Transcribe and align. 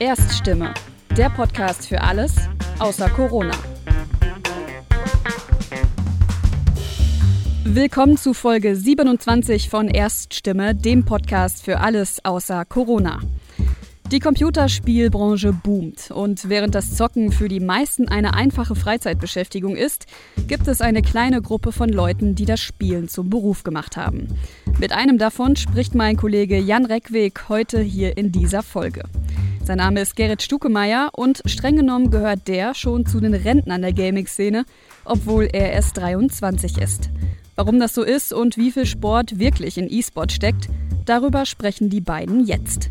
Erststimme, 0.00 0.72
der 1.14 1.28
Podcast 1.28 1.86
für 1.86 2.00
alles 2.00 2.34
außer 2.78 3.10
Corona. 3.10 3.52
Willkommen 7.64 8.16
zu 8.16 8.32
Folge 8.32 8.76
27 8.76 9.68
von 9.68 9.88
Erststimme, 9.88 10.74
dem 10.74 11.04
Podcast 11.04 11.62
für 11.62 11.80
alles 11.80 12.24
außer 12.24 12.64
Corona. 12.64 13.20
Die 14.10 14.20
Computerspielbranche 14.20 15.52
boomt 15.52 16.10
und 16.10 16.48
während 16.48 16.74
das 16.74 16.96
Zocken 16.96 17.30
für 17.30 17.48
die 17.48 17.60
meisten 17.60 18.08
eine 18.08 18.32
einfache 18.32 18.76
Freizeitbeschäftigung 18.76 19.76
ist, 19.76 20.06
gibt 20.48 20.66
es 20.66 20.80
eine 20.80 21.02
kleine 21.02 21.42
Gruppe 21.42 21.72
von 21.72 21.90
Leuten, 21.90 22.34
die 22.34 22.46
das 22.46 22.60
Spielen 22.60 23.08
zum 23.08 23.28
Beruf 23.28 23.64
gemacht 23.64 23.98
haben. 23.98 24.28
Mit 24.78 24.92
einem 24.92 25.18
davon 25.18 25.56
spricht 25.56 25.94
mein 25.94 26.16
Kollege 26.16 26.58
Jan 26.58 26.86
Reckweg 26.86 27.50
heute 27.50 27.82
hier 27.82 28.16
in 28.16 28.32
dieser 28.32 28.62
Folge. 28.62 29.02
Sein 29.70 29.78
Name 29.78 30.00
ist 30.00 30.16
Gerrit 30.16 30.42
Stukemeyer 30.42 31.10
und 31.12 31.42
streng 31.44 31.76
genommen 31.76 32.10
gehört 32.10 32.48
der 32.48 32.74
schon 32.74 33.06
zu 33.06 33.20
den 33.20 33.34
Rentnern 33.34 33.82
der 33.82 33.92
Gaming-Szene, 33.92 34.64
obwohl 35.04 35.44
er 35.44 35.70
erst 35.70 35.96
23 35.96 36.76
ist. 36.78 37.10
Warum 37.54 37.78
das 37.78 37.94
so 37.94 38.02
ist 38.02 38.32
und 38.32 38.56
wie 38.56 38.72
viel 38.72 38.84
Sport 38.84 39.38
wirklich 39.38 39.78
in 39.78 39.88
E-Sport 39.88 40.32
steckt, 40.32 40.68
darüber 41.04 41.46
sprechen 41.46 41.88
die 41.88 42.00
beiden 42.00 42.44
jetzt. 42.44 42.90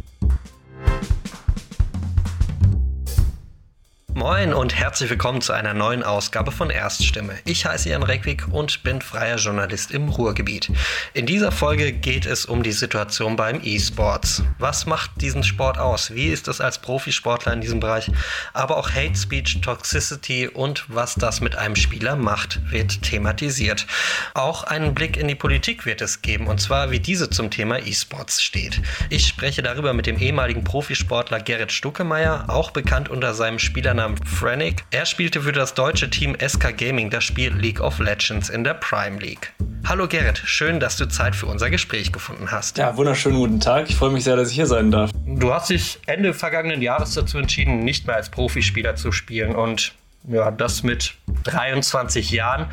Moin 4.16 4.56
und 4.56 4.76
herzlich 4.76 5.12
willkommen 5.12 5.40
zu 5.40 5.54
einer 5.54 5.76
neuen 5.76 6.02
Ausgabe 6.02 6.52
von 6.52 6.72
Erststimme. 6.72 7.36
Ich 7.46 7.68
heiße 7.68 7.90
Jan 7.90 8.02
Reckwig 8.02 8.48
und 8.52 8.82
bin 8.82 9.02
freier 9.02 9.38
Journalist 9.38 9.92
im 9.92 10.10
Ruhrgebiet. 10.10 10.72
In 11.14 11.28
dieser 11.28 11.52
Folge 11.52 11.92
geht 11.92 12.26
es 12.26 12.46
um 12.46 12.64
die 12.64 12.72
Situation 12.72 13.36
beim 13.36 13.62
E-Sports. 13.64 14.42
Was 14.58 14.88
macht 14.88 15.12
diesen 15.22 15.44
Sport 15.44 15.78
aus? 15.78 16.16
Wie 16.16 16.28
ist 16.28 16.48
es 16.48 16.60
als 16.60 16.80
Profisportler 16.80 17.54
in 17.54 17.62
diesem 17.62 17.80
Bereich? 17.80 18.10
Aber 18.54 18.78
auch 18.78 18.90
Hate 18.90 19.16
Speech, 19.16 19.62
Toxicity 19.62 20.48
und 20.48 20.86
was 20.88 21.14
das 21.14 21.40
mit 21.40 21.56
einem 21.56 21.76
Spieler 21.76 22.16
macht, 22.16 22.60
wird 22.72 23.04
thematisiert. 23.04 23.86
Auch 24.34 24.64
einen 24.64 24.96
Blick 24.96 25.18
in 25.18 25.28
die 25.28 25.36
Politik 25.36 25.86
wird 25.86 26.02
es 26.02 26.24
geben 26.24 26.48
und 26.48 26.60
zwar 26.60 26.90
wie 26.90 27.00
diese 27.00 27.30
zum 27.30 27.52
Thema 27.52 27.78
E-Sports 27.78 28.42
steht. 28.42 28.82
Ich 29.12 29.28
spreche 29.28 29.62
darüber 29.62 29.94
mit 29.94 30.08
dem 30.08 30.18
ehemaligen 30.18 30.64
Profisportler 30.64 31.40
Gerrit 31.40 31.72
Stuckemeyer, 31.72 32.46
auch 32.48 32.72
bekannt 32.72 33.08
unter 33.08 33.36
seinem 33.36 33.60
Spielernamen 33.60 33.99
Namen 34.00 34.16
Franic. 34.26 34.86
Er 34.92 35.06
spielte 35.06 35.42
für 35.42 35.52
das 35.52 35.74
deutsche 35.74 36.10
Team 36.10 36.34
SK 36.40 36.78
Gaming 36.78 37.10
das 37.10 37.26
Spiel 37.26 37.54
League 37.54 37.82
of 37.82 38.00
Legends 38.00 38.48
in 38.48 38.64
der 38.64 38.76
Prime 38.76 39.20
League. 39.20 39.52
Hallo 39.86 40.08
Gerrit, 40.08 40.38
schön, 40.38 40.80
dass 40.80 40.96
du 40.96 41.06
Zeit 41.10 41.36
für 41.36 41.48
unser 41.48 41.70
Gespräch 41.70 42.14
gefunden 42.14 42.50
hast. 42.50 42.78
Ja, 42.78 42.96
wunderschönen 42.96 43.36
guten 43.36 43.60
Tag. 43.60 43.90
Ich 43.90 43.98
freue 43.98 44.12
mich 44.12 44.24
sehr, 44.24 44.38
dass 44.38 44.52
ich 44.52 44.56
hier 44.56 44.68
sein 44.68 44.90
darf. 44.90 45.12
Du 45.26 45.54
hast 45.54 45.70
dich 45.70 46.00
Ende 46.06 46.34
vergangenen 46.34 46.82
Jahres 46.82 47.14
dazu 47.14 47.40
entschieden, 47.40 47.80
nicht 47.80 48.08
mehr 48.08 48.16
als 48.16 48.30
Profispieler 48.30 48.96
zu 48.96 49.12
spielen 49.12 49.54
und 49.54 49.92
ja, 50.30 50.52
das 50.52 50.84
mit 50.84 51.14
23 51.44 52.32
Jahren. 52.32 52.68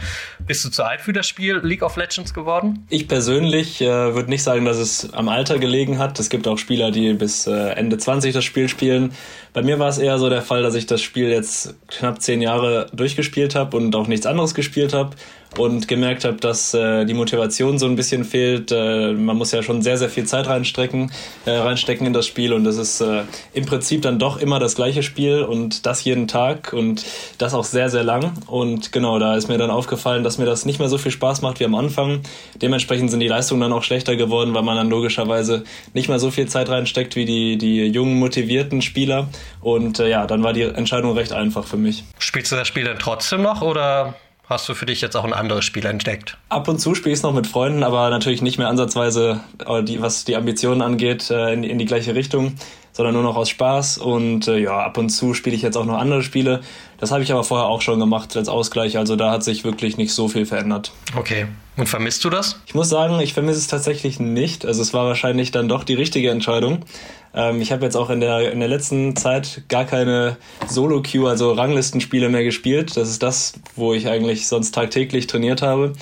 Bist 0.47 0.65
du 0.65 0.69
zu 0.69 0.85
alt 0.85 1.01
für 1.01 1.13
das 1.13 1.27
Spiel 1.27 1.61
League 1.63 1.83
of 1.83 1.97
Legends 1.97 2.35
geworden? 2.35 2.87
Ich 2.91 3.09
persönlich 3.09 3.81
äh, 3.81 4.15
würde 4.15 4.29
nicht 4.29 4.43
sagen, 4.43 4.65
dass 4.65 4.77
es 4.77 5.13
am 5.15 5.29
Alter 5.29 5.59
gelegen 5.59 5.99
hat. 5.99 6.19
Es 6.21 6.31
gibt 6.31 6.47
auch 6.47 6.59
Spieler, 6.59 6.91
die 6.91 7.15
bis 7.15 7.47
äh, 7.47 7.71
Ende 7.71 7.99
20 7.99 8.35
das 8.35 8.45
Spiel 8.45 8.69
spielen. 8.69 9.13
Bei 9.53 9.63
mir 9.63 9.79
war 9.79 9.89
es 9.89 9.99
eher 9.99 10.19
so 10.19 10.29
der 10.29 10.43
Fall, 10.43 10.63
dass 10.63 10.75
ich 10.75 10.87
das 10.87 11.01
Spiel 11.01 11.31
jetzt 11.31 11.75
knapp 11.89 12.21
zehn 12.21 12.43
Jahre 12.43 12.89
durchgespielt 12.93 13.55
habe 13.55 13.77
und 13.77 13.95
auch 13.97 14.07
nichts 14.07 14.27
anderes 14.27 14.55
gespielt 14.55 14.93
habe 14.93 15.17
und 15.59 15.89
gemerkt 15.89 16.25
habe, 16.25 16.37
dass 16.37 16.75
äh, 16.75 17.05
die 17.05 17.15
Motivation 17.15 17.79
so 17.79 17.87
ein 17.87 17.97
bisschen 17.97 18.25
fehlt. 18.25 18.73
Äh, 18.73 19.13
man 19.13 19.37
muss 19.37 19.53
ja 19.53 19.63
schon 19.63 19.83
sehr, 19.83 19.97
sehr 19.99 20.09
viel 20.09 20.25
Zeit 20.25 20.47
reinstecken, 20.47 21.11
äh, 21.45 21.51
reinstecken 21.51 22.07
in 22.07 22.13
das 22.13 22.27
Spiel 22.27 22.53
und 22.53 22.65
das 22.65 22.77
ist 22.77 23.01
äh, 23.01 23.23
im 23.53 23.67
Prinzip 23.67 24.03
dann 24.03 24.19
doch 24.19 24.39
immer 24.39 24.59
das 24.59 24.75
gleiche 24.75 25.03
Spiel 25.03 25.43
und 25.43 25.87
das 25.87 26.05
jeden 26.05 26.29
Tag 26.29 26.73
und 26.73 27.05
das 27.39 27.55
auch 27.55 27.65
sehr, 27.65 27.89
sehr 27.89 28.05
lang. 28.05 28.33
Und 28.47 28.93
genau, 28.93 29.19
da 29.19 29.37
ist 29.37 29.49
mir 29.49 29.59
dann 29.59 29.71
aufgefallen, 29.71 30.25
dass 30.25 30.39
mir 30.39 30.47
das 30.47 30.65
nicht 30.65 30.79
mehr 30.79 30.89
so 30.89 30.99
viel 30.99 31.13
Spaß 31.13 31.43
macht 31.43 31.61
wie 31.61 31.65
am 31.65 31.75
Anfang. 31.75 32.21
Dementsprechend 32.61 33.11
sind 33.11 33.21
die 33.21 33.29
Leistungen 33.29 33.61
dann 33.61 33.73
auch 33.73 33.83
schlechter 33.83 34.17
geworden, 34.17 34.55
weil 34.55 34.63
man 34.63 34.77
dann 34.77 34.91
logischerweise 34.91 35.65
nicht 35.95 36.09
mehr 36.09 36.19
so 36.19 36.31
viel 36.31 36.47
Zeit 36.47 36.69
reinsteckt 36.69 37.17
wie 37.17 37.25
die, 37.25 37.59
die 37.59 37.87
jungen, 37.87 38.19
motivierten 38.19 38.83
Spieler. 38.83 39.29
Und 39.61 39.99
äh, 39.99 40.09
ja, 40.09 40.27
dann 40.27 40.43
war 40.43 40.53
die 40.53 40.63
Entscheidung 40.63 41.13
recht 41.13 41.33
einfach 41.33 41.67
für 41.67 41.77
mich. 41.77 42.05
Spielst 42.19 42.53
du 42.53 42.57
das 42.57 42.69
Spiel 42.69 42.85
dann 42.85 42.99
trotzdem 42.99 43.43
noch 43.43 43.63
oder 43.63 44.15
Hast 44.49 44.69
du 44.69 44.75
für 44.75 44.87
dich 44.87 45.01
jetzt 45.01 45.17
auch 45.17 45.25
ein 45.25 45.33
anderes 45.33 45.65
Spiel 45.65 45.85
entdeckt? 45.87 46.39
Ab 46.51 46.69
und 46.69 46.79
zu 46.79 46.95
spiele 46.95 47.13
ich 47.13 47.19
es 47.19 47.23
noch 47.25 47.35
mit 47.35 47.49
Freunden, 47.49 47.83
aber 47.83 48.11
natürlich 48.11 48.43
nicht 48.43 48.59
mehr 48.59 48.69
ansatzweise, 48.69 49.41
äh, 49.59 50.01
was 50.01 50.25
die 50.25 50.37
Ambitionen 50.37 50.83
angeht, 50.83 51.31
äh, 51.31 51.53
in, 51.53 51.65
in 51.65 51.79
die 51.79 51.85
gleiche 51.85 52.15
Richtung, 52.15 52.55
sondern 52.97 53.15
nur 53.15 53.23
noch 53.23 53.37
aus 53.37 53.51
Spaß. 53.51 53.99
Und 53.99 54.49
äh, 54.49 54.57
ja, 54.57 54.79
ab 54.79 54.97
und 54.97 55.11
zu 55.11 55.35
spiele 55.35 55.55
ich 55.55 55.61
jetzt 55.61 55.77
auch 55.77 55.85
noch 55.85 55.99
andere 55.99 56.23
Spiele. 56.23 56.63
Das 56.99 57.11
habe 57.11 57.23
ich 57.23 57.31
aber 57.31 57.45
vorher 57.45 57.67
auch 57.67 57.83
schon 57.83 58.01
gemacht 58.01 58.35
als 58.39 58.49
Ausgleich. 58.49 58.97
Also 58.97 59.17
da 59.17 59.31
hat 59.31 59.45
sich 59.45 59.65
wirklich 59.65 59.99
nicht 59.99 60.15
so 60.15 60.29
viel 60.29 60.47
verändert. 60.47 60.93
Okay. 61.15 61.47
Und 61.77 61.91
vermisst 61.91 62.25
du 62.25 62.31
das? 62.31 62.59
Ich 62.67 62.75
muss 62.75 62.89
sagen, 62.89 63.21
ich 63.21 63.35
vermisse 63.35 63.59
es 63.59 63.67
tatsächlich 63.67 64.19
nicht. 64.19 64.65
Also 64.65 64.81
es 64.81 64.95
war 64.95 65.05
wahrscheinlich 65.05 65.51
dann 65.51 65.69
doch 65.69 65.85
die 65.85 65.93
richtige 65.93 66.31
Entscheidung. 66.31 66.87
Ähm, 67.35 67.61
ich 67.61 67.71
habe 67.71 67.85
jetzt 67.85 67.97
auch 67.97 68.09
in 68.09 68.21
der, 68.21 68.51
in 68.51 68.61
der 68.61 68.69
letzten 68.69 69.15
Zeit 69.15 69.65
gar 69.69 69.85
keine 69.85 70.39
Solo-Queue, 70.67 71.29
also 71.29 71.53
Ranglistenspiele 71.53 72.31
mehr 72.31 72.45
gespielt. 72.45 72.97
Das 72.97 73.11
ist 73.11 73.23
das, 73.23 73.61
wo 73.75 73.93
ich 73.93 74.09
eigentlich 74.09 74.49
sonst 74.49 74.75
tagtäglich 74.75 75.27
trainiert 75.27 75.61
habe. 75.61 75.93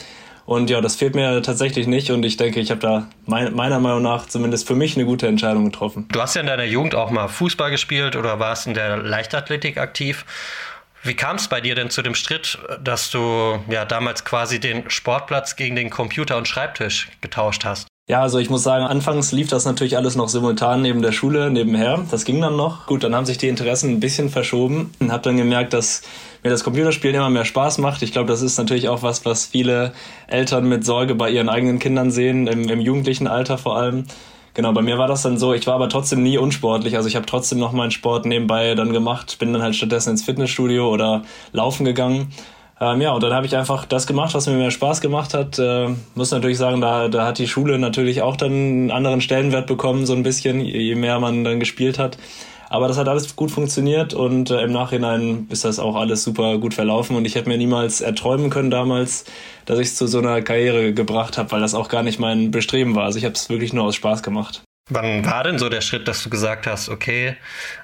Und 0.47 0.69
ja, 0.69 0.81
das 0.81 0.97
fehlt 0.97 1.15
mir 1.15 1.43
tatsächlich 1.43 1.87
nicht 1.87 2.11
und 2.11 2.23
ich 2.25 2.37
denke, 2.37 2.61
ich 2.61 2.71
habe 2.71 2.81
da 2.81 3.09
mein, 3.27 3.55
meiner 3.55 3.81
Meinung 3.81 4.03
nach 4.03 4.27
zumindest 4.27 4.67
für 4.67 4.75
mich 4.75 4.97
eine 4.97 5.07
gute 5.07 5.27
Entscheidung 5.27 5.65
getroffen. 5.65 6.07
Du 6.13 6.21
hast 6.21 6.35
ja 6.35 6.43
in 6.43 6.47
deiner 6.47 6.65
Jugend 6.65 6.95
auch 6.95 7.11
mal 7.11 7.29
Fußball 7.29 7.71
gespielt 7.71 8.15
oder 8.17 8.39
warst 8.39 8.67
in 8.67 8.75
der 8.75 8.99
Leichtathletik 8.99 9.79
aktiv. 9.79 10.25
Wie 11.03 11.15
kam 11.15 11.37
es 11.37 11.49
bei 11.49 11.61
dir 11.61 11.75
denn 11.75 11.91
zu 11.91 12.01
dem 12.01 12.15
Schritt, 12.15 12.59
dass 12.83 13.11
du 13.11 13.59
ja 13.69 13.85
damals 13.85 14.25
quasi 14.25 14.59
den 14.59 14.89
Sportplatz 14.91 15.57
gegen 15.57 15.77
den 15.77 15.91
Computer 15.91 16.37
und 16.39 16.49
Schreibtisch 16.49 17.11
getauscht 17.21 17.65
hast? 17.65 17.89
Ja, 18.07 18.21
also 18.21 18.39
ich 18.39 18.51
muss 18.51 18.63
sagen, 18.63 18.85
anfangs 18.85 19.33
lief 19.33 19.49
das 19.49 19.65
natürlich 19.65 19.97
alles 19.97 20.15
noch 20.15 20.29
simultan 20.29 20.83
neben 20.83 21.01
der 21.01 21.13
Schule, 21.13 21.51
nebenher. 21.51 22.05
Das 22.11 22.27
ging 22.27 22.39
dann 22.41 22.55
noch. 22.55 22.87
Gut, 22.87 23.03
dann 23.03 23.15
haben 23.15 23.25
sich 23.25 23.39
die 23.39 23.49
Interessen 23.49 23.93
ein 23.93 24.01
bisschen 24.01 24.29
verschoben 24.29 24.93
und 24.99 25.11
habe 25.11 25.23
dann 25.23 25.39
gemerkt, 25.39 25.73
dass 25.73 26.03
mir 26.45 26.51
das 26.51 26.63
Computerspielen 26.63 27.17
immer 27.17 27.31
mehr 27.31 27.45
Spaß 27.45 27.79
macht. 27.79 28.03
Ich 28.03 28.13
glaube, 28.13 28.29
das 28.29 28.43
ist 28.43 28.59
natürlich 28.59 28.89
auch 28.89 29.03
was, 29.03 29.25
was 29.25 29.47
viele 29.47 29.93
Eltern 30.29 30.69
mit 30.69 30.85
Sorge 30.85 31.15
bei 31.15 31.31
ihren 31.31 31.49
eigenen 31.49 31.79
Kindern 31.79 32.11
sehen, 32.11 32.47
im, 32.47 32.69
im 32.69 32.81
jugendlichen 32.81 33.27
Alter 33.27 33.59
vor 33.59 33.77
allem. 33.77 34.05
Genau, 34.53 34.73
bei 34.73 34.83
mir 34.83 34.99
war 34.99 35.09
das 35.09 35.23
dann 35.23 35.39
so, 35.39 35.53
ich 35.53 35.67
war 35.67 35.75
aber 35.75 35.89
trotzdem 35.89 36.23
nie 36.23 36.39
unsportlich. 36.39 36.97
Also 36.97 37.09
ich 37.09 37.17
habe 37.17 37.27
trotzdem 37.27 37.59
noch 37.59 37.73
meinen 37.73 37.91
Sport 37.91 38.27
nebenbei 38.27 38.77
dann 38.77 38.93
gemacht, 38.93 39.39
bin 39.41 39.53
dann 39.53 39.63
halt 39.63 39.75
stattdessen 39.75 40.11
ins 40.11 40.23
Fitnessstudio 40.23 40.89
oder 40.89 41.23
laufen 41.53 41.85
gegangen 41.85 42.33
ähm, 42.81 43.01
ja, 43.01 43.13
und 43.13 43.23
dann 43.23 43.33
habe 43.33 43.47
ich 43.47 43.57
einfach 43.57 43.85
das 43.85 44.07
gemacht, 44.07 44.35
was 44.35 44.47
mir 44.47 44.55
mehr 44.55 44.71
Spaß 44.71 45.01
gemacht 45.01 45.33
hat. 45.33 45.59
Äh, 45.59 45.91
muss 46.15 46.33
natürlich 46.33 46.59
sagen, 46.59 46.81
da, 46.81 47.09
da 47.09 47.25
hat 47.25 47.39
die 47.39 47.47
Schule 47.47 47.79
natürlich 47.79 48.21
auch 48.23 48.37
dann 48.37 48.51
einen 48.51 48.91
anderen 48.91 49.21
Stellenwert 49.21 49.67
bekommen, 49.67 50.07
so 50.07 50.13
ein 50.13 50.25
bisschen, 50.25 50.61
je 50.61 50.95
mehr 50.97 51.21
man 51.21 51.45
dann 51.45 51.61
gespielt 51.61 51.99
hat. 51.99 52.19
Aber 52.75 52.89
das 52.89 52.99
hat 52.99 53.07
alles 53.07 53.37
gut 53.37 53.53
funktioniert 53.53 54.15
und 54.15 54.51
äh, 54.51 54.63
im 54.63 54.73
Nachhinein 54.73 55.47
ist 55.49 55.65
das 55.65 55.79
auch 55.79 55.95
alles 55.95 56.25
super 56.25 56.59
gut 56.59 56.75
verlaufen 56.75 57.15
und 57.15 57.25
ich 57.25 57.37
hätte 57.37 57.49
mir 57.49 57.57
niemals 57.57 58.01
erträumen 58.01 58.51
können 58.51 58.73
damals, 58.73 59.27
dass 59.65 59.79
ich 59.79 59.87
es 59.87 59.95
zu 59.95 60.09
so 60.09 60.19
einer 60.19 60.43
Karriere 60.43 60.93
gebracht 60.93 61.39
habe, 61.39 61.53
weil 61.53 61.61
das 61.61 61.75
auch 61.75 61.89
gar 61.89 62.03
nicht 62.03 62.19
mein 62.19 62.51
Bestreben 62.51 62.97
war. 62.97 63.05
Also 63.05 63.17
ich 63.17 63.25
habe 63.25 63.35
es 63.35 63.49
wirklich 63.49 63.73
nur 63.73 63.85
aus 63.85 63.95
Spaß 63.95 64.25
gemacht. 64.25 64.65
Wann 64.91 65.25
war 65.25 65.45
denn 65.45 65.61
so 65.61 65.69
der 65.69 65.83
Schritt, 65.83 66.09
dass 66.09 66.25
du 66.25 66.31
gesagt 66.31 66.67
hast, 66.67 66.89
okay, 66.89 67.37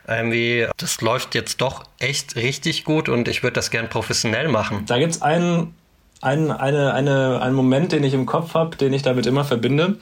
irgendwie, 0.08 0.66
das 0.76 1.00
läuft 1.02 1.36
jetzt 1.36 1.60
doch 1.60 1.84
echt 2.00 2.34
richtig 2.34 2.82
gut 2.82 3.08
und 3.08 3.28
ich 3.28 3.44
würde 3.44 3.54
das 3.54 3.70
gern 3.70 3.88
professionell 3.88 4.48
machen? 4.48 4.86
Da 4.86 4.98
gibt 4.98 5.12
es 5.12 5.22
einen, 5.22 5.72
einen, 6.20 6.50
eine, 6.50 6.94
eine, 6.94 7.40
einen 7.40 7.54
Moment, 7.54 7.92
den 7.92 8.02
ich 8.02 8.12
im 8.12 8.26
Kopf 8.26 8.54
habe, 8.54 8.76
den 8.76 8.92
ich 8.92 9.02
damit 9.02 9.26
immer 9.26 9.44
verbinde. 9.44 9.98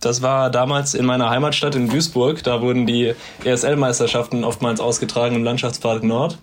Das 0.00 0.22
war 0.22 0.50
damals 0.50 0.94
in 0.94 1.04
meiner 1.04 1.30
Heimatstadt 1.30 1.74
in 1.74 1.88
Duisburg. 1.88 2.42
Da 2.44 2.62
wurden 2.62 2.86
die 2.86 3.14
ESL-Meisterschaften 3.44 4.44
oftmals 4.44 4.80
ausgetragen 4.80 5.36
im 5.36 5.44
Landschaftspark 5.44 6.04
Nord. 6.04 6.38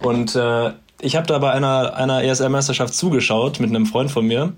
Und 0.00 0.36
äh, 0.36 0.72
ich 1.00 1.16
habe 1.16 1.26
da 1.26 1.38
bei 1.38 1.50
einer, 1.50 1.94
einer 1.96 2.22
ESL-Meisterschaft 2.22 2.94
zugeschaut 2.94 3.58
mit 3.60 3.70
einem 3.70 3.86
Freund 3.86 4.10
von 4.10 4.26
mir 4.26 4.52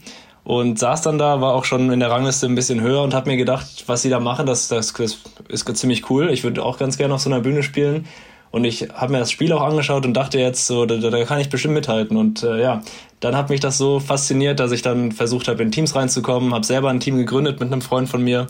und 0.44 0.78
saß 0.78 1.02
dann 1.02 1.18
da, 1.18 1.40
war 1.40 1.54
auch 1.54 1.64
schon 1.64 1.90
in 1.90 2.00
der 2.00 2.10
Rangliste 2.10 2.46
ein 2.46 2.54
bisschen 2.54 2.82
höher 2.82 3.02
und 3.02 3.14
habe 3.14 3.30
mir 3.30 3.38
gedacht, 3.38 3.84
was 3.86 4.02
sie 4.02 4.10
da 4.10 4.20
machen, 4.20 4.44
das, 4.44 4.68
das, 4.68 4.92
das 4.92 5.18
ist 5.48 5.76
ziemlich 5.76 6.10
cool. 6.10 6.30
Ich 6.30 6.44
würde 6.44 6.62
auch 6.62 6.78
ganz 6.78 6.98
gerne 6.98 7.14
auf 7.14 7.20
so 7.20 7.30
einer 7.30 7.40
Bühne 7.40 7.62
spielen. 7.62 8.06
Und 8.54 8.62
ich 8.62 8.86
habe 8.94 9.10
mir 9.10 9.18
das 9.18 9.32
Spiel 9.32 9.52
auch 9.52 9.62
angeschaut 9.62 10.06
und 10.06 10.14
dachte 10.14 10.38
jetzt 10.38 10.68
so, 10.68 10.86
da, 10.86 10.98
da 10.98 11.24
kann 11.24 11.40
ich 11.40 11.50
bestimmt 11.50 11.74
mithalten. 11.74 12.16
Und 12.16 12.44
äh, 12.44 12.62
ja, 12.62 12.82
dann 13.18 13.36
hat 13.36 13.50
mich 13.50 13.58
das 13.58 13.78
so 13.78 13.98
fasziniert, 13.98 14.60
dass 14.60 14.70
ich 14.70 14.80
dann 14.80 15.10
versucht 15.10 15.48
habe, 15.48 15.60
in 15.60 15.72
Teams 15.72 15.96
reinzukommen, 15.96 16.54
habe 16.54 16.64
selber 16.64 16.88
ein 16.88 17.00
Team 17.00 17.16
gegründet 17.16 17.58
mit 17.58 17.72
einem 17.72 17.82
Freund 17.82 18.08
von 18.08 18.22
mir. 18.22 18.46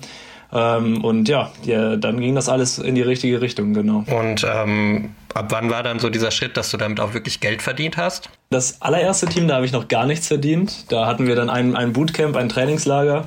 Ähm, 0.53 1.03
und 1.03 1.27
ja, 1.31 1.51
ja, 1.65 1.97
dann 1.97 2.21
ging 2.21 2.35
das 2.35 2.51
alles 2.51 2.79
in 2.79 2.95
die 2.97 3.01
richtige 3.01 3.41
Richtung, 3.41 3.73
genau. 3.73 4.05
Und 4.15 4.47
ähm, 4.47 5.15
ab 5.33 5.47
wann 5.49 5.71
war 5.71 5.83
dann 5.83 5.99
so 6.01 6.11
dieser 6.11 6.31
Schritt, 6.31 6.59
dass 6.59 6.71
du 6.71 6.77
damit 6.77 7.01
auch 7.01 7.15
wirklich 7.15 7.41
Geld 7.41 7.63
verdient 7.63 7.97
hast? 7.97 8.29
Das 8.51 8.83
allererste 8.83 9.25
Team, 9.25 9.49
da 9.49 9.55
habe 9.55 9.65
ich 9.65 9.73
noch 9.73 9.89
gar 9.89 10.05
nichts 10.05 10.29
verdient. 10.29 10.93
Da 10.93 11.07
hatten 11.07 11.27
wir 11.27 11.35
dann 11.35 11.49
ein, 11.49 11.75
ein 11.75 11.95
Bootcamp, 11.95 12.37
ein 12.37 12.51
Trainingslager 12.51 13.25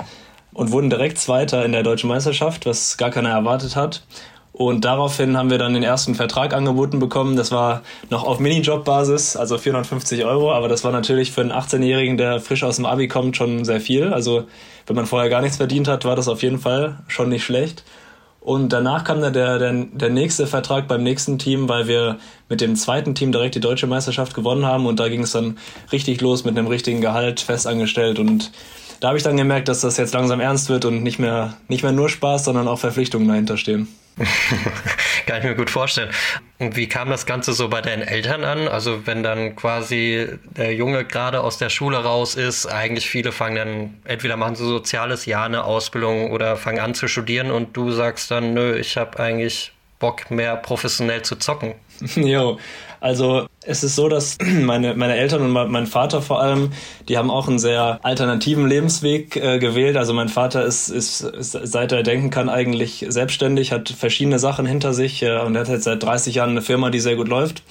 und 0.53 0.71
wurden 0.71 0.91
direkt 0.91 1.17
Zweiter 1.17 1.65
in 1.65 1.71
der 1.71 1.81
deutschen 1.81 2.07
Meisterschaft, 2.07 2.67
was 2.67 2.97
gar 2.97 3.09
keiner 3.09 3.31
erwartet 3.31 3.75
hat. 3.75 4.03
Und 4.57 4.85
daraufhin 4.85 5.37
haben 5.37 5.51
wir 5.51 5.59
dann 5.59 5.75
den 5.75 5.83
ersten 5.83 6.15
Vertrag 6.15 6.51
angeboten 6.51 6.97
bekommen. 6.97 7.35
Das 7.35 7.51
war 7.51 7.83
noch 8.09 8.23
auf 8.23 8.39
Minijob-Basis, 8.39 9.35
also 9.35 9.59
450 9.59 10.25
Euro. 10.25 10.51
Aber 10.51 10.67
das 10.67 10.83
war 10.83 10.91
natürlich 10.91 11.31
für 11.31 11.41
einen 11.41 11.51
18-Jährigen, 11.51 12.17
der 12.17 12.39
frisch 12.39 12.63
aus 12.63 12.77
dem 12.77 12.87
Abi 12.87 13.07
kommt, 13.07 13.37
schon 13.37 13.65
sehr 13.65 13.79
viel. 13.79 14.11
Also 14.11 14.45
wenn 14.87 14.95
man 14.95 15.05
vorher 15.05 15.29
gar 15.29 15.43
nichts 15.43 15.57
verdient 15.57 15.87
hat, 15.87 16.05
war 16.05 16.15
das 16.15 16.27
auf 16.27 16.41
jeden 16.41 16.57
Fall 16.57 16.97
schon 17.07 17.29
nicht 17.29 17.43
schlecht. 17.43 17.83
Und 18.41 18.73
danach 18.73 19.03
kam 19.03 19.21
dann 19.21 19.33
der, 19.33 19.59
der, 19.59 19.73
der 19.73 20.09
nächste 20.09 20.47
Vertrag 20.47 20.87
beim 20.87 21.03
nächsten 21.03 21.37
Team, 21.37 21.69
weil 21.69 21.87
wir 21.87 22.17
mit 22.49 22.59
dem 22.59 22.75
zweiten 22.75 23.13
Team 23.13 23.31
direkt 23.31 23.53
die 23.53 23.59
deutsche 23.59 23.85
Meisterschaft 23.85 24.33
gewonnen 24.33 24.65
haben. 24.65 24.87
Und 24.87 24.99
da 24.99 25.07
ging 25.07 25.21
es 25.21 25.33
dann 25.33 25.59
richtig 25.91 26.19
los 26.19 26.45
mit 26.45 26.57
einem 26.57 26.65
richtigen 26.65 27.01
Gehalt, 27.01 27.41
festangestellt. 27.41 28.17
Und 28.17 28.51
da 29.01 29.09
habe 29.09 29.19
ich 29.19 29.23
dann 29.23 29.37
gemerkt, 29.37 29.67
dass 29.67 29.81
das 29.81 29.97
jetzt 29.97 30.15
langsam 30.15 30.39
ernst 30.39 30.67
wird 30.67 30.83
und 30.85 31.03
nicht 31.03 31.19
mehr, 31.19 31.53
nicht 31.67 31.83
mehr 31.83 31.91
nur 31.91 32.09
Spaß, 32.09 32.45
sondern 32.45 32.67
auch 32.67 32.79
Verpflichtungen 32.79 33.27
dahinter 33.27 33.57
stehen. 33.57 33.87
Kann 35.25 35.39
ich 35.39 35.43
mir 35.43 35.55
gut 35.55 35.69
vorstellen. 35.69 36.09
Und 36.59 36.75
wie 36.75 36.87
kam 36.87 37.09
das 37.09 37.25
Ganze 37.25 37.53
so 37.53 37.69
bei 37.69 37.81
deinen 37.81 38.01
Eltern 38.01 38.43
an? 38.43 38.67
Also 38.67 39.05
wenn 39.05 39.21
dann 39.21 39.55
quasi 39.55 40.27
der 40.43 40.73
Junge 40.73 41.05
gerade 41.05 41.41
aus 41.41 41.57
der 41.57 41.69
Schule 41.69 41.97
raus 41.97 42.35
ist, 42.35 42.65
eigentlich 42.65 43.09
viele 43.09 43.31
fangen 43.31 43.55
dann, 43.55 44.01
entweder 44.05 44.37
machen 44.37 44.55
sie 44.55 44.65
soziales 44.65 45.25
Jahr 45.25 45.45
eine 45.45 45.63
Ausbildung 45.63 46.31
oder 46.31 46.55
fangen 46.55 46.79
an 46.79 46.95
zu 46.95 47.07
studieren 47.07 47.51
und 47.51 47.77
du 47.77 47.91
sagst 47.91 48.31
dann, 48.31 48.53
nö, 48.53 48.75
ich 48.75 48.97
habe 48.97 49.19
eigentlich 49.19 49.71
Bock 49.99 50.31
mehr 50.31 50.55
professionell 50.55 51.21
zu 51.21 51.35
zocken. 51.35 51.75
Jo, 52.15 52.59
also 52.99 53.47
es 53.65 53.83
ist 53.83 53.95
so, 53.95 54.09
dass 54.09 54.37
meine, 54.61 54.95
meine 54.95 55.15
Eltern 55.15 55.41
und 55.41 55.71
mein 55.71 55.87
Vater 55.87 56.21
vor 56.21 56.41
allem, 56.41 56.71
die 57.07 57.17
haben 57.17 57.29
auch 57.29 57.47
einen 57.47 57.59
sehr 57.59 57.99
alternativen 58.03 58.67
Lebensweg 58.67 59.35
äh, 59.35 59.59
gewählt. 59.59 59.97
Also 59.97 60.13
mein 60.13 60.29
Vater 60.29 60.65
ist, 60.65 60.89
ist, 60.89 61.21
ist, 61.21 61.51
seit 61.51 61.91
er 61.91 62.03
denken 62.03 62.29
kann, 62.29 62.49
eigentlich 62.49 63.05
selbstständig, 63.09 63.71
hat 63.71 63.89
verschiedene 63.89 64.39
Sachen 64.39 64.65
hinter 64.65 64.93
sich 64.93 65.21
äh, 65.23 65.39
und 65.39 65.57
hat 65.57 65.67
jetzt 65.67 65.83
seit 65.83 66.01
30 66.01 66.35
Jahren 66.35 66.51
eine 66.51 66.61
Firma, 66.61 66.89
die 66.89 66.99
sehr 66.99 67.15
gut 67.15 67.27
läuft 67.27 67.63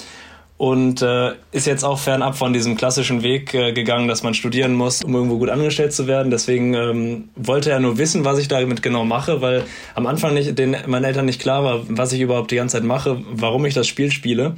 und 0.59 1.03
äh, 1.03 1.33
ist 1.53 1.67
jetzt 1.67 1.85
auch 1.85 1.99
fernab 1.99 2.37
von 2.37 2.53
diesem 2.53 2.77
klassischen 2.77 3.23
Weg 3.23 3.53
äh, 3.53 3.73
gegangen, 3.73 4.09
dass 4.09 4.23
man 4.23 4.33
studieren 4.33 4.75
muss, 4.75 5.05
um 5.05 5.15
irgendwo 5.15 5.39
gut 5.39 5.51
angestellt 5.51 5.93
zu 5.93 6.07
werden. 6.07 6.31
Deswegen 6.31 6.73
ähm, 6.73 7.29
wollte 7.37 7.71
er 7.71 7.81
nur 7.81 7.99
wissen, 7.99 8.25
was 8.25 8.39
ich 8.39 8.49
damit 8.49 8.83
genau 8.83 9.05
mache, 9.05 9.43
weil 9.43 9.65
am 9.95 10.07
Anfang 10.07 10.33
nicht, 10.33 10.59
den, 10.59 10.77
meinen 10.87 11.05
Eltern 11.05 11.27
nicht 11.27 11.43
klar 11.43 11.63
war, 11.63 11.83
was 11.89 12.13
ich 12.13 12.21
überhaupt 12.21 12.51
die 12.51 12.57
ganze 12.57 12.79
Zeit 12.79 12.85
mache, 12.85 13.23
warum 13.31 13.67
ich 13.67 13.75
das 13.75 13.87
Spiel 13.87 14.11
spiele. 14.11 14.55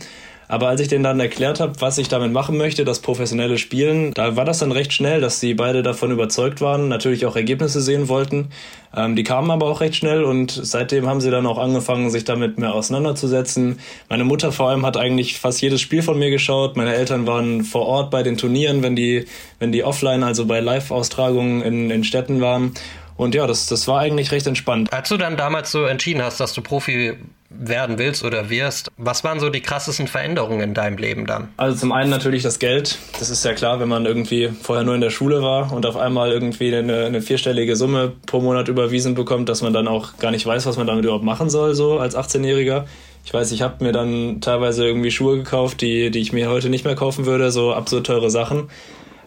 Aber 0.49 0.69
als 0.69 0.81
ich 0.81 0.89
denen 0.89 1.05
dann 1.05 1.21
erklärt 1.21 1.61
habe, 1.61 1.75
was 1.81 1.99
ich 1.99 2.09
damit 2.09 2.33
machen 2.33 2.57
möchte, 2.57 2.85
das 2.87 3.01
professionelle 3.01 3.59
Spielen, 3.59 4.13
da 4.15 4.35
war 4.35 4.47
das 4.47 4.59
dann 4.59 4.73
recht 4.73 4.95
schnell, 4.95 5.21
dass 5.21 5.41
sie 5.41 5.53
beide 5.53 5.83
davon 5.83 6.11
überzeugt 6.11 6.63
waren, 6.63 6.89
natürlich 6.89 7.27
auch 7.27 7.37
Ergebnisse 7.37 7.83
sehen 7.83 8.09
wollten. 8.09 8.49
Ähm, 8.97 9.15
die 9.15 9.25
kamen 9.25 9.51
aber 9.51 9.67
auch 9.67 9.83
recht 9.83 9.97
schnell 9.97 10.25
und 10.25 10.51
seitdem 10.51 11.07
haben 11.07 11.21
sie 11.21 11.31
dann 11.31 11.47
auch 11.47 11.59
angefangen, 11.59 12.11
sich 12.11 12.25
damit 12.25 12.59
mehr 12.59 12.75
auseinanderzusetzen. 12.75 13.79
Meine 14.09 14.25
Mutter 14.25 14.51
vor 14.51 14.71
allem 14.71 14.87
hat 14.87 14.97
eigentlich 14.97 15.39
fast 15.39 15.61
jedes 15.61 15.83
Spiel 15.83 16.03
von 16.03 16.19
mir 16.19 16.31
geschaut. 16.31 16.77
Meine 16.77 16.95
Eltern 16.95 17.27
waren 17.27 17.63
vor 17.63 17.87
Ort 17.87 18.11
bei 18.11 18.23
den 18.23 18.39
Turnieren, 18.39 18.83
wenn 18.83 18.97
die, 18.97 19.27
wenn 19.59 19.71
die 19.71 19.85
offline, 19.85 20.23
also 20.23 20.47
bei 20.47 20.61
Live-Austragungen 20.61 21.61
in, 21.61 21.91
in 21.91 22.05
Städten 22.05 22.41
waren. 22.41 22.73
Und 23.19 23.35
ja, 23.35 23.49
das, 23.49 23.67
das 23.67 23.89
war 23.89 23.99
eigentlich 23.99 24.31
recht 24.31 24.47
entspannt. 24.47 24.93
Als 24.93 25.09
du 25.09 25.17
dann 25.17 25.37
damals 25.37 25.73
so 25.73 25.85
entschieden 25.85 26.23
hast, 26.23 26.39
dass 26.39 26.55
du 26.55 26.63
Profi 26.63 27.15
werden 27.51 27.99
willst 27.99 28.25
oder 28.25 28.49
wirst, 28.49 28.93
was 28.97 29.25
waren 29.25 29.41
so 29.41 29.51
die 29.51 29.61
krassesten 29.61 30.07
Veränderungen 30.07 30.61
in 30.61 30.75
deinem 30.75 30.99
Leben 30.99 31.27
dann? 31.27 31.49
Also 31.57 31.77
zum 31.79 31.91
einen 31.91 32.11
natürlich 32.11 32.45
das 32.45 32.61
Geld. 32.61 32.97
Das 33.19 33.29
ist 33.29 33.45
ja 33.45 33.55
klar, 33.55 33.81
wenn 33.81 33.89
man 33.89 34.07
irgendwie 34.07 34.51
vorher 34.63 34.85
nur 34.85 34.95
in 34.95 35.01
der 35.01 35.11
Schule 35.11 35.43
war 35.43 35.73
und 35.73 35.85
auf 35.85 35.97
einmal 35.97 36.31
irgendwie 36.31 36.73
eine, 36.73 37.07
eine 37.07 37.21
vierstellige 37.21 37.75
Summe 37.75 38.13
pro 38.27 38.41
Monat 38.41 38.69
überwiesen 38.69 39.17
bekommt, 39.17 39.49
dass 39.49 39.63
man 39.63 39.73
dann 39.73 39.89
auch 39.89 40.17
gar 40.19 40.31
nicht 40.31 40.47
weiß, 40.47 40.67
was 40.67 40.77
man 40.77 40.87
damit 40.87 41.05
überhaupt 41.05 41.25
machen 41.25 41.51
soll, 41.51 41.75
so 41.75 41.99
als 41.99 42.17
18-Jähriger. 42.17 42.85
Ich 43.25 43.35
weiß, 43.35 43.51
ich 43.51 43.63
habe 43.63 43.83
mir 43.85 43.93
dann 43.93 44.41
teilweise 44.41 44.87
irgendwie 44.87 45.11
Schuhe 45.11 45.39
gekauft, 45.39 45.81
die, 45.81 46.13
die 46.13 46.21
ich 46.21 46.33
mir 46.33 46.49
heute 46.49 46.69
nicht 46.69 46.85
mehr 46.85 46.95
kaufen 46.95 47.27
würde, 47.27 47.51
so 47.51 47.73
absurd 47.73 48.07
teure 48.07 48.31
Sachen. 48.31 48.71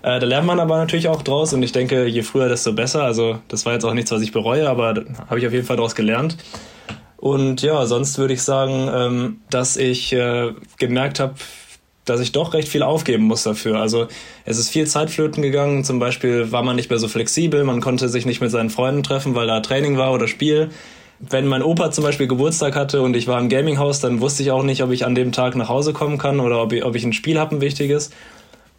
Äh, 0.04 0.20
da 0.20 0.26
lernt 0.26 0.48
man 0.48 0.60
aber 0.60 0.78
natürlich 0.78 1.08
auch 1.08 1.22
draus 1.22 1.54
und 1.54 1.62
ich 1.64 1.72
denke, 1.72 2.06
je 2.08 2.24
früher, 2.24 2.50
desto 2.50 2.74
besser. 2.74 3.04
Also 3.04 3.40
das 3.48 3.66
war 3.66 3.74
jetzt 3.74 3.86
auch 3.86 3.94
nichts, 3.94 4.12
was 4.12 4.22
ich 4.22 4.32
bereue, 4.32 4.70
aber 4.70 5.04
habe 5.30 5.40
ich 5.40 5.48
auf 5.48 5.54
jeden 5.54 5.66
Fall 5.66 5.76
daraus 5.76 5.96
gelernt. 5.96 6.38
Und 7.18 7.62
ja, 7.62 7.86
sonst 7.86 8.18
würde 8.18 8.34
ich 8.34 8.42
sagen, 8.42 8.90
ähm, 8.94 9.42
dass 9.52 9.78
ich 9.78 10.12
äh, 10.12 10.54
gemerkt 10.80 11.20
habe, 11.20 11.36
dass 12.04 12.20
ich 12.20 12.32
doch 12.32 12.56
recht 12.56 12.68
viel 12.68 12.82
aufgeben 12.82 13.26
muss 13.26 13.44
dafür. 13.44 13.80
Also 13.80 14.08
es 14.44 14.58
ist 14.58 14.70
viel 14.70 14.88
Zeit 14.88 15.12
flöten 15.12 15.44
gegangen. 15.44 15.84
Zum 15.84 16.00
Beispiel 16.00 16.52
war 16.52 16.64
man 16.64 16.76
nicht 16.76 16.90
mehr 16.90 16.98
so 16.98 17.08
flexibel, 17.08 17.64
man 17.64 17.80
konnte 17.80 18.10
sich 18.10 18.26
nicht 18.26 18.42
mit 18.42 18.50
seinen 18.50 18.72
Freunden 18.72 19.04
treffen, 19.04 19.36
weil 19.36 19.46
da 19.46 19.60
Training 19.60 19.98
war 19.98 20.12
oder 20.14 20.28
Spiel. 20.28 20.70
Wenn 21.20 21.46
mein 21.46 21.62
Opa 21.62 21.92
zum 21.92 22.04
Beispiel 22.04 22.26
Geburtstag 22.26 22.76
hatte 22.76 23.04
und 23.04 23.16
ich 23.16 23.28
war 23.28 23.40
im 23.40 23.50
Gaminghaus, 23.50 24.00
dann 24.00 24.20
wusste 24.20 24.42
ich 24.42 24.50
auch 24.50 24.64
nicht, 24.64 24.82
ob 24.82 24.90
ich 24.90 25.06
an 25.06 25.14
dem 25.14 25.32
Tag 25.32 25.56
nach 25.56 25.70
Hause 25.70 25.94
kommen 25.94 26.18
kann 26.18 26.40
oder 26.40 26.60
ob 26.64 26.74
ich, 26.74 26.84
ob 26.84 26.96
ich 26.96 27.04
ein 27.04 27.14
Spiel 27.14 27.40
habe, 27.40 27.56
ein 27.56 27.62
wichtiges 27.62 28.10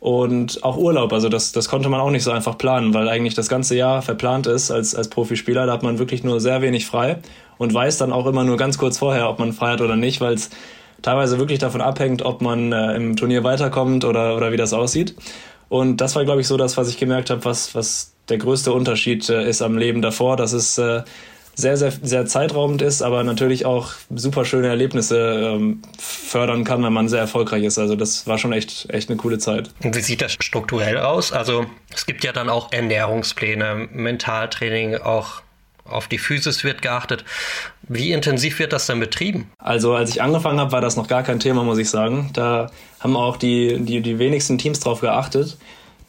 und 0.02 0.64
auch 0.64 0.78
Urlaub. 0.78 1.12
Also 1.12 1.28
das, 1.28 1.52
das 1.52 1.68
konnte 1.68 1.88
man 1.88 2.00
auch 2.00 2.10
nicht 2.10 2.24
so 2.24 2.32
einfach 2.32 2.58
planen, 2.58 2.92
weil 2.92 3.08
eigentlich 3.08 3.34
das 3.34 3.48
ganze 3.48 3.76
Jahr 3.76 4.02
verplant 4.02 4.48
ist 4.48 4.72
als, 4.72 4.96
als 4.96 5.06
Profispieler. 5.06 5.64
Da 5.64 5.72
hat 5.72 5.84
man 5.84 6.00
wirklich 6.00 6.24
nur 6.24 6.40
sehr 6.40 6.60
wenig 6.60 6.86
frei 6.86 7.18
und 7.56 7.72
weiß 7.72 7.98
dann 7.98 8.12
auch 8.12 8.26
immer 8.26 8.42
nur 8.42 8.56
ganz 8.56 8.78
kurz 8.78 8.98
vorher, 8.98 9.30
ob 9.30 9.38
man 9.38 9.52
frei 9.52 9.74
hat 9.74 9.80
oder 9.80 9.94
nicht, 9.94 10.20
weil 10.20 10.34
es 10.34 10.50
teilweise 11.02 11.38
wirklich 11.38 11.60
davon 11.60 11.80
abhängt, 11.80 12.22
ob 12.22 12.42
man 12.42 12.72
äh, 12.72 12.96
im 12.96 13.14
Turnier 13.14 13.44
weiterkommt 13.44 14.04
oder, 14.04 14.36
oder 14.36 14.50
wie 14.50 14.56
das 14.56 14.72
aussieht. 14.72 15.14
Und 15.68 15.98
das 15.98 16.16
war, 16.16 16.24
glaube 16.24 16.40
ich, 16.40 16.48
so 16.48 16.56
das, 16.56 16.76
was 16.76 16.88
ich 16.88 16.98
gemerkt 16.98 17.30
habe, 17.30 17.44
was, 17.44 17.76
was 17.76 18.12
der 18.28 18.38
größte 18.38 18.72
Unterschied 18.72 19.30
äh, 19.30 19.48
ist 19.48 19.62
am 19.62 19.78
Leben 19.78 20.02
davor. 20.02 20.36
Das 20.36 20.52
ist 20.52 20.78
äh, 20.78 21.02
sehr, 21.54 21.76
sehr, 21.76 21.92
sehr 22.02 22.26
zeitraubend 22.26 22.82
ist, 22.82 23.02
aber 23.02 23.24
natürlich 23.24 23.66
auch 23.66 23.92
super 24.14 24.44
schöne 24.44 24.68
Erlebnisse 24.68 25.54
ähm, 25.54 25.82
fördern 25.98 26.64
kann, 26.64 26.82
wenn 26.82 26.92
man 26.92 27.08
sehr 27.08 27.20
erfolgreich 27.20 27.64
ist. 27.64 27.78
Also 27.78 27.94
das 27.94 28.26
war 28.26 28.38
schon 28.38 28.52
echt, 28.52 28.88
echt 28.90 29.10
eine 29.10 29.18
coole 29.18 29.38
Zeit. 29.38 29.70
Und 29.82 29.94
wie 29.94 30.00
sieht 30.00 30.22
das 30.22 30.32
strukturell 30.32 30.98
aus? 30.98 31.32
Also 31.32 31.66
es 31.92 32.06
gibt 32.06 32.24
ja 32.24 32.32
dann 32.32 32.48
auch 32.48 32.72
Ernährungspläne, 32.72 33.88
Mentaltraining, 33.92 34.96
auch 34.96 35.42
auf 35.84 36.08
die 36.08 36.18
Physis 36.18 36.64
wird 36.64 36.80
geachtet. 36.80 37.24
Wie 37.82 38.12
intensiv 38.12 38.58
wird 38.58 38.72
das 38.72 38.86
denn 38.86 39.00
betrieben? 39.00 39.50
Also 39.58 39.94
als 39.94 40.10
ich 40.10 40.22
angefangen 40.22 40.60
habe, 40.60 40.72
war 40.72 40.80
das 40.80 40.96
noch 40.96 41.08
gar 41.08 41.22
kein 41.22 41.40
Thema, 41.40 41.64
muss 41.64 41.78
ich 41.78 41.90
sagen. 41.90 42.30
Da 42.32 42.70
haben 43.00 43.16
auch 43.16 43.36
die, 43.36 43.78
die, 43.80 44.00
die 44.00 44.18
wenigsten 44.18 44.58
Teams 44.58 44.80
drauf 44.80 45.00
geachtet. 45.00 45.58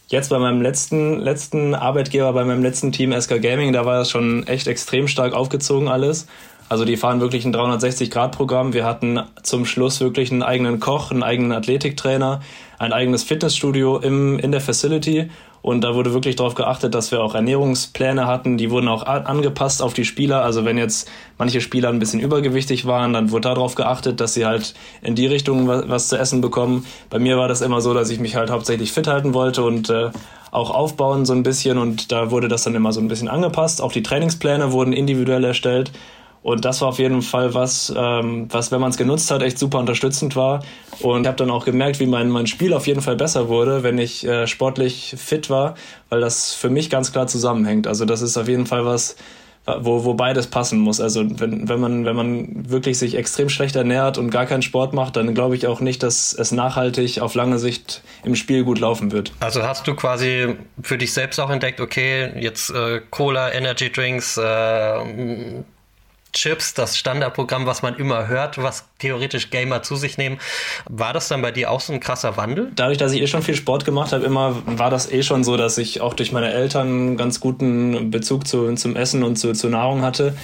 Jetzt 0.07 0.29
bei 0.29 0.37
meinem 0.37 0.61
letzten, 0.61 1.19
letzten 1.19 1.73
Arbeitgeber, 1.73 2.33
bei 2.33 2.43
meinem 2.43 2.61
letzten 2.61 2.91
Team 2.91 3.19
SK 3.19 3.41
Gaming, 3.41 3.73
da 3.73 3.85
war 3.85 3.99
das 3.99 4.11
schon 4.11 4.45
echt 4.47 4.67
extrem 4.67 5.07
stark 5.07 5.33
aufgezogen 5.33 5.87
alles. 5.87 6.27
Also 6.69 6.85
die 6.85 6.97
fahren 6.97 7.21
wirklich 7.21 7.45
ein 7.45 7.53
360-Grad-Programm. 7.53 8.73
Wir 8.73 8.85
hatten 8.85 9.21
zum 9.43 9.65
Schluss 9.65 10.01
wirklich 10.01 10.31
einen 10.31 10.43
eigenen 10.43 10.79
Koch, 10.79 11.11
einen 11.11 11.23
eigenen 11.23 11.51
Athletiktrainer, 11.51 12.41
ein 12.79 12.93
eigenes 12.93 13.23
Fitnessstudio 13.23 13.97
im, 13.97 14.39
in 14.39 14.51
der 14.51 14.61
Facility 14.61 15.29
und 15.63 15.81
da 15.81 15.95
wurde 15.95 16.13
wirklich 16.13 16.35
darauf 16.35 16.55
geachtet, 16.55 16.93
dass 16.93 17.11
wir 17.11 17.23
auch 17.23 17.35
Ernährungspläne 17.35 18.27
hatten. 18.27 18.57
Die 18.57 18.69
wurden 18.69 18.89
auch 18.89 19.05
angepasst 19.05 19.81
auf 19.81 19.93
die 19.93 20.03
Spieler. 20.03 20.43
Also 20.43 20.65
wenn 20.65 20.77
jetzt 20.77 21.09
manche 21.37 21.61
Spieler 21.61 21.87
ein 21.87 21.99
bisschen 21.99 22.19
übergewichtig 22.19 22.85
waren, 22.85 23.13
dann 23.13 23.31
wurde 23.31 23.47
darauf 23.47 23.73
geachtet, 23.75 24.19
dass 24.19 24.33
sie 24.33 24.45
halt 24.45 24.73
in 25.01 25.15
die 25.15 25.25
Richtung 25.25 25.69
was, 25.69 25.87
was 25.87 26.07
zu 26.09 26.17
essen 26.17 26.41
bekommen. 26.41 26.85
Bei 27.09 27.17
mir 27.17 27.37
war 27.37 27.47
das 27.47 27.61
immer 27.61 27.79
so, 27.79 27.93
dass 27.93 28.09
ich 28.09 28.19
mich 28.19 28.35
halt 28.35 28.51
hauptsächlich 28.51 28.91
fit 28.91 29.07
halten 29.07 29.33
wollte 29.33 29.63
und 29.63 29.89
äh, 29.89 30.09
auch 30.51 30.69
aufbauen 30.69 31.25
so 31.25 31.31
ein 31.31 31.43
bisschen. 31.43 31.77
Und 31.77 32.11
da 32.11 32.29
wurde 32.29 32.49
das 32.49 32.63
dann 32.63 32.75
immer 32.75 32.91
so 32.91 32.99
ein 32.99 33.07
bisschen 33.07 33.29
angepasst. 33.29 33.81
Auch 33.81 33.93
die 33.93 34.03
Trainingspläne 34.03 34.73
wurden 34.73 34.91
individuell 34.91 35.45
erstellt. 35.45 35.93
Und 36.43 36.65
das 36.65 36.81
war 36.81 36.89
auf 36.89 36.99
jeden 36.99 37.21
Fall 37.21 37.53
was, 37.53 37.91
ähm, 37.95 38.47
was, 38.51 38.71
wenn 38.71 38.81
man 38.81 38.91
es 38.91 38.97
genutzt 38.97 39.31
hat, 39.31 39.41
echt 39.41 39.57
super 39.57 39.79
unterstützend 39.79 40.35
war. 40.35 40.63
Und 40.99 41.21
ich 41.21 41.27
habe 41.27 41.37
dann 41.37 41.49
auch 41.49 41.63
gemerkt, 41.63 41.99
wie 42.01 42.05
mein, 42.05 42.29
mein 42.29 42.47
Spiel 42.47 42.73
auf 42.73 42.85
jeden 42.85 43.01
Fall 43.01 43.15
besser 43.15 43.47
wurde, 43.47 43.81
wenn 43.83 43.97
ich 43.97 44.27
äh, 44.27 44.45
sportlich 44.45 45.15
fit 45.17 45.49
war, 45.49 45.75
weil 46.09 46.19
das 46.19 46.53
für 46.53 46.69
mich 46.69 46.89
ganz 46.89 47.13
klar 47.13 47.27
zusammenhängt. 47.27 47.87
Also 47.87 48.03
das 48.03 48.21
ist 48.21 48.37
auf 48.37 48.49
jeden 48.49 48.67
Fall 48.67 48.85
was, 48.85 49.15
wo, 49.65 50.03
wo 50.03 50.13
beides 50.13 50.47
passen 50.47 50.79
muss. 50.79 50.99
Also 50.99 51.23
wenn, 51.39 51.69
wenn, 51.69 51.79
man, 51.79 52.05
wenn 52.05 52.15
man 52.15 52.69
wirklich 52.69 52.97
sich 52.97 53.15
extrem 53.15 53.47
schlecht 53.47 53.77
ernährt 53.77 54.17
und 54.17 54.29
gar 54.29 54.45
keinen 54.45 54.61
Sport 54.61 54.93
macht, 54.93 55.15
dann 55.15 55.33
glaube 55.33 55.55
ich 55.55 55.67
auch 55.67 55.79
nicht, 55.79 56.03
dass 56.03 56.33
es 56.33 56.51
nachhaltig 56.51 57.21
auf 57.21 57.35
lange 57.35 57.59
Sicht 57.59 58.01
im 58.25 58.35
Spiel 58.35 58.65
gut 58.65 58.79
laufen 58.79 59.13
wird. 59.13 59.31
Also 59.39 59.63
hast 59.63 59.87
du 59.87 59.95
quasi 59.95 60.55
für 60.81 60.97
dich 60.97 61.13
selbst 61.13 61.39
auch 61.39 61.49
entdeckt, 61.49 61.79
okay, 61.79 62.31
jetzt 62.37 62.69
äh, 62.71 62.99
Cola, 63.09 63.53
Energy 63.53 63.89
Drinks, 63.89 64.37
äh, 64.37 65.63
Chips, 66.33 66.73
das 66.73 66.97
Standardprogramm, 66.97 67.65
was 67.65 67.81
man 67.81 67.95
immer 67.95 68.27
hört, 68.27 68.61
was 68.61 68.85
theoretisch 68.99 69.51
Gamer 69.51 69.83
zu 69.83 69.95
sich 69.95 70.17
nehmen. 70.17 70.39
War 70.89 71.13
das 71.13 71.27
dann 71.27 71.41
bei 71.41 71.51
dir 71.51 71.71
auch 71.71 71.79
so 71.79 71.93
ein 71.93 71.99
krasser 71.99 72.35
Wandel? 72.37 72.71
Dadurch, 72.75 72.97
dass 72.97 73.13
ich 73.13 73.21
eh 73.21 73.27
schon 73.27 73.43
viel 73.43 73.55
Sport 73.55 73.85
gemacht 73.85 74.11
habe, 74.11 74.25
immer 74.25 74.55
war 74.65 74.89
das 74.89 75.11
eh 75.11 75.23
schon 75.23 75.43
so, 75.43 75.57
dass 75.57 75.77
ich 75.77 76.01
auch 76.01 76.13
durch 76.13 76.31
meine 76.31 76.51
Eltern 76.51 76.87
einen 76.87 77.17
ganz 77.17 77.39
guten 77.39 78.11
Bezug 78.11 78.47
zu, 78.47 78.73
zum 78.73 78.95
Essen 78.95 79.23
und 79.23 79.37
zu, 79.37 79.53
zur 79.53 79.69
Nahrung 79.69 80.01
hatte. 80.01 80.35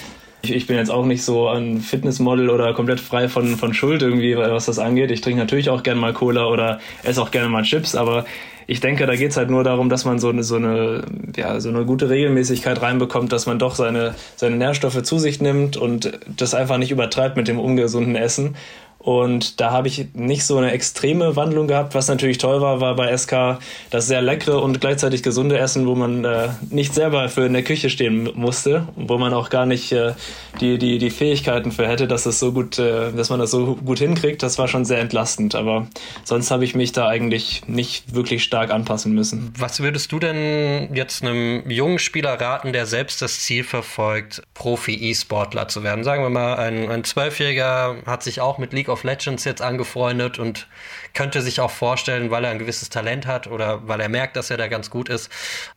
Ich, 0.42 0.52
ich 0.52 0.66
bin 0.66 0.76
jetzt 0.76 0.90
auch 0.90 1.04
nicht 1.04 1.24
so 1.24 1.48
ein 1.48 1.80
Fitnessmodel 1.80 2.48
oder 2.48 2.72
komplett 2.72 3.00
frei 3.00 3.28
von, 3.28 3.56
von 3.56 3.74
Schuld 3.74 4.02
irgendwie, 4.02 4.36
was 4.36 4.66
das 4.66 4.78
angeht. 4.78 5.10
Ich 5.10 5.20
trinke 5.20 5.40
natürlich 5.40 5.70
auch 5.70 5.82
gerne 5.82 6.00
mal 6.00 6.12
Cola 6.12 6.46
oder 6.46 6.80
esse 7.02 7.20
auch 7.20 7.30
gerne 7.30 7.48
mal 7.48 7.62
Chips, 7.62 7.94
aber 7.94 8.24
ich 8.70 8.78
denke, 8.78 9.04
da 9.04 9.16
geht's 9.16 9.36
halt 9.36 9.50
nur 9.50 9.64
darum, 9.64 9.88
dass 9.88 10.04
man 10.04 10.20
so 10.20 10.28
eine, 10.28 10.44
so 10.44 10.54
eine, 10.54 11.02
ja, 11.36 11.58
so 11.58 11.70
eine 11.70 11.84
gute 11.84 12.08
Regelmäßigkeit 12.08 12.80
reinbekommt, 12.80 13.32
dass 13.32 13.46
man 13.46 13.58
doch 13.58 13.74
seine, 13.74 14.14
seine 14.36 14.54
Nährstoffe 14.54 15.02
zu 15.02 15.18
sich 15.18 15.40
nimmt 15.40 15.76
und 15.76 16.12
das 16.36 16.54
einfach 16.54 16.78
nicht 16.78 16.92
übertreibt 16.92 17.36
mit 17.36 17.48
dem 17.48 17.58
ungesunden 17.58 18.14
Essen. 18.14 18.54
Und 19.02 19.60
da 19.60 19.70
habe 19.70 19.88
ich 19.88 20.08
nicht 20.12 20.44
so 20.44 20.58
eine 20.58 20.72
extreme 20.72 21.34
Wandlung 21.34 21.66
gehabt. 21.66 21.94
Was 21.94 22.08
natürlich 22.08 22.36
toll 22.36 22.60
war, 22.60 22.82
war 22.82 22.94
bei 22.96 23.16
SK 23.16 23.58
das 23.88 24.06
sehr 24.06 24.20
leckere 24.20 24.62
und 24.62 24.78
gleichzeitig 24.82 25.22
gesunde 25.22 25.56
Essen, 25.56 25.86
wo 25.86 25.94
man 25.94 26.22
äh, 26.26 26.48
nicht 26.68 26.92
selber 26.92 27.30
für 27.30 27.46
in 27.46 27.54
der 27.54 27.62
Küche 27.62 27.88
stehen 27.88 28.28
musste, 28.34 28.88
wo 28.96 29.16
man 29.16 29.32
auch 29.32 29.48
gar 29.48 29.64
nicht 29.64 29.90
äh, 29.92 30.12
die, 30.60 30.76
die, 30.76 30.98
die 30.98 31.08
Fähigkeiten 31.08 31.72
für 31.72 31.88
hätte, 31.88 32.08
dass 32.08 32.26
es 32.26 32.38
so 32.38 32.52
gut, 32.52 32.78
äh, 32.78 33.10
dass 33.12 33.30
man 33.30 33.40
das 33.40 33.50
so 33.50 33.76
gut 33.76 34.00
hinkriegt. 34.00 34.42
Das 34.42 34.58
war 34.58 34.68
schon 34.68 34.84
sehr 34.84 34.98
entlastend. 34.98 35.54
Aber 35.54 35.86
sonst 36.24 36.50
habe 36.50 36.66
ich 36.66 36.74
mich 36.74 36.92
da 36.92 37.08
eigentlich 37.08 37.62
nicht 37.66 38.14
wirklich 38.14 38.44
stark 38.44 38.70
anpassen 38.70 39.14
müssen. 39.14 39.50
Was 39.58 39.80
würdest 39.80 40.12
du 40.12 40.18
denn 40.18 40.94
jetzt 40.94 41.22
einem 41.22 41.70
jungen 41.70 41.98
Spieler 41.98 42.38
raten, 42.38 42.74
der 42.74 42.84
selbst 42.84 43.22
das 43.22 43.40
Ziel 43.40 43.64
verfolgt, 43.64 44.42
Profi-E-Sportler 44.52 45.68
zu 45.68 45.82
werden? 45.82 46.04
Sagen 46.04 46.22
wir 46.22 46.28
mal, 46.28 46.56
ein, 46.56 47.02
Zwölfjähriger 47.02 47.96
hat 48.04 48.22
sich 48.22 48.42
auch 48.42 48.58
mit 48.58 48.74
League 48.74 48.89
of 48.90 49.04
Legends 49.04 49.44
jetzt 49.44 49.62
angefreundet 49.62 50.38
und 50.38 50.66
könnte 51.14 51.42
sich 51.42 51.60
auch 51.60 51.70
vorstellen, 51.70 52.30
weil 52.30 52.44
er 52.44 52.50
ein 52.50 52.58
gewisses 52.58 52.90
Talent 52.90 53.26
hat 53.26 53.46
oder 53.46 53.86
weil 53.88 54.00
er 54.00 54.08
merkt, 54.08 54.36
dass 54.36 54.50
er 54.50 54.56
da 54.56 54.68
ganz 54.68 54.90
gut 54.90 55.08
ist, 55.08 55.30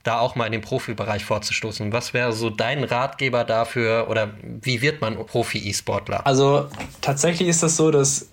da 0.03 0.19
auch 0.19 0.35
mal 0.35 0.45
in 0.45 0.51
den 0.51 0.61
Profibereich 0.61 1.25
vorzustoßen. 1.25 1.93
Was 1.93 2.13
wäre 2.13 2.33
so 2.33 2.49
dein 2.49 2.83
Ratgeber 2.83 3.43
dafür 3.43 4.07
oder 4.09 4.31
wie 4.41 4.81
wird 4.81 5.01
man 5.01 5.15
Profi-E-Sportler? 5.15 6.25
Also 6.25 6.69
tatsächlich 7.01 7.47
ist 7.47 7.63
das 7.63 7.75
so, 7.75 7.91
dass 7.91 8.29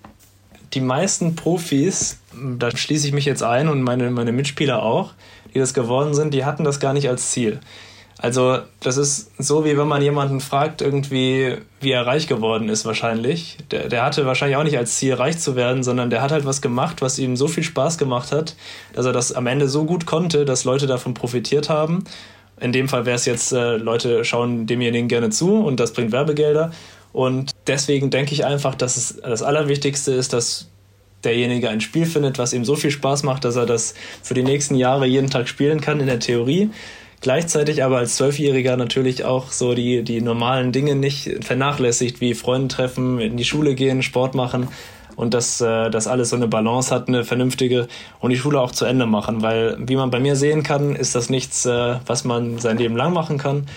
die 0.73 0.81
meisten 0.81 1.35
Profis, 1.35 2.19
da 2.33 2.75
schließe 2.75 3.07
ich 3.07 3.13
mich 3.13 3.25
jetzt 3.25 3.43
ein 3.43 3.67
und 3.67 3.81
meine, 3.81 4.09
meine 4.09 4.31
Mitspieler 4.31 4.83
auch, 4.83 5.13
die 5.53 5.59
das 5.59 5.73
geworden 5.73 6.13
sind, 6.13 6.33
die 6.33 6.45
hatten 6.45 6.63
das 6.63 6.79
gar 6.79 6.93
nicht 6.93 7.09
als 7.09 7.31
Ziel. 7.31 7.59
Also 8.21 8.59
das 8.79 8.97
ist 8.97 9.31
so, 9.39 9.65
wie 9.65 9.75
wenn 9.77 9.87
man 9.87 10.03
jemanden 10.03 10.41
fragt, 10.41 10.83
irgendwie, 10.83 11.57
wie 11.79 11.91
er 11.91 12.05
reich 12.05 12.27
geworden 12.27 12.69
ist 12.69 12.85
wahrscheinlich. 12.85 13.57
Der, 13.71 13.89
der 13.89 14.05
hatte 14.05 14.27
wahrscheinlich 14.27 14.57
auch 14.57 14.63
nicht 14.63 14.77
als 14.77 14.97
Ziel, 14.97 15.15
reich 15.15 15.39
zu 15.39 15.55
werden, 15.55 15.81
sondern 15.81 16.11
der 16.11 16.21
hat 16.21 16.31
halt 16.31 16.45
was 16.45 16.61
gemacht, 16.61 17.01
was 17.01 17.17
ihm 17.17 17.35
so 17.35 17.47
viel 17.47 17.63
Spaß 17.63 17.97
gemacht 17.97 18.31
hat, 18.31 18.55
dass 18.93 19.07
er 19.07 19.11
das 19.11 19.33
am 19.33 19.47
Ende 19.47 19.67
so 19.67 19.85
gut 19.85 20.05
konnte, 20.05 20.45
dass 20.45 20.65
Leute 20.65 20.85
davon 20.85 21.15
profitiert 21.15 21.69
haben. 21.69 22.03
In 22.59 22.71
dem 22.71 22.87
Fall 22.87 23.07
wäre 23.07 23.15
es 23.15 23.25
jetzt, 23.25 23.53
äh, 23.53 23.77
Leute 23.77 24.23
schauen 24.23 24.67
demjenigen 24.67 25.07
gerne 25.07 25.31
zu 25.31 25.55
und 25.55 25.79
das 25.79 25.91
bringt 25.91 26.11
Werbegelder. 26.11 26.71
Und 27.13 27.49
deswegen 27.65 28.11
denke 28.11 28.33
ich 28.33 28.45
einfach, 28.45 28.75
dass 28.75 28.97
es 28.97 29.19
das 29.19 29.41
Allerwichtigste 29.41 30.11
ist, 30.11 30.31
dass 30.31 30.69
derjenige 31.23 31.69
ein 31.69 31.81
Spiel 31.81 32.05
findet, 32.05 32.37
was 32.37 32.53
ihm 32.53 32.65
so 32.65 32.75
viel 32.75 32.91
Spaß 32.91 33.23
macht, 33.23 33.45
dass 33.45 33.55
er 33.55 33.65
das 33.65 33.95
für 34.21 34.35
die 34.35 34.43
nächsten 34.43 34.75
Jahre 34.75 35.07
jeden 35.07 35.31
Tag 35.31 35.49
spielen 35.49 35.81
kann 35.81 35.99
in 35.99 36.05
der 36.05 36.19
Theorie 36.19 36.69
gleichzeitig 37.21 37.83
aber 37.83 37.99
als 37.99 38.17
Zwölfjähriger 38.17 38.75
natürlich 38.77 39.23
auch 39.23 39.51
so 39.51 39.73
die, 39.73 40.03
die 40.03 40.21
normalen 40.21 40.71
Dinge 40.71 40.95
nicht 40.95 41.43
vernachlässigt, 41.43 42.19
wie 42.19 42.33
Freunde 42.33 42.67
treffen, 42.67 43.19
in 43.19 43.37
die 43.37 43.45
Schule 43.45 43.75
gehen, 43.75 44.03
Sport 44.03 44.35
machen 44.35 44.67
und 45.15 45.33
dass 45.33 45.61
äh, 45.61 45.89
das 45.89 46.07
alles 46.07 46.29
so 46.29 46.35
eine 46.35 46.47
Balance 46.47 46.93
hat, 46.93 47.07
eine 47.07 47.23
vernünftige 47.23 47.87
und 48.19 48.31
die 48.31 48.37
Schule 48.37 48.59
auch 48.59 48.71
zu 48.71 48.85
Ende 48.85 49.05
machen, 49.05 49.41
weil 49.41 49.77
wie 49.79 49.95
man 49.95 50.09
bei 50.09 50.19
mir 50.19 50.35
sehen 50.35 50.63
kann, 50.63 50.95
ist 50.95 51.15
das 51.15 51.29
nichts, 51.29 51.65
äh, 51.65 51.95
was 52.05 52.23
man 52.23 52.57
sein 52.57 52.77
Leben 52.77 52.95
lang 52.95 53.13
machen 53.13 53.37
kann. 53.37 53.67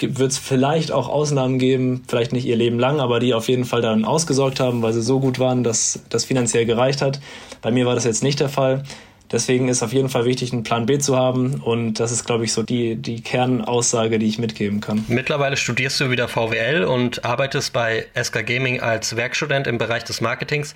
Wird 0.00 0.30
es 0.30 0.38
vielleicht 0.38 0.92
auch 0.92 1.08
Ausnahmen 1.08 1.58
geben, 1.58 2.04
vielleicht 2.06 2.32
nicht 2.32 2.46
ihr 2.46 2.54
Leben 2.54 2.78
lang, 2.78 3.00
aber 3.00 3.18
die 3.18 3.34
auf 3.34 3.48
jeden 3.48 3.64
Fall 3.64 3.80
dann 3.80 4.04
ausgesorgt 4.04 4.60
haben, 4.60 4.80
weil 4.82 4.92
sie 4.92 5.02
so 5.02 5.18
gut 5.18 5.40
waren, 5.40 5.64
dass 5.64 6.02
das 6.08 6.24
finanziell 6.24 6.66
gereicht 6.66 7.02
hat. 7.02 7.18
Bei 7.62 7.72
mir 7.72 7.84
war 7.84 7.96
das 7.96 8.04
jetzt 8.04 8.22
nicht 8.22 8.38
der 8.38 8.48
Fall. 8.48 8.84
Deswegen 9.30 9.68
ist 9.68 9.82
auf 9.82 9.92
jeden 9.92 10.08
Fall 10.08 10.24
wichtig, 10.24 10.52
einen 10.52 10.62
Plan 10.62 10.86
B 10.86 10.98
zu 10.98 11.16
haben. 11.16 11.60
Und 11.62 12.00
das 12.00 12.12
ist, 12.12 12.24
glaube 12.24 12.44
ich, 12.44 12.52
so 12.52 12.62
die, 12.62 12.96
die 12.96 13.20
Kernaussage, 13.20 14.18
die 14.18 14.26
ich 14.26 14.38
mitgeben 14.38 14.80
kann. 14.80 15.04
Mittlerweile 15.08 15.56
studierst 15.56 16.00
du 16.00 16.10
wieder 16.10 16.28
VWL 16.28 16.84
und 16.84 17.24
arbeitest 17.24 17.72
bei 17.72 18.06
SK 18.20 18.46
Gaming 18.46 18.80
als 18.80 19.16
Werkstudent 19.16 19.66
im 19.66 19.78
Bereich 19.78 20.04
des 20.04 20.20
Marketings. 20.20 20.74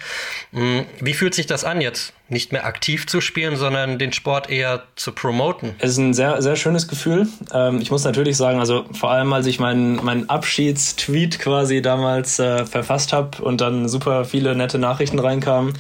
Hm, 0.53 0.85
wie 1.01 1.15
fühlt 1.15 1.35
sich 1.35 1.47
das 1.47 1.65
an 1.65 1.81
jetzt? 1.81 2.13
Nicht 2.33 2.51
mehr 2.51 2.65
aktiv 2.65 3.07
zu 3.07 3.21
spielen, 3.21 3.57
sondern 3.57 3.99
den 3.99 4.15
Sport 4.15 4.49
eher 4.49 4.85
zu 4.97 5.13
promoten. 5.13 5.75
Es 5.79 5.91
ist 5.91 5.99
ein 5.99 6.15
sehr, 6.15 6.41
sehr 6.41 6.57
schönes 6.57 6.89
Gefühl. 6.89 7.29
Ähm, 7.53 7.79
ich 7.83 7.91
muss 7.91 8.05
natürlich 8.05 8.39
sagen, 8.39 8.59
also 8.59 8.87
vor 8.99 9.11
allem, 9.11 9.31
als 9.35 9.45
ich 9.45 9.61
meinen, 9.61 10.03
meinen 10.03 10.31
Abschiedstweet 10.31 11.39
quasi 11.39 11.83
damals 11.83 12.39
äh, 12.39 12.65
verfasst 12.65 13.13
habe 13.13 13.43
und 13.43 13.61
dann 13.61 13.87
super 13.87 14.25
viele 14.25 14.57
nette 14.57 14.79
Nachrichten 14.79 15.19
reinkamen, 15.19 15.75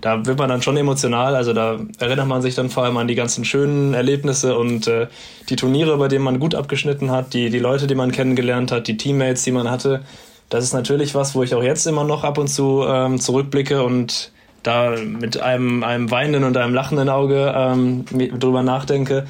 da 0.00 0.24
wird 0.24 0.38
man 0.38 0.48
dann 0.48 0.62
schon 0.62 0.78
emotional. 0.78 1.36
Also 1.36 1.52
da 1.52 1.78
erinnert 1.98 2.26
man 2.26 2.40
sich 2.40 2.54
dann 2.54 2.70
vor 2.70 2.84
allem 2.84 2.96
an 2.96 3.06
die 3.06 3.14
ganzen 3.14 3.44
schönen 3.44 3.92
Erlebnisse 3.92 4.56
und 4.56 4.86
äh, 4.86 5.08
die 5.50 5.56
Turniere, 5.56 5.98
bei 5.98 6.08
denen 6.08 6.24
man 6.24 6.40
gut 6.40 6.54
abgeschnitten 6.54 7.10
hat, 7.10 7.34
die, 7.34 7.50
die 7.50 7.58
Leute, 7.58 7.86
die 7.86 7.94
man 7.94 8.12
kennengelernt 8.12 8.72
hat, 8.72 8.88
die 8.88 8.96
Teammates, 8.96 9.42
die 9.42 9.52
man 9.52 9.70
hatte. 9.70 10.04
Das 10.48 10.64
ist 10.64 10.72
natürlich 10.72 11.14
was, 11.14 11.34
wo 11.34 11.42
ich 11.42 11.54
auch 11.54 11.62
jetzt 11.62 11.86
immer 11.86 12.04
noch 12.04 12.24
ab 12.24 12.38
und 12.38 12.48
zu 12.48 12.82
ähm, 12.88 13.20
zurückblicke 13.20 13.82
und 13.82 14.32
da 14.62 14.96
mit 14.96 15.40
einem, 15.40 15.84
einem 15.84 16.10
weinenden 16.10 16.44
und 16.44 16.56
einem 16.56 16.74
lachenden 16.74 17.08
Auge 17.08 17.52
ähm, 17.56 18.04
drüber 18.38 18.62
nachdenke. 18.62 19.26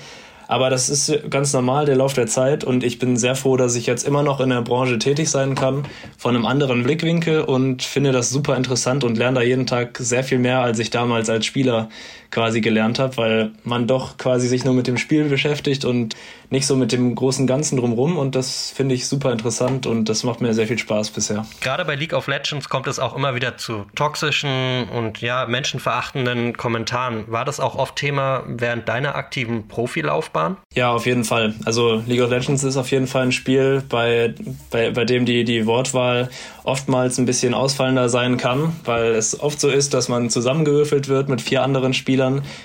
Aber 0.49 0.70
das 0.70 0.88
ist 0.88 1.28
ganz 1.28 1.52
normal, 1.52 1.85
der 1.85 1.97
Lauf 1.97 2.14
der 2.14 2.26
Zeit. 2.26 2.64
Und 2.64 2.82
ich 2.82 2.99
bin 2.99 3.18
sehr 3.18 3.35
froh, 3.35 3.58
dass 3.58 3.75
ich 3.75 3.85
jetzt 3.85 4.08
immer 4.08 4.23
noch 4.23 4.40
in 4.40 4.49
der 4.49 4.62
Branche 4.62 4.99
tätig 4.99 5.28
sein 5.30 5.54
kann, 5.54 5.85
von 6.16 6.35
einem 6.35 6.47
anderen 6.47 6.82
Blickwinkel 6.82 7.42
und 7.42 7.82
finde 7.82 8.12
das 8.12 8.30
super 8.30 8.56
interessant 8.56 9.04
und 9.04 9.18
lerne 9.18 9.40
da 9.40 9.42
jeden 9.44 9.66
Tag 9.66 9.99
sehr 9.99 10.25
viel 10.25 10.38
mehr, 10.38 10.61
als 10.61 10.78
ich 10.78 10.88
damals 10.88 11.28
als 11.28 11.44
Spieler 11.44 11.90
quasi 12.30 12.61
gelernt 12.61 12.99
habe, 12.99 13.16
weil 13.16 13.50
man 13.64 13.87
doch 13.87 14.18
quasi 14.18 14.49
sich 14.49 14.64
nur 14.64 14.75
mit 14.75 14.87
dem 14.87 14.99
Spiel 14.99 15.25
beschäftigt 15.25 15.85
und 15.85 16.14
nicht 16.50 16.66
so 16.66 16.76
mit 16.76 16.92
dem 16.92 17.14
großen 17.14 17.47
Ganzen 17.47 17.76
drumrum 17.76 18.16
und 18.16 18.35
das 18.35 18.70
finde 18.75 18.94
ich 18.94 19.06
super 19.06 19.32
interessant 19.32 19.87
und 19.87 20.08
das 20.08 20.25
macht 20.25 20.40
mir 20.40 20.54
sehr 20.54 20.66
viel 20.66 20.78
Spaß 20.78 21.11
bisher. 21.11 21.47
Gerade 21.61 21.85
bei 21.85 21.94
League 21.94 22.14
of 22.14 22.26
Legends 22.26 22.68
kommt 22.68 22.87
es 22.87 22.99
auch 22.99 23.14
immer 23.14 23.35
wieder 23.35 23.58
zu 23.58 23.85
toxischen 23.94 24.88
und 24.88 25.20
ja, 25.20 25.47
menschenverachtenden 25.47 26.56
Kommentaren. 26.56 27.25
War 27.28 27.44
das 27.44 27.61
auch 27.61 27.75
oft 27.75 27.97
Thema 27.97 28.44
während 28.47 28.88
deiner 28.88 29.14
aktiven 29.14 29.68
Profilaufbahn? 29.68 30.56
Ja, 30.75 30.92
auf 30.92 31.06
jeden 31.06 31.25
Fall. 31.25 31.54
Also 31.64 32.02
League 32.06 32.23
of 32.23 32.30
Legends 32.30 32.64
ist 32.64 32.76
auf 32.76 32.90
jeden 32.90 33.06
Fall 33.06 33.25
ein 33.25 33.32
Spiel, 33.32 33.82
bei, 33.87 34.35
bei, 34.70 34.90
bei 34.90 35.04
dem 35.04 35.26
die, 35.26 35.44
die 35.44 35.66
Wortwahl 35.66 36.30
oftmals 36.64 37.18
ein 37.18 37.26
bisschen 37.26 37.54
ausfallender 37.54 38.08
sein 38.08 38.37
kann, 38.37 38.76
weil 38.85 39.14
es 39.14 39.38
oft 39.38 39.61
so 39.61 39.68
ist, 39.68 39.94
dass 39.94 40.08
man 40.08 40.30
zusammengewürfelt 40.30 41.08
wird 41.08 41.28
mit 41.28 41.40
vier 41.40 41.62
anderen 41.62 41.94
Spielern 41.94 42.18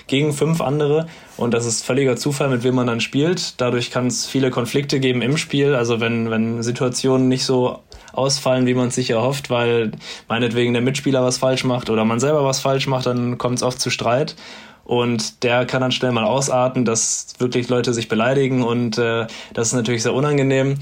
gegen 0.06 0.32
fünf 0.32 0.60
andere 0.60 1.06
und 1.36 1.54
das 1.54 1.66
ist 1.66 1.84
völliger 1.84 2.16
Zufall, 2.16 2.48
mit 2.48 2.62
wem 2.62 2.74
man 2.74 2.86
dann 2.86 3.00
spielt. 3.00 3.60
Dadurch 3.60 3.90
kann 3.90 4.06
es 4.06 4.26
viele 4.26 4.50
Konflikte 4.50 5.00
geben 5.00 5.22
im 5.22 5.36
Spiel. 5.36 5.74
Also 5.74 6.00
wenn, 6.00 6.30
wenn 6.30 6.62
Situationen 6.62 7.28
nicht 7.28 7.44
so 7.44 7.80
ausfallen, 8.12 8.66
wie 8.66 8.74
man 8.74 8.88
es 8.88 8.94
sich 8.94 9.10
erhofft, 9.10 9.50
weil 9.50 9.92
meinetwegen 10.28 10.72
der 10.72 10.82
Mitspieler 10.82 11.24
was 11.24 11.38
falsch 11.38 11.64
macht 11.64 11.90
oder 11.90 12.04
man 12.04 12.20
selber 12.20 12.44
was 12.44 12.60
falsch 12.60 12.86
macht, 12.86 13.06
dann 13.06 13.38
kommt 13.38 13.58
es 13.58 13.62
oft 13.62 13.80
zu 13.80 13.90
Streit. 13.90 14.36
Und 14.84 15.42
der 15.42 15.64
kann 15.64 15.80
dann 15.80 15.92
schnell 15.92 16.12
mal 16.12 16.24
ausarten, 16.24 16.84
dass 16.84 17.34
wirklich 17.38 17.70
Leute 17.70 17.94
sich 17.94 18.08
beleidigen 18.08 18.62
und 18.62 18.98
äh, 18.98 19.26
das 19.54 19.68
ist 19.68 19.72
natürlich 19.72 20.02
sehr 20.02 20.12
unangenehm. 20.12 20.78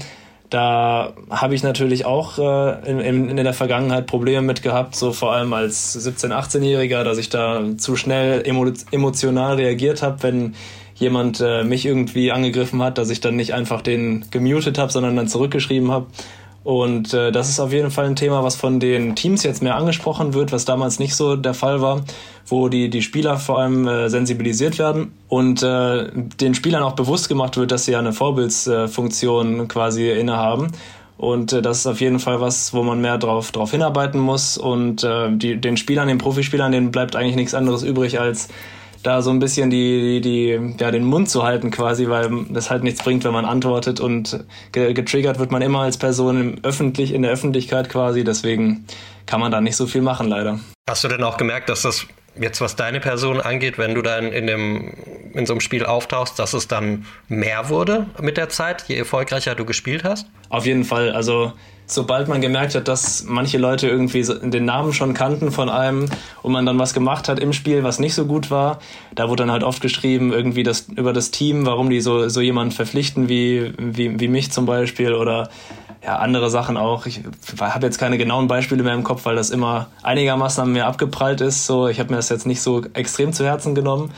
Da 0.53 1.13
habe 1.31 1.55
ich 1.55 1.63
natürlich 1.63 2.05
auch 2.05 2.37
äh, 2.37 2.87
in, 2.87 3.27
in, 3.27 3.37
der 3.37 3.53
Vergangenheit 3.55 4.05
Probleme 4.05 4.43
mit 4.43 4.61
gehabt, 4.61 4.95
so 4.95 5.11
vor 5.11 5.33
allem 5.33 5.51
als 5.51 5.97
17-, 5.97 6.31
18-Jähriger, 6.31 7.03
dass 7.03 7.17
ich 7.17 7.29
da 7.29 7.63
zu 7.77 7.95
schnell 7.95 8.47
emo 8.47 8.71
emotional 8.91 9.55
reagiert 9.55 10.03
habe, 10.03 10.21
wenn 10.21 10.53
jemand 10.93 11.41
äh, 11.41 11.63
mich 11.63 11.87
irgendwie 11.87 12.31
angegriffen 12.31 12.83
hat, 12.83 12.99
dass 12.99 13.09
ich 13.09 13.19
dann 13.19 13.35
nicht 13.35 13.55
einfach 13.55 13.81
den 13.81 14.25
gemutet 14.29 14.77
habe, 14.77 14.91
sondern 14.91 15.15
dann 15.15 15.27
zurückgeschrieben 15.27 15.89
habe. 15.89 16.05
Und 16.63 17.15
äh, 17.15 17.31
das 17.31 17.49
ist 17.49 17.59
auf 17.59 17.73
jeden 17.73 17.89
Fall 17.89 18.05
ein 18.05 18.15
Thema, 18.15 18.43
was 18.43 18.55
von 18.55 18.79
den 18.79 19.15
Teams 19.15 19.41
jetzt 19.41 19.63
mehr 19.63 19.75
angesprochen 19.75 20.35
wird, 20.35 20.51
was 20.51 20.65
damals 20.65 20.99
nicht 20.99 21.15
so 21.15 21.35
der 21.35 21.55
Fall 21.55 21.81
war, 21.81 22.03
wo 22.47 22.69
die, 22.69 22.89
die 22.89 23.01
Spieler 23.01 23.37
vor 23.37 23.59
allem 23.59 23.87
äh, 23.87 24.09
sensibilisiert 24.09 24.79
werden 24.79 25.13
und 25.29 25.63
äh, 25.63 26.09
den 26.13 26.55
Spielern 26.55 26.83
auch 26.83 26.93
bewusst 26.93 27.29
gemacht 27.29 27.57
wird, 27.57 27.71
dass 27.71 27.85
sie 27.85 27.95
eine 27.95 28.13
Vorbildsfunktion 28.13 29.67
quasi 29.67 30.09
innehaben. 30.11 30.67
Und 31.17 31.53
äh, 31.53 31.61
das 31.61 31.79
ist 31.79 31.87
auf 31.87 32.01
jeden 32.01 32.19
Fall 32.19 32.41
was, 32.41 32.73
wo 32.73 32.83
man 32.83 32.99
mehr 32.99 33.17
drauf, 33.17 33.51
drauf 33.51 33.71
hinarbeiten 33.71 34.19
muss. 34.19 34.57
Und 34.57 35.03
äh, 35.03 35.29
die, 35.31 35.55
den 35.59 35.77
Spielern, 35.77 36.07
den 36.07 36.17
Profispielern, 36.17 36.71
denen 36.71 36.91
bleibt 36.91 37.15
eigentlich 37.15 37.35
nichts 37.35 37.53
anderes 37.53 37.83
übrig, 37.83 38.19
als 38.19 38.49
da 39.03 39.21
so 39.21 39.29
ein 39.29 39.39
bisschen 39.39 39.69
die, 39.69 40.21
die, 40.21 40.75
ja, 40.79 40.89
den 40.89 41.03
Mund 41.03 41.29
zu 41.29 41.43
halten 41.43 41.71
quasi, 41.71 42.07
weil 42.07 42.29
das 42.49 42.69
halt 42.69 42.83
nichts 42.83 43.03
bringt, 43.03 43.23
wenn 43.25 43.33
man 43.33 43.45
antwortet 43.45 43.99
und 43.99 44.45
getriggert 44.71 45.39
wird 45.39 45.51
man 45.51 45.61
immer 45.61 45.81
als 45.81 45.97
Person 45.97 46.39
im 46.39 46.55
öffentlich, 46.63 47.13
in 47.13 47.21
der 47.21 47.31
Öffentlichkeit 47.31 47.89
quasi, 47.89 48.23
deswegen 48.23 48.85
kann 49.25 49.41
man 49.41 49.51
da 49.51 49.59
nicht 49.59 49.75
so 49.75 49.87
viel 49.87 50.01
machen 50.01 50.29
leider. 50.29 50.59
Hast 50.89 51.03
du 51.03 51.09
denn 51.09 51.23
auch 51.23 51.35
gemerkt, 51.35 51.67
dass 51.67 51.81
das 51.81 52.07
jetzt 52.39 52.61
was 52.61 52.75
deine 52.75 52.99
Person 52.99 53.39
angeht, 53.39 53.77
wenn 53.77 53.95
du 53.95 54.01
dann 54.01 54.31
in, 54.31 54.47
dem, 54.47 54.93
in 55.33 55.45
so 55.45 55.53
einem 55.53 55.61
Spiel 55.61 55.85
auftauchst, 55.85 56.39
dass 56.39 56.53
es 56.53 56.67
dann 56.67 57.05
mehr 57.27 57.69
wurde 57.69 58.07
mit 58.19 58.37
der 58.37 58.49
Zeit, 58.49 58.85
je 58.87 58.95
erfolgreicher 58.95 59.55
du 59.55 59.65
gespielt 59.65 60.03
hast? 60.03 60.27
Auf 60.49 60.65
jeden 60.65 60.83
Fall. 60.83 61.11
Also 61.11 61.53
sobald 61.85 62.27
man 62.27 62.41
gemerkt 62.41 62.75
hat, 62.75 62.87
dass 62.87 63.23
manche 63.23 63.57
Leute 63.57 63.87
irgendwie 63.87 64.23
den 64.23 64.65
Namen 64.65 64.93
schon 64.93 65.13
kannten 65.13 65.51
von 65.51 65.69
einem 65.69 66.05
und 66.41 66.51
man 66.51 66.65
dann 66.65 66.79
was 66.79 66.93
gemacht 66.93 67.27
hat 67.27 67.39
im 67.39 67.53
Spiel, 67.53 67.83
was 67.83 67.99
nicht 67.99 68.15
so 68.15 68.25
gut 68.25 68.49
war, 68.49 68.79
da 69.15 69.29
wurde 69.29 69.43
dann 69.43 69.51
halt 69.51 69.63
oft 69.63 69.81
geschrieben, 69.81 70.31
irgendwie 70.31 70.63
das, 70.63 70.87
über 70.95 71.13
das 71.13 71.31
Team, 71.31 71.65
warum 71.65 71.89
die 71.89 72.01
so, 72.01 72.29
so 72.29 72.41
jemanden 72.41 72.73
verpflichten 72.73 73.29
wie, 73.29 73.73
wie, 73.77 74.19
wie 74.19 74.27
mich 74.27 74.51
zum 74.51 74.65
Beispiel 74.65 75.13
oder 75.13 75.49
ja, 76.03 76.17
andere 76.17 76.49
Sachen 76.49 76.75
auch. 76.75 77.05
Ich 77.05 77.21
habe 77.59 77.85
jetzt 77.85 77.97
keine 77.97 78.17
genauen 78.17 78.47
Beispiele 78.47 78.83
mehr 78.83 78.93
im 78.93 79.03
Kopf, 79.03 79.25
weil 79.25 79.35
das 79.35 79.49
immer 79.49 79.87
einigermaßen 80.01 80.63
an 80.63 80.71
mir 80.71 80.85
abgeprallt 80.85 81.41
ist. 81.41 81.65
So, 81.65 81.87
ich 81.87 81.99
habe 81.99 82.09
mir 82.09 82.17
das 82.17 82.29
jetzt 82.29 82.45
nicht 82.45 82.61
so 82.61 82.83
extrem 82.93 83.31
zu 83.31 83.45
Herzen 83.45 83.73
genommen. 83.73 84.11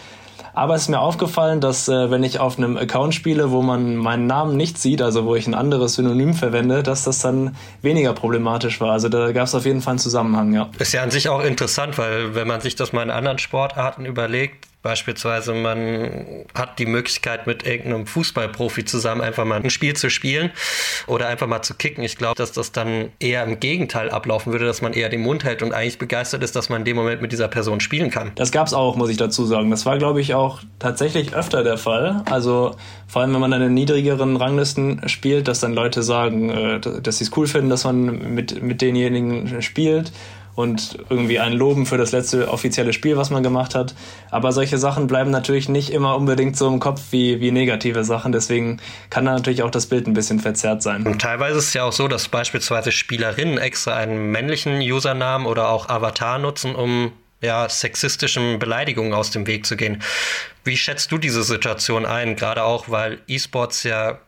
Aber 0.56 0.74
es 0.74 0.84
ist 0.84 0.88
mir 0.88 1.01
aufgefallen, 1.01 1.60
dass 1.60 1.89
äh, 1.89 2.10
wenn 2.10 2.24
ich 2.24 2.39
auf 2.39 2.58
einem 2.58 2.77
Account 2.77 3.13
spiele, 3.13 3.51
wo 3.51 3.62
man 3.62 3.98
meinen 3.98 4.25
Namen 4.25 4.56
nicht 4.56 4.77
sieht, 4.77 5.01
also 5.01 5.25
wo 5.25 5.36
ich 5.36 5.48
ein 5.48 5.54
anderes 5.54 5.96
Synonym 5.96 6.34
verwende, 6.34 6.82
dass 6.82 7.04
das 7.04 7.20
dann 7.20 7.58
weniger 7.82 8.13
problematisch 8.13 8.80
war. 8.80 8.94
Also 8.94 9.10
da 9.10 9.34
gab 9.34 9.48
es 9.48 9.54
auf 9.54 9.65
jeden 9.65 9.82
Fall 9.82 9.92
einen 9.92 10.00
Zusammenhang, 10.00 10.54
ja. 10.54 10.70
Ist 10.80 10.94
ja 10.94 11.04
an 11.04 11.12
sich 11.12 11.27
auch 11.27 11.44
interessant, 11.44 11.98
weil 11.98 12.36
wenn 12.36 12.48
man 12.48 12.62
sich 12.62 12.75
das 12.75 12.94
mal 12.94 13.04
in 13.04 13.12
anderen 13.12 13.38
Sportarten 13.38 14.06
überlegt, 14.06 14.65
Beispielsweise, 14.86 15.56
man 15.56 16.46
hat 16.54 16.77
die 16.77 16.86
Möglichkeit, 16.86 17.48
mit 17.48 17.65
irgendeinem 17.65 18.06
Fußballprofi 18.06 18.86
zusammen 18.86 19.22
einfach 19.22 19.44
mal 19.44 19.60
ein 19.60 19.72
Spiel 19.72 19.96
zu 19.96 20.12
spielen 20.12 20.51
oder 21.08 21.27
einfach 21.27 21.48
mal 21.48 21.63
zu 21.63 21.74
kicken. 21.74 22.04
Ich 22.04 22.18
glaube, 22.18 22.36
dass 22.36 22.51
das 22.51 22.72
dann 22.72 23.10
eher 23.20 23.44
im 23.46 23.60
Gegenteil 23.60 24.12
ablaufen 24.12 24.51
würde, 24.51 24.65
dass 24.65 24.84
man 24.84 24.94
eher 24.94 25.10
den 25.10 25.22
Mund 25.22 25.44
hält 25.44 25.63
und 25.63 25.74
eigentlich 25.74 25.98
begeistert 25.98 26.44
ist, 26.44 26.56
dass 26.56 26.70
man 26.70 26.82
in 26.82 26.86
dem 26.86 26.98
Moment 26.98 27.20
mit 27.20 27.32
dieser 27.32 27.48
Person 27.48 27.80
spielen 27.80 28.12
kann. 28.12 28.32
Das 28.36 28.51
gab 28.51 28.68
es 28.68 28.75
auch, 28.75 28.96
muss 28.96 29.10
ich 29.10 29.18
dazu 29.18 29.48
sagen. 29.48 29.72
Das 29.72 29.88
war, 29.88 29.98
glaube 29.98 30.22
ich, 30.22 30.36
auch 30.36 30.60
tatsächlich 30.77 31.34
öfter 31.34 31.63
der 31.63 31.80
Fall. 31.80 32.22
Also 32.30 32.75
vor 33.08 33.24
allem, 33.24 33.34
wenn 33.34 33.42
man 33.42 33.50
dann 33.50 33.63
in 33.63 33.74
niedrigeren 33.74 34.38
Ranglisten 34.38 35.10
spielt, 35.10 35.48
dass 35.48 35.62
dann 35.62 35.74
Leute 35.74 36.04
sagen, 36.04 36.51
äh, 36.51 36.80
dass 36.80 37.18
sie 37.18 37.24
es 37.24 37.36
cool 37.36 37.48
finden, 37.48 37.72
dass 37.72 37.86
man 37.86 38.36
mit, 38.36 38.62
mit 38.62 38.84
denjenigen 38.84 39.63
spielt 39.63 40.12
und 40.56 40.98
irgendwie 41.10 41.40
ein 41.40 41.54
Loben 41.54 41.86
für 41.86 41.98
das 41.98 42.12
letzte 42.12 42.50
offizielle 42.50 42.94
Spiel, 42.94 43.18
was 43.18 43.30
man 43.30 43.44
gemacht 43.44 43.76
hat. 43.76 43.94
Aber 44.32 44.52
solche 44.52 44.78
Sachen 44.78 45.08
bleiben 45.08 45.30
natürlich 45.30 45.70
nicht 45.70 45.92
immer 45.92 46.16
unbedingt 46.16 46.56
so 46.58 46.68
im 46.68 46.80
Kopf 46.80 47.02
wie, 47.12 47.42
wie 47.42 47.52
negative 47.52 48.04
Sachen. 48.04 48.32
Deswegen 48.32 48.80
kann 49.10 49.26
da 49.26 49.34
natürlich 49.34 49.64
auch 49.64 49.72
das 49.72 49.88
Bild 49.88 50.08
ein 50.08 50.14
bisschen 50.14 50.40
verzerrt 50.40 50.82
sein. 50.82 51.04
Und 51.04 51.22
teilweise 51.22 51.60
ist 51.60 51.68
es 51.68 51.74
ja 51.74 51.84
auch 51.84 51.94
so, 51.94 52.08
dass 52.08 52.30
beispielsweise 52.30 52.92
Spielerinnen 52.92 53.58
extra 53.58 53.96
einen 53.96 54.32
männlichen 54.32 54.80
Usernamen 54.80 55.46
oder 55.46 55.70
auch 55.70 55.90
Avatar 55.90 56.40
nutzen, 56.40 56.74
um 56.74 57.12
ja, 57.42 57.68
sexistischen 57.70 58.60
Beleidigungen 58.60 59.14
aus 59.14 59.32
dem 59.32 59.46
Weg 59.48 59.66
zu 59.66 59.76
gehen. 59.76 60.02
Wie 60.64 60.78
schätzt 60.78 61.12
du 61.12 61.18
diese 61.18 61.44
Situation 61.44 62.06
ein? 62.06 62.36
Gerade 62.36 62.64
auch, 62.64 62.90
weil 62.90 63.20
E-Sports 63.28 63.84
ja 63.84 64.20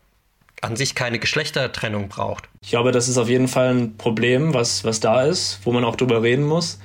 an 0.62 0.76
sich 0.76 0.96
keine 0.96 1.20
Geschlechtertrennung 1.20 2.10
braucht. 2.10 2.46
Ich 2.62 2.72
glaube, 2.72 2.92
das 2.92 3.08
ist 3.08 3.18
auf 3.18 3.30
jeden 3.30 3.48
Fall 3.48 3.70
ein 3.70 3.98
Problem, 3.98 4.54
was, 4.54 4.84
was 4.84 5.00
da 5.00 5.24
ist, 5.24 5.60
wo 5.64 5.72
man 5.72 5.84
auch 5.84 5.96
drüber 5.96 6.24
reden 6.24 6.44
muss. 6.44 6.80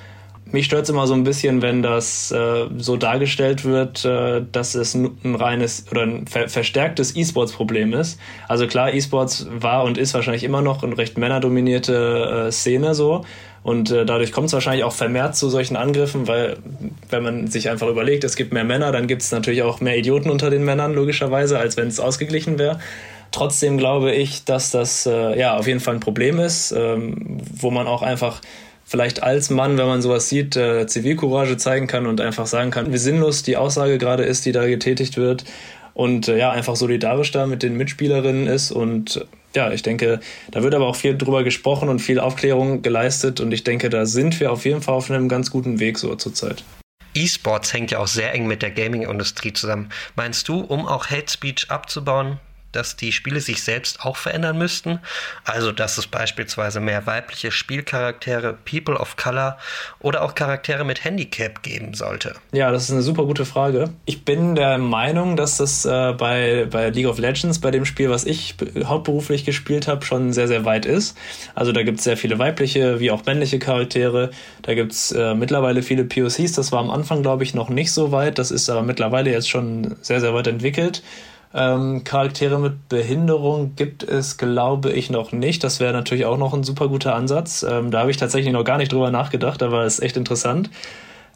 Mich 0.44 0.66
stört 0.66 0.82
es 0.82 0.90
immer 0.90 1.06
so 1.06 1.14
ein 1.14 1.24
bisschen, 1.24 1.62
wenn 1.62 1.82
das 1.82 2.30
äh, 2.30 2.66
so 2.76 2.96
dargestellt 2.96 3.64
wird, 3.64 4.04
äh, 4.04 4.42
dass 4.52 4.74
es 4.74 4.94
ein 4.94 5.34
reines 5.34 5.86
oder 5.90 6.02
ein 6.02 6.26
ver 6.26 6.48
verstärktes 6.48 7.16
E-Sports-Problem 7.16 7.94
ist. 7.94 8.20
Also 8.48 8.66
klar, 8.66 8.92
E-Sports 8.92 9.46
war 9.50 9.84
und 9.84 9.96
ist 9.96 10.12
wahrscheinlich 10.12 10.44
immer 10.44 10.60
noch 10.60 10.82
eine 10.82 10.98
recht 10.98 11.16
männerdominierte 11.16 12.48
äh, 12.48 12.52
Szene 12.52 12.94
so. 12.94 13.24
Und 13.62 13.92
äh, 13.92 14.04
dadurch 14.04 14.32
kommt 14.32 14.48
es 14.48 14.52
wahrscheinlich 14.52 14.84
auch 14.84 14.92
vermehrt 14.92 15.36
zu 15.36 15.48
solchen 15.48 15.76
Angriffen, 15.76 16.26
weil 16.26 16.58
wenn 17.08 17.22
man 17.22 17.46
sich 17.46 17.70
einfach 17.70 17.86
überlegt, 17.86 18.24
es 18.24 18.34
gibt 18.34 18.52
mehr 18.52 18.64
Männer, 18.64 18.90
dann 18.90 19.06
gibt 19.06 19.22
es 19.22 19.30
natürlich 19.30 19.62
auch 19.62 19.80
mehr 19.80 19.96
Idioten 19.96 20.28
unter 20.28 20.50
den 20.50 20.64
Männern, 20.64 20.92
logischerweise, 20.92 21.58
als 21.58 21.76
wenn 21.76 21.86
es 21.86 22.00
ausgeglichen 22.00 22.58
wäre. 22.58 22.80
Trotzdem 23.32 23.78
glaube 23.78 24.12
ich, 24.12 24.44
dass 24.44 24.70
das 24.70 25.06
äh, 25.06 25.38
ja 25.38 25.56
auf 25.56 25.66
jeden 25.66 25.80
Fall 25.80 25.94
ein 25.94 26.00
Problem 26.00 26.38
ist, 26.38 26.72
ähm, 26.72 27.38
wo 27.54 27.70
man 27.70 27.86
auch 27.86 28.02
einfach 28.02 28.40
vielleicht 28.84 29.22
als 29.22 29.48
Mann, 29.48 29.78
wenn 29.78 29.86
man 29.86 30.02
sowas 30.02 30.28
sieht, 30.28 30.54
äh, 30.54 30.86
Zivilcourage 30.86 31.56
zeigen 31.56 31.86
kann 31.86 32.06
und 32.06 32.20
einfach 32.20 32.46
sagen 32.46 32.70
kann, 32.70 32.92
wie 32.92 32.98
sinnlos 32.98 33.42
die 33.42 33.56
Aussage 33.56 33.96
gerade 33.96 34.24
ist, 34.24 34.44
die 34.44 34.52
da 34.52 34.66
getätigt 34.66 35.16
wird 35.16 35.44
und 35.94 36.28
äh, 36.28 36.38
ja, 36.38 36.50
einfach 36.50 36.76
solidarisch 36.76 37.30
da 37.30 37.46
mit 37.46 37.62
den 37.62 37.76
Mitspielerinnen 37.76 38.46
ist 38.46 38.70
und 38.70 39.26
ja, 39.54 39.70
ich 39.70 39.82
denke, 39.82 40.20
da 40.50 40.62
wird 40.62 40.74
aber 40.74 40.86
auch 40.86 40.96
viel 40.96 41.16
drüber 41.16 41.42
gesprochen 41.42 41.88
und 41.88 42.00
viel 42.00 42.20
Aufklärung 42.20 42.82
geleistet 42.82 43.40
und 43.40 43.52
ich 43.52 43.64
denke, 43.64 43.90
da 43.90 44.06
sind 44.06 44.40
wir 44.40 44.52
auf 44.52 44.64
jeden 44.64 44.82
Fall 44.82 44.94
auf 44.94 45.10
einem 45.10 45.28
ganz 45.28 45.50
guten 45.50 45.80
Weg 45.80 45.98
so 45.98 46.14
zurzeit. 46.14 46.64
E-Sports 47.14 47.74
hängt 47.74 47.90
ja 47.90 47.98
auch 47.98 48.06
sehr 48.06 48.32
eng 48.32 48.46
mit 48.46 48.62
der 48.62 48.70
Gaming-Industrie 48.70 49.52
zusammen. 49.52 49.90
Meinst 50.16 50.48
du, 50.48 50.60
um 50.60 50.86
auch 50.86 51.10
Hate 51.10 51.30
Speech 51.30 51.70
abzubauen, 51.70 52.38
dass 52.72 52.96
die 52.96 53.12
Spiele 53.12 53.40
sich 53.40 53.62
selbst 53.62 54.00
auch 54.00 54.16
verändern 54.16 54.58
müssten. 54.58 55.00
Also, 55.44 55.72
dass 55.72 55.98
es 55.98 56.06
beispielsweise 56.06 56.80
mehr 56.80 57.06
weibliche 57.06 57.50
Spielcharaktere, 57.50 58.56
People 58.64 58.96
of 58.96 59.16
Color 59.16 59.58
oder 60.00 60.22
auch 60.22 60.34
Charaktere 60.34 60.84
mit 60.84 61.04
Handicap 61.04 61.62
geben 61.62 61.94
sollte. 61.94 62.34
Ja, 62.52 62.70
das 62.70 62.84
ist 62.84 62.90
eine 62.90 63.02
super 63.02 63.24
gute 63.24 63.44
Frage. 63.44 63.90
Ich 64.04 64.24
bin 64.24 64.54
der 64.54 64.78
Meinung, 64.78 65.36
dass 65.36 65.58
das 65.58 65.84
äh, 65.84 66.12
bei, 66.12 66.66
bei 66.70 66.90
League 66.90 67.06
of 67.06 67.18
Legends, 67.18 67.60
bei 67.60 67.70
dem 67.70 67.84
Spiel, 67.84 68.10
was 68.10 68.24
ich 68.24 68.54
hauptberuflich 68.84 69.44
gespielt 69.44 69.88
habe, 69.88 70.04
schon 70.04 70.32
sehr, 70.32 70.48
sehr 70.48 70.64
weit 70.64 70.86
ist. 70.86 71.16
Also, 71.54 71.72
da 71.72 71.82
gibt 71.82 71.98
es 71.98 72.04
sehr 72.04 72.16
viele 72.16 72.38
weibliche 72.38 73.00
wie 73.00 73.10
auch 73.10 73.24
männliche 73.24 73.58
Charaktere. 73.58 74.30
Da 74.62 74.74
gibt 74.74 74.92
es 74.92 75.12
äh, 75.12 75.34
mittlerweile 75.34 75.82
viele 75.82 76.04
POCs. 76.04 76.52
Das 76.52 76.72
war 76.72 76.80
am 76.80 76.90
Anfang, 76.90 77.22
glaube 77.22 77.44
ich, 77.44 77.54
noch 77.54 77.68
nicht 77.68 77.92
so 77.92 78.12
weit. 78.12 78.38
Das 78.38 78.50
ist 78.50 78.68
aber 78.70 78.82
mittlerweile 78.82 79.30
jetzt 79.30 79.48
schon 79.48 79.96
sehr, 80.00 80.20
sehr 80.20 80.34
weit 80.34 80.46
entwickelt. 80.46 81.02
Ähm, 81.54 82.04
Charaktere 82.04 82.58
mit 82.58 82.88
Behinderung 82.88 83.74
gibt 83.76 84.02
es, 84.02 84.38
glaube 84.38 84.92
ich, 84.92 85.10
noch 85.10 85.32
nicht. 85.32 85.62
Das 85.64 85.80
wäre 85.80 85.92
natürlich 85.92 86.24
auch 86.24 86.38
noch 86.38 86.54
ein 86.54 86.64
super 86.64 86.88
guter 86.88 87.14
Ansatz. 87.14 87.62
Ähm, 87.62 87.90
da 87.90 88.00
habe 88.00 88.10
ich 88.10 88.16
tatsächlich 88.16 88.52
noch 88.52 88.64
gar 88.64 88.78
nicht 88.78 88.92
drüber 88.92 89.10
nachgedacht, 89.10 89.62
aber 89.62 89.84
es 89.84 89.94
ist 89.94 90.04
echt 90.04 90.16
interessant. 90.16 90.70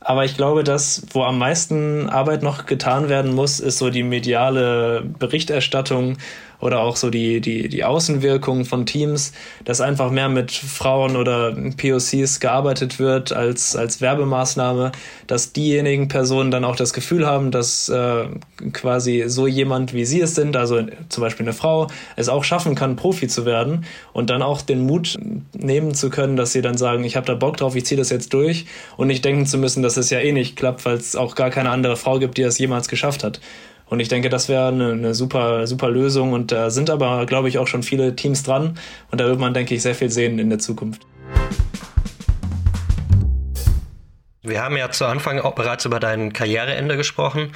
Aber 0.01 0.25
ich 0.25 0.37
glaube, 0.37 0.63
dass 0.63 1.03
wo 1.11 1.25
am 1.25 1.39
meisten 1.39 2.09
Arbeit 2.09 2.43
noch 2.43 2.67
getan 2.67 3.09
werden 3.09 3.35
muss, 3.35 3.61
ist 3.61 3.79
so 3.79 3.91
die 3.91 4.05
mediale 4.05 5.03
Berichterstattung 5.19 6.17
oder 6.61 6.81
auch 6.81 6.97
so 6.97 7.11
die, 7.11 7.41
die, 7.41 7.69
die 7.69 7.85
Außenwirkung 7.85 8.65
von 8.65 8.87
Teams, 8.87 9.33
dass 9.65 9.81
einfach 9.81 10.11
mehr 10.11 10.29
mit 10.29 10.53
Frauen 10.53 11.17
oder 11.17 11.53
POCs 11.53 12.41
gearbeitet 12.41 12.99
wird 12.99 13.33
als, 13.33 13.77
als 13.77 14.01
Werbemaßnahme, 14.01 14.93
dass 15.27 15.53
diejenigen 15.53 16.09
Personen 16.09 16.51
dann 16.51 16.65
auch 16.65 16.77
das 16.77 16.93
Gefühl 16.93 17.27
haben, 17.27 17.51
dass 17.51 17.89
äh, 17.89 18.27
quasi 18.73 19.25
so 19.27 19.47
jemand 19.47 19.93
wie 19.93 20.05
sie 20.05 20.21
es 20.21 20.35
sind, 20.35 20.57
also 20.57 20.83
zum 21.09 21.23
Beispiel 21.23 21.45
eine 21.45 21.53
Frau, 21.53 21.89
es 22.17 22.29
auch 22.29 22.45
schaffen 22.45 22.75
kann, 22.75 22.97
Profi 22.97 23.29
zu 23.29 23.45
werden 23.45 23.85
und 24.13 24.31
dann 24.31 24.43
auch 24.43 24.63
den 24.63 24.87
Mut 24.87 25.19
nehmen 25.53 25.95
zu 25.95 26.11
können, 26.11 26.37
dass 26.37 26.53
sie 26.53 26.63
dann 26.63 26.77
sagen, 26.79 27.05
ich 27.05 27.17
habe 27.17 27.27
da 27.27 27.35
Bock 27.35 27.57
drauf, 27.57 27.77
ich 27.77 27.87
ziehe 27.87 27.99
das 27.99 28.11
jetzt 28.11 28.33
durch 28.33 28.67
und 28.97 29.09
nicht 29.09 29.25
denken 29.25 29.47
zu 29.47 29.59
müssen, 29.59 29.83
dass 29.83 29.97
es 29.97 30.11
ja 30.11 30.19
eh 30.19 30.33
nicht 30.33 30.57
klappt, 30.57 30.85
weil 30.85 30.97
es 30.97 31.17
auch 31.17 31.35
gar 31.35 31.51
keine 31.51 31.71
andere 31.71 31.97
Frau 31.97 32.19
gibt, 32.19 32.39
die 32.39 32.43
das 32.43 32.59
jemals 32.59 32.89
geschafft 32.89 33.25
hat. 33.25 33.41
Und 33.89 34.01
ich 34.01 34.09
denke, 34.09 34.29
das 34.29 34.49
wäre 34.49 34.69
eine, 34.69 34.93
eine, 34.93 35.15
super, 35.15 35.67
super 35.67 35.89
Lösung. 35.91 36.33
Und 36.33 36.51
da 36.51 36.71
sind 36.71 36.91
aber, 36.91 37.25
glaube 37.27 37.49
ich, 37.49 37.59
auch 37.59 37.69
schon 37.69 37.83
viele 37.83 38.17
Teams 38.17 38.43
dran. 38.43 38.79
Und 39.11 39.21
da 39.21 39.27
wird 39.27 39.39
man, 39.39 39.55
denke 39.55 39.75
ich, 39.75 39.83
sehr 39.83 39.95
viel 39.95 40.11
sehen 40.11 40.39
in 40.39 40.51
der 40.51 40.59
Zukunft. 40.59 41.07
Wir 44.43 44.63
haben 44.63 44.77
ja 44.77 44.91
zu 44.91 45.07
Anfang 45.07 45.41
auch 45.41 45.55
bereits 45.55 45.85
über 45.85 46.01
dein 46.01 46.33
Karriereende 46.33 46.97
gesprochen. 46.97 47.53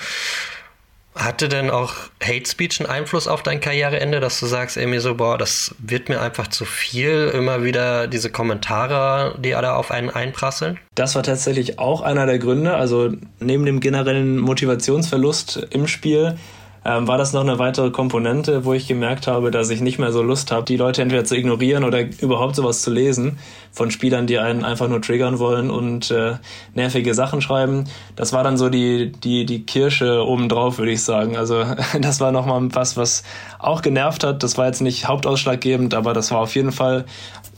Hatte 1.15 1.49
denn 1.49 1.71
auch 1.71 1.95
Hate 2.23 2.49
Speech 2.49 2.81
einen 2.81 2.89
Einfluss 2.89 3.27
auf 3.27 3.43
dein 3.43 3.61
Karriereende, 3.61 4.21
dass 4.21 4.39
du 4.39 4.47
sagst 4.47 4.77
irgendwie 4.77 5.01
so, 5.01 5.17
boah, 5.17 5.37
das 5.37 5.75
wird 5.79 6.09
mir 6.09 6.21
einfach 6.21 6.47
zu 6.47 6.65
viel, 6.65 7.33
immer 7.35 7.65
wieder 7.65 8.07
diese 8.07 8.31
Kommentare, 8.31 9.35
die 9.39 9.55
alle 9.57 9.75
auf 9.75 9.91
einen 9.91 10.11
einprasseln? 10.11 10.79
Das 10.95 11.17
war 11.17 11.25
tatsächlich 11.25 11.81
auch 11.81 12.03
einer 12.03 12.27
der 12.27 12.39
Gründe. 12.39 12.75
Also 12.75 13.13
neben 13.41 13.67
dem 13.67 13.81
generellen 13.81 14.39
Motivationsverlust 14.39 15.67
im 15.71 15.89
Spiel 15.89 16.39
ähm, 16.85 17.07
war 17.07 17.19
das 17.19 17.33
noch 17.33 17.43
eine 17.43 17.59
weitere 17.59 17.91
Komponente, 17.91 18.65
wo 18.65 18.73
ich 18.73 18.89
gemerkt 18.89 19.27
habe, 19.27 19.51
dass 19.51 19.69
ich 19.69 19.81
nicht 19.83 19.99
mehr 19.99 20.13
so 20.13 20.23
Lust 20.23 20.51
habe, 20.51 20.65
die 20.65 20.77
Leute 20.77 21.03
entweder 21.03 21.25
zu 21.25 21.37
ignorieren 21.37 21.85
oder 21.85 22.01
überhaupt 22.21 22.57
sowas 22.57 22.81
zu 22.81 22.91
lesen 22.91 23.39
von 23.71 23.91
Spielern, 23.91 24.27
die 24.27 24.39
einen 24.39 24.65
einfach 24.65 24.89
nur 24.89 25.03
triggern 25.03 25.39
wollen 25.39 25.71
und 25.71 26.11
äh, 26.11 26.35
nervige 26.75 27.15
Sachen 27.15 27.43
schreiben. 27.43 27.85
Das 28.17 28.33
war 28.33 28.43
dann 28.43 28.57
so 28.57 28.69
die, 28.69 29.13
die, 29.13 29.45
die 29.45 29.67
Kirsche 29.67 30.25
obendrauf, 30.27 30.79
würde 30.79 30.93
ich 30.93 31.03
sagen. 31.03 31.37
Also 31.37 31.65
das 32.01 32.21
war 32.21 32.33
nochmal 32.33 32.67
was, 32.73 32.97
was 32.97 33.25
auch 33.59 33.83
genervt 33.83 34.25
hat. 34.25 34.43
Das 34.43 34.57
war 34.57 34.67
jetzt 34.67 34.81
nicht 34.81 35.07
hauptausschlaggebend, 35.07 35.93
aber 35.95 36.15
das 36.15 36.31
war 36.31 36.39
auf 36.39 36.55
jeden 36.55 36.73
Fall 36.73 37.05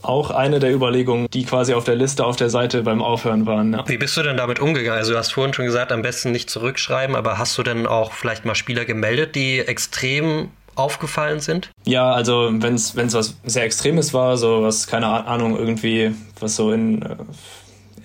auch 0.02 0.30
eine 0.30 0.58
der 0.58 0.74
Überlegungen, 0.74 1.28
die 1.32 1.44
quasi 1.44 1.74
auf 1.74 1.84
der 1.84 1.94
Liste 1.94 2.24
auf 2.24 2.36
der 2.36 2.50
Seite 2.50 2.82
beim 2.82 3.02
Aufhören 3.02 3.46
waren. 3.46 3.72
Ja. 3.72 3.88
Wie 3.88 3.98
bist 3.98 4.16
du 4.16 4.22
denn 4.22 4.36
damit 4.36 4.60
umgegangen? 4.60 4.98
Also 4.98 5.12
du 5.12 5.18
hast 5.18 5.32
vorhin 5.32 5.54
schon 5.54 5.64
gesagt, 5.64 5.92
am 5.92 6.02
besten 6.02 6.32
nicht 6.32 6.50
zurückschreiben, 6.50 7.16
aber 7.16 7.38
hast 7.38 7.56
du 7.58 7.62
denn 7.62 7.86
auch 7.86 8.12
vielleicht 8.12 8.44
mal 8.44 8.54
Spieler 8.54 8.84
gemeldet, 8.84 9.34
die 9.34 9.60
extrem 9.60 10.50
aufgefallen 10.74 11.40
sind? 11.40 11.70
Ja, 11.84 12.12
also 12.12 12.50
wenn 12.52 12.74
es 12.74 12.96
was 12.96 13.36
sehr 13.44 13.64
Extremes 13.64 14.14
war, 14.14 14.36
so 14.36 14.62
was, 14.62 14.86
keine 14.86 15.06
Ahnung, 15.06 15.56
irgendwie, 15.56 16.12
was 16.40 16.56
so 16.56 16.72
in, 16.72 17.02
äh, 17.02 17.16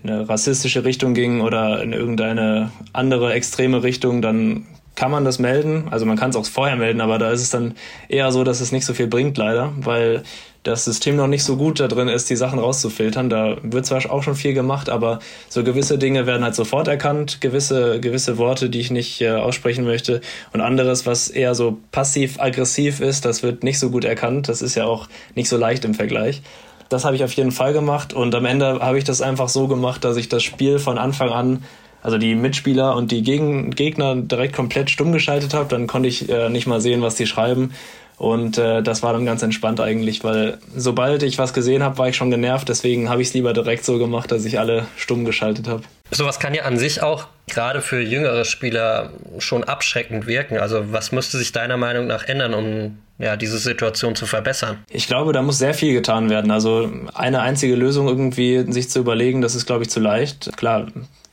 in 0.04 0.10
eine 0.10 0.30
rassistische 0.30 0.84
Richtung 0.84 1.14
ging 1.14 1.42
oder 1.42 1.82
in 1.82 1.94
irgendeine 1.94 2.72
andere 2.94 3.34
extreme 3.34 3.84
Richtung, 3.84 4.22
dann 4.22 4.66
kann 4.98 5.12
man 5.12 5.24
das 5.24 5.38
melden. 5.38 5.88
Also 5.92 6.06
man 6.06 6.18
kann 6.18 6.32
es 6.32 6.36
auch 6.36 6.46
vorher 6.46 6.76
melden, 6.76 7.02
aber 7.02 7.20
da 7.20 7.32
ist 7.32 7.42
es 7.42 7.52
dann 7.52 7.76
eher 8.10 8.32
so, 8.32 8.44
dass 8.44 8.60
es 8.60 8.72
nicht 8.72 8.84
so 8.84 8.96
viel 8.96 9.08
bringt, 9.08 9.38
leider, 9.38 9.72
weil 9.78 10.24
das 10.64 10.86
System 10.86 11.16
noch 11.16 11.28
nicht 11.28 11.44
so 11.44 11.56
gut 11.56 11.80
da 11.80 11.88
drin 11.88 12.08
ist, 12.08 12.32
die 12.32 12.36
Sachen 12.36 12.58
rauszufiltern. 12.58 13.30
Da 13.30 13.58
wird 13.62 13.86
zwar 13.86 14.00
auch 14.12 14.24
schon 14.24 14.36
viel 14.36 14.56
gemacht, 14.56 14.90
aber 14.90 15.20
so 15.50 15.64
gewisse 15.64 16.00
Dinge 16.00 16.26
werden 16.26 16.44
halt 16.44 16.56
sofort 16.56 16.88
erkannt, 16.88 17.40
gewisse, 17.42 18.00
gewisse 18.02 18.40
Worte, 18.40 18.72
die 18.72 18.80
ich 18.80 18.90
nicht 18.90 19.22
äh, 19.22 19.30
aussprechen 19.30 19.86
möchte 19.86 20.20
und 20.52 20.62
anderes, 20.62 21.06
was 21.06 21.30
eher 21.30 21.54
so 21.54 21.78
passiv-aggressiv 21.92 23.00
ist, 23.00 23.24
das 23.24 23.44
wird 23.44 23.64
nicht 23.64 23.78
so 23.78 23.92
gut 23.92 24.04
erkannt. 24.04 24.50
Das 24.50 24.64
ist 24.64 24.74
ja 24.74 24.86
auch 24.86 25.08
nicht 25.36 25.48
so 25.48 25.58
leicht 25.58 25.86
im 25.86 25.94
Vergleich. 25.94 26.42
Das 26.90 27.06
habe 27.06 27.16
ich 27.16 27.24
auf 27.24 27.34
jeden 27.34 27.52
Fall 27.52 27.72
gemacht 27.72 28.14
und 28.14 28.34
am 28.34 28.46
Ende 28.46 28.80
habe 28.80 28.98
ich 28.98 29.04
das 29.04 29.22
einfach 29.22 29.50
so 29.50 29.68
gemacht, 29.68 30.04
dass 30.04 30.18
ich 30.18 30.28
das 30.28 30.42
Spiel 30.42 30.80
von 30.80 30.98
Anfang 30.98 31.30
an 31.30 31.64
also 32.02 32.18
die 32.18 32.36
Mitspieler 32.36 32.96
und 32.96 33.12
die 33.12 33.24
Gegen 33.24 33.72
Gegner 33.72 34.16
direkt 34.16 34.56
komplett 34.56 34.90
stumm 34.90 35.12
geschaltet 35.12 35.54
habe, 35.54 35.70
dann 35.70 35.88
konnte 35.88 36.08
ich 36.08 36.30
äh, 36.30 36.50
nicht 36.50 36.68
mal 36.68 36.82
sehen, 36.82 37.02
was 37.02 37.16
die 37.16 37.28
schreiben. 37.28 37.74
Und 38.18 38.58
äh, 38.58 38.82
das 38.82 39.04
war 39.04 39.14
dann 39.14 39.26
ganz 39.26 39.44
entspannt 39.44 39.80
eigentlich, 39.80 40.24
weil 40.24 40.58
sobald 40.76 41.22
ich 41.22 41.38
was 41.38 41.54
gesehen 41.54 41.84
habe, 41.84 42.00
war 42.00 42.10
ich 42.10 42.16
schon 42.16 42.32
genervt. 42.32 42.68
Deswegen 42.68 43.10
habe 43.10 43.22
ich 43.22 43.28
es 43.28 43.34
lieber 43.36 43.54
direkt 43.54 43.86
so 43.86 44.00
gemacht, 44.00 44.32
dass 44.32 44.44
ich 44.44 44.58
alle 44.58 44.88
stumm 44.98 45.24
geschaltet 45.24 45.68
habe. 45.68 45.84
Sowas 46.10 46.40
kann 46.40 46.56
ja 46.56 46.64
an 46.64 46.80
sich 46.80 47.04
auch 47.04 47.28
gerade 47.48 47.82
für 47.82 48.02
jüngere 48.02 48.44
Spieler 48.44 49.12
schon 49.38 49.64
abschreckend 49.64 50.26
wirken. 50.26 50.58
Also 50.58 50.92
was 50.92 51.12
müsste 51.12 51.38
sich 51.38 51.52
deiner 51.52 51.78
Meinung 51.78 52.08
nach 52.08 52.24
ändern, 52.24 52.56
um 52.56 52.98
ja, 53.20 53.36
diese 53.36 53.60
Situation 53.60 54.16
zu 54.16 54.26
verbessern? 54.26 54.80
Ich 54.90 55.06
glaube, 55.06 55.32
da 55.32 55.44
muss 55.44 55.60
sehr 55.60 55.76
viel 55.76 55.94
getan 55.94 56.32
werden. 56.32 56.50
Also 56.50 56.92
eine 57.14 57.42
einzige 57.42 57.76
Lösung 57.76 58.08
irgendwie 58.08 58.66
sich 58.72 58.90
zu 58.90 58.98
überlegen, 58.98 59.42
das 59.42 59.54
ist, 59.54 59.68
glaube 59.68 59.84
ich, 59.84 59.92
zu 59.92 60.00
leicht. 60.00 60.58
Klar, 60.58 60.88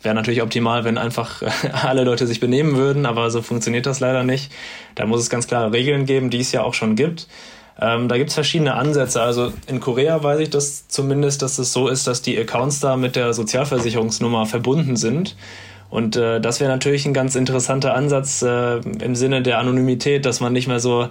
Wäre 0.04 0.14
natürlich 0.14 0.42
optimal, 0.42 0.84
wenn 0.84 0.98
einfach 0.98 1.42
alle 1.72 2.04
Leute 2.04 2.26
sich 2.26 2.38
benehmen 2.38 2.76
würden, 2.76 3.06
aber 3.06 3.30
so 3.30 3.40
funktioniert 3.40 3.86
das 3.86 4.00
leider 4.00 4.22
nicht. 4.22 4.52
Da 4.94 5.06
muss 5.06 5.22
es 5.22 5.30
ganz 5.30 5.48
klare 5.48 5.72
Regeln 5.72 6.04
geben, 6.04 6.28
die 6.28 6.40
es 6.40 6.52
ja 6.52 6.62
auch 6.62 6.74
schon 6.74 6.94
gibt. 6.94 7.26
Ähm, 7.80 8.08
da 8.08 8.18
gibt 8.18 8.28
es 8.28 8.34
verschiedene 8.34 8.74
Ansätze. 8.74 9.22
Also 9.22 9.52
in 9.66 9.80
Korea 9.80 10.22
weiß 10.22 10.40
ich 10.40 10.50
das 10.50 10.88
zumindest, 10.88 11.40
dass 11.40 11.58
es 11.58 11.72
so 11.72 11.88
ist, 11.88 12.06
dass 12.06 12.20
die 12.20 12.38
Accounts 12.38 12.80
da 12.80 12.96
mit 12.96 13.16
der 13.16 13.32
Sozialversicherungsnummer 13.32 14.44
verbunden 14.44 14.96
sind. 14.96 15.36
Und 15.88 16.16
äh, 16.16 16.40
das 16.40 16.60
wäre 16.60 16.70
natürlich 16.70 17.06
ein 17.06 17.14
ganz 17.14 17.34
interessanter 17.34 17.94
Ansatz 17.94 18.42
äh, 18.42 18.78
im 18.78 19.14
Sinne 19.14 19.42
der 19.42 19.58
Anonymität, 19.58 20.26
dass 20.26 20.40
man 20.40 20.52
nicht 20.52 20.66
mehr 20.66 20.80
so 20.80 21.08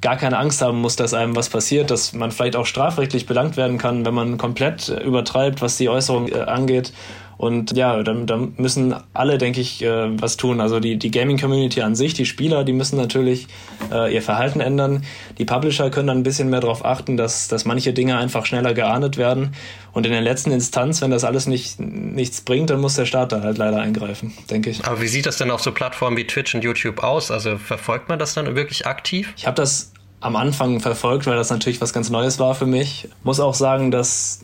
gar 0.00 0.16
keine 0.16 0.38
Angst 0.38 0.62
haben 0.62 0.80
muss, 0.80 0.96
dass 0.96 1.12
einem 1.12 1.36
was 1.36 1.48
passiert, 1.48 1.90
dass 1.90 2.12
man 2.12 2.30
vielleicht 2.30 2.56
auch 2.56 2.66
strafrechtlich 2.66 3.26
belangt 3.26 3.56
werden 3.56 3.78
kann, 3.78 4.06
wenn 4.06 4.14
man 4.14 4.38
komplett 4.38 4.88
übertreibt, 4.88 5.60
was 5.60 5.76
die 5.76 5.88
Äußerung 5.88 6.28
äh, 6.28 6.40
angeht 6.40 6.92
und 7.36 7.76
ja, 7.76 8.02
da, 8.02 8.12
da 8.12 8.36
müssen 8.36 8.94
alle, 9.14 9.38
denke 9.38 9.60
ich, 9.60 9.82
äh, 9.82 10.20
was 10.20 10.36
tun. 10.36 10.60
Also 10.60 10.80
die, 10.80 10.96
die 10.96 11.10
Gaming-Community 11.10 11.82
an 11.82 11.94
sich, 11.94 12.14
die 12.14 12.26
Spieler, 12.26 12.64
die 12.64 12.72
müssen 12.72 12.96
natürlich 12.96 13.48
äh, 13.90 14.14
ihr 14.14 14.22
Verhalten 14.22 14.60
ändern. 14.60 15.04
Die 15.38 15.44
Publisher 15.44 15.90
können 15.90 16.06
dann 16.08 16.18
ein 16.18 16.22
bisschen 16.22 16.50
mehr 16.50 16.60
darauf 16.60 16.84
achten, 16.84 17.16
dass, 17.16 17.48
dass 17.48 17.64
manche 17.64 17.92
Dinge 17.92 18.16
einfach 18.16 18.46
schneller 18.46 18.74
geahndet 18.74 19.16
werden. 19.16 19.54
Und 19.92 20.06
in 20.06 20.12
der 20.12 20.20
letzten 20.20 20.52
Instanz, 20.52 21.02
wenn 21.02 21.10
das 21.10 21.24
alles 21.24 21.46
nicht, 21.46 21.80
nichts 21.80 22.40
bringt, 22.42 22.70
dann 22.70 22.80
muss 22.80 22.94
der 22.94 23.06
Staat 23.06 23.32
da 23.32 23.42
halt 23.42 23.58
leider 23.58 23.80
eingreifen, 23.80 24.32
denke 24.50 24.70
ich. 24.70 24.84
Aber 24.84 25.00
wie 25.00 25.08
sieht 25.08 25.26
das 25.26 25.36
denn 25.36 25.50
auf 25.50 25.62
so 25.62 25.72
Plattformen 25.72 26.16
wie 26.16 26.26
Twitch 26.26 26.54
und 26.54 26.64
YouTube 26.64 27.02
aus? 27.02 27.30
Also 27.30 27.58
verfolgt 27.58 28.08
man 28.08 28.18
das 28.18 28.34
dann 28.34 28.54
wirklich 28.54 28.86
aktiv? 28.86 29.32
Ich 29.36 29.46
habe 29.46 29.56
das 29.56 29.92
am 30.20 30.36
Anfang 30.36 30.80
verfolgt, 30.80 31.26
weil 31.26 31.36
das 31.36 31.50
natürlich 31.50 31.80
was 31.80 31.92
ganz 31.92 32.08
Neues 32.08 32.38
war 32.38 32.54
für 32.54 32.66
mich. 32.66 33.08
Muss 33.24 33.40
auch 33.40 33.54
sagen, 33.54 33.90
dass 33.90 34.42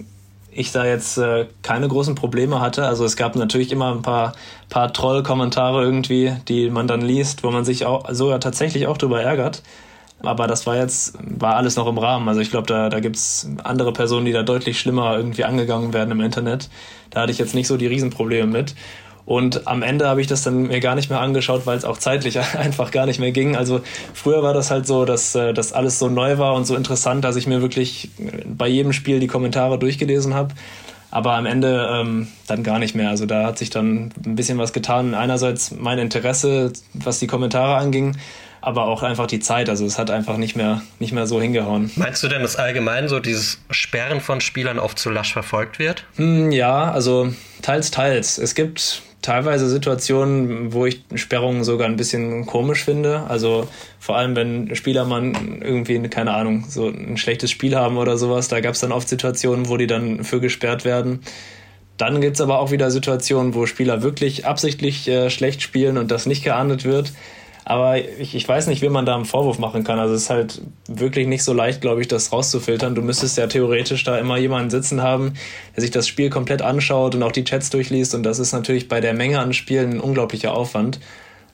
ich 0.58 0.72
da 0.72 0.84
jetzt 0.84 1.18
äh, 1.18 1.46
keine 1.62 1.88
großen 1.88 2.14
Probleme 2.14 2.60
hatte. 2.60 2.86
Also 2.86 3.04
es 3.04 3.16
gab 3.16 3.36
natürlich 3.36 3.70
immer 3.70 3.92
ein 3.92 4.02
paar, 4.02 4.32
paar 4.68 4.92
Troll-Kommentare 4.92 5.84
irgendwie, 5.84 6.32
die 6.48 6.70
man 6.70 6.88
dann 6.88 7.00
liest, 7.00 7.44
wo 7.44 7.50
man 7.50 7.64
sich 7.64 7.86
auch 7.86 8.08
sogar 8.10 8.40
tatsächlich 8.40 8.86
auch 8.86 8.98
drüber 8.98 9.22
ärgert. 9.22 9.62
Aber 10.20 10.48
das 10.48 10.66
war 10.66 10.76
jetzt, 10.76 11.16
war 11.20 11.54
alles 11.54 11.76
noch 11.76 11.86
im 11.86 11.96
Rahmen. 11.96 12.28
Also 12.28 12.40
ich 12.40 12.50
glaube, 12.50 12.66
da, 12.66 12.88
da 12.88 12.98
gibt's 12.98 13.48
andere 13.62 13.92
Personen, 13.92 14.26
die 14.26 14.32
da 14.32 14.42
deutlich 14.42 14.80
schlimmer 14.80 15.16
irgendwie 15.16 15.44
angegangen 15.44 15.92
werden 15.92 16.10
im 16.10 16.20
Internet. 16.20 16.68
Da 17.10 17.22
hatte 17.22 17.32
ich 17.32 17.38
jetzt 17.38 17.54
nicht 17.54 17.68
so 17.68 17.76
die 17.76 17.86
Riesenprobleme 17.86 18.50
mit. 18.50 18.74
Und 19.28 19.66
am 19.66 19.82
Ende 19.82 20.08
habe 20.08 20.22
ich 20.22 20.26
das 20.26 20.40
dann 20.40 20.68
mir 20.68 20.80
gar 20.80 20.94
nicht 20.94 21.10
mehr 21.10 21.20
angeschaut, 21.20 21.66
weil 21.66 21.76
es 21.76 21.84
auch 21.84 21.98
zeitlich 21.98 22.38
einfach 22.58 22.90
gar 22.90 23.04
nicht 23.04 23.20
mehr 23.20 23.30
ging. 23.30 23.56
Also 23.56 23.82
früher 24.14 24.42
war 24.42 24.54
das 24.54 24.70
halt 24.70 24.86
so, 24.86 25.04
dass 25.04 25.34
äh, 25.34 25.52
das 25.52 25.74
alles 25.74 25.98
so 25.98 26.08
neu 26.08 26.38
war 26.38 26.54
und 26.54 26.64
so 26.64 26.74
interessant, 26.74 27.26
dass 27.26 27.36
ich 27.36 27.46
mir 27.46 27.60
wirklich 27.60 28.08
bei 28.46 28.66
jedem 28.66 28.94
Spiel 28.94 29.20
die 29.20 29.26
Kommentare 29.26 29.78
durchgelesen 29.78 30.32
habe. 30.32 30.54
Aber 31.10 31.34
am 31.34 31.44
Ende 31.44 31.90
ähm, 31.92 32.28
dann 32.46 32.62
gar 32.62 32.78
nicht 32.78 32.94
mehr. 32.94 33.10
Also 33.10 33.26
da 33.26 33.44
hat 33.44 33.58
sich 33.58 33.68
dann 33.68 34.14
ein 34.24 34.34
bisschen 34.34 34.56
was 34.56 34.72
getan. 34.72 35.14
Einerseits 35.14 35.72
mein 35.72 35.98
Interesse, 35.98 36.72
was 36.94 37.18
die 37.18 37.26
Kommentare 37.26 37.76
anging, 37.76 38.16
aber 38.62 38.86
auch 38.86 39.02
einfach 39.02 39.26
die 39.26 39.40
Zeit. 39.40 39.68
Also 39.68 39.84
es 39.84 39.98
hat 39.98 40.10
einfach 40.10 40.38
nicht 40.38 40.56
mehr, 40.56 40.80
nicht 41.00 41.12
mehr 41.12 41.26
so 41.26 41.38
hingehauen. 41.38 41.90
Meinst 41.96 42.22
du 42.22 42.28
denn, 42.28 42.40
dass 42.40 42.56
allgemein 42.56 43.08
so 43.08 43.20
dieses 43.20 43.60
Sperren 43.68 44.22
von 44.22 44.40
Spielern 44.40 44.78
oft 44.78 44.98
zu 44.98 45.10
lasch 45.10 45.34
verfolgt 45.34 45.78
wird? 45.78 46.06
Hm, 46.16 46.50
ja, 46.50 46.90
also 46.90 47.34
teils, 47.60 47.90
teils. 47.90 48.38
Es 48.38 48.54
gibt 48.54 49.02
teilweise 49.22 49.68
Situationen, 49.68 50.72
wo 50.72 50.86
ich 50.86 51.02
Sperrungen 51.14 51.64
sogar 51.64 51.88
ein 51.88 51.96
bisschen 51.96 52.46
komisch 52.46 52.84
finde. 52.84 53.24
Also 53.28 53.68
vor 53.98 54.16
allem, 54.16 54.36
wenn 54.36 54.74
Spieler 54.74 55.04
man 55.04 55.60
irgendwie, 55.62 56.00
keine 56.08 56.32
Ahnung, 56.32 56.64
so 56.68 56.88
ein 56.88 57.16
schlechtes 57.16 57.50
Spiel 57.50 57.76
haben 57.76 57.98
oder 57.98 58.16
sowas, 58.16 58.48
da 58.48 58.60
gab 58.60 58.74
es 58.74 58.80
dann 58.80 58.92
oft 58.92 59.08
Situationen, 59.08 59.68
wo 59.68 59.76
die 59.76 59.86
dann 59.86 60.24
für 60.24 60.40
gesperrt 60.40 60.84
werden. 60.84 61.20
Dann 61.96 62.20
gibt 62.20 62.36
es 62.36 62.40
aber 62.40 62.60
auch 62.60 62.70
wieder 62.70 62.92
Situationen, 62.92 63.54
wo 63.54 63.66
Spieler 63.66 64.02
wirklich 64.02 64.46
absichtlich 64.46 65.08
äh, 65.08 65.30
schlecht 65.30 65.62
spielen 65.62 65.98
und 65.98 66.10
das 66.12 66.26
nicht 66.26 66.44
geahndet 66.44 66.84
wird. 66.84 67.12
Aber 67.68 67.98
ich, 67.98 68.34
ich 68.34 68.48
weiß 68.48 68.66
nicht, 68.68 68.80
wie 68.80 68.88
man 68.88 69.04
da 69.04 69.14
einen 69.14 69.26
Vorwurf 69.26 69.58
machen 69.58 69.84
kann. 69.84 69.98
Also 69.98 70.14
es 70.14 70.22
ist 70.22 70.30
halt 70.30 70.62
wirklich 70.86 71.26
nicht 71.26 71.44
so 71.44 71.52
leicht, 71.52 71.82
glaube 71.82 72.00
ich, 72.00 72.08
das 72.08 72.32
rauszufiltern. 72.32 72.94
Du 72.94 73.02
müsstest 73.02 73.36
ja 73.36 73.46
theoretisch 73.46 74.04
da 74.04 74.16
immer 74.16 74.38
jemanden 74.38 74.70
sitzen 74.70 75.02
haben, 75.02 75.34
der 75.76 75.82
sich 75.82 75.90
das 75.90 76.08
Spiel 76.08 76.30
komplett 76.30 76.62
anschaut 76.62 77.14
und 77.14 77.22
auch 77.22 77.30
die 77.30 77.44
Chats 77.44 77.68
durchliest. 77.68 78.14
Und 78.14 78.22
das 78.22 78.38
ist 78.38 78.54
natürlich 78.54 78.88
bei 78.88 79.02
der 79.02 79.12
Menge 79.12 79.38
an 79.38 79.52
Spielen 79.52 79.90
ein 79.90 80.00
unglaublicher 80.00 80.54
Aufwand. 80.54 80.98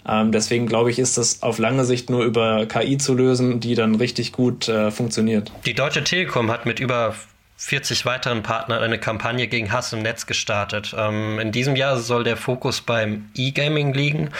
Ähm, 0.09 0.31
deswegen 0.31 0.69
glaube 0.69 0.93
ich, 0.93 1.01
ist 1.01 1.19
das 1.19 1.43
auf 1.43 1.59
lange 1.59 1.85
Sicht 1.85 2.11
nur 2.11 2.23
über 2.23 2.65
KI 2.67 2.97
zu 2.97 3.15
lösen, 3.15 3.59
die 3.59 3.75
dann 3.75 3.97
richtig 3.97 4.31
gut 4.31 4.69
äh, 4.69 4.93
funktioniert. 4.93 5.51
Die 5.67 5.75
Deutsche 5.75 6.05
Telekom 6.05 6.49
hat 6.49 6.65
mit 6.65 6.79
über 6.79 7.17
40 7.57 8.05
weiteren 8.05 8.43
Partnern 8.43 8.83
eine 8.83 8.99
Kampagne 8.99 9.47
gegen 9.47 9.73
Hass 9.73 9.93
im 9.93 10.03
Netz 10.03 10.27
gestartet. 10.27 10.95
Ähm, 10.99 11.39
in 11.39 11.53
diesem 11.53 11.77
Jahr 11.77 11.99
soll 11.99 12.25
der 12.25 12.37
Fokus 12.37 12.81
beim 12.81 13.31
E-Gaming 13.37 13.95
liegen. 13.95 14.31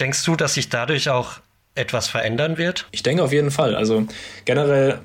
Denkst 0.00 0.24
du, 0.24 0.36
dass 0.36 0.54
sich 0.54 0.68
dadurch 0.68 1.08
auch 1.10 1.40
etwas 1.74 2.08
verändern 2.08 2.58
wird? 2.58 2.86
Ich 2.90 3.02
denke 3.02 3.22
auf 3.22 3.32
jeden 3.32 3.50
Fall. 3.50 3.76
Also 3.76 4.06
generell 4.44 5.00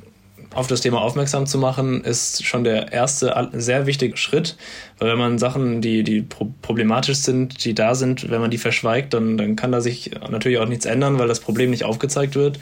auf 0.55 0.67
das 0.67 0.81
Thema 0.81 1.01
aufmerksam 1.01 1.45
zu 1.45 1.57
machen, 1.57 2.03
ist 2.03 2.45
schon 2.45 2.63
der 2.63 2.91
erste 2.91 3.49
sehr 3.53 3.85
wichtige 3.85 4.17
Schritt. 4.17 4.55
Weil 4.97 5.11
wenn 5.11 5.17
man 5.17 5.37
Sachen, 5.37 5.81
die, 5.81 6.03
die 6.03 6.21
problematisch 6.21 7.17
sind, 7.17 7.65
die 7.65 7.75
da 7.75 7.93
sind, 7.93 8.29
wenn 8.31 8.41
man 8.41 8.51
die 8.51 8.57
verschweigt, 8.57 9.13
dann, 9.13 9.37
dann 9.37 9.55
kann 9.55 9.71
da 9.71 9.81
sich 9.81 10.11
natürlich 10.29 10.57
auch 10.57 10.67
nichts 10.67 10.85
ändern, 10.85 11.19
weil 11.19 11.27
das 11.27 11.41
Problem 11.41 11.69
nicht 11.69 11.83
aufgezeigt 11.83 12.35
wird. 12.35 12.59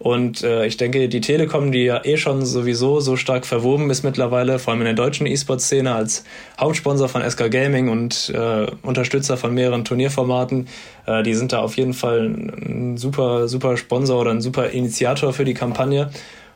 Und 0.00 0.42
äh, 0.42 0.64
ich 0.64 0.78
denke, 0.78 1.10
die 1.10 1.20
Telekom, 1.20 1.72
die 1.72 1.84
ja 1.84 2.02
eh 2.02 2.16
schon 2.16 2.46
sowieso 2.46 3.00
so 3.00 3.16
stark 3.16 3.44
verwoben 3.44 3.90
ist 3.90 4.02
mittlerweile, 4.02 4.58
vor 4.58 4.72
allem 4.72 4.80
in 4.80 4.86
der 4.86 4.94
deutschen 4.94 5.26
E-Sport-Szene 5.26 5.94
als 5.94 6.24
Hauptsponsor 6.58 7.10
von 7.10 7.22
SK 7.22 7.50
Gaming 7.50 7.90
und 7.90 8.32
äh, 8.34 8.66
Unterstützer 8.80 9.36
von 9.36 9.52
mehreren 9.52 9.84
Turnierformaten, 9.84 10.68
äh, 11.04 11.22
die 11.22 11.34
sind 11.34 11.52
da 11.52 11.58
auf 11.58 11.76
jeden 11.76 11.92
Fall 11.92 12.24
ein 12.28 12.96
super, 12.96 13.46
super 13.46 13.76
Sponsor 13.76 14.22
oder 14.22 14.30
ein 14.30 14.40
super 14.40 14.70
Initiator 14.70 15.34
für 15.34 15.44
die 15.44 15.52
Kampagne 15.52 16.10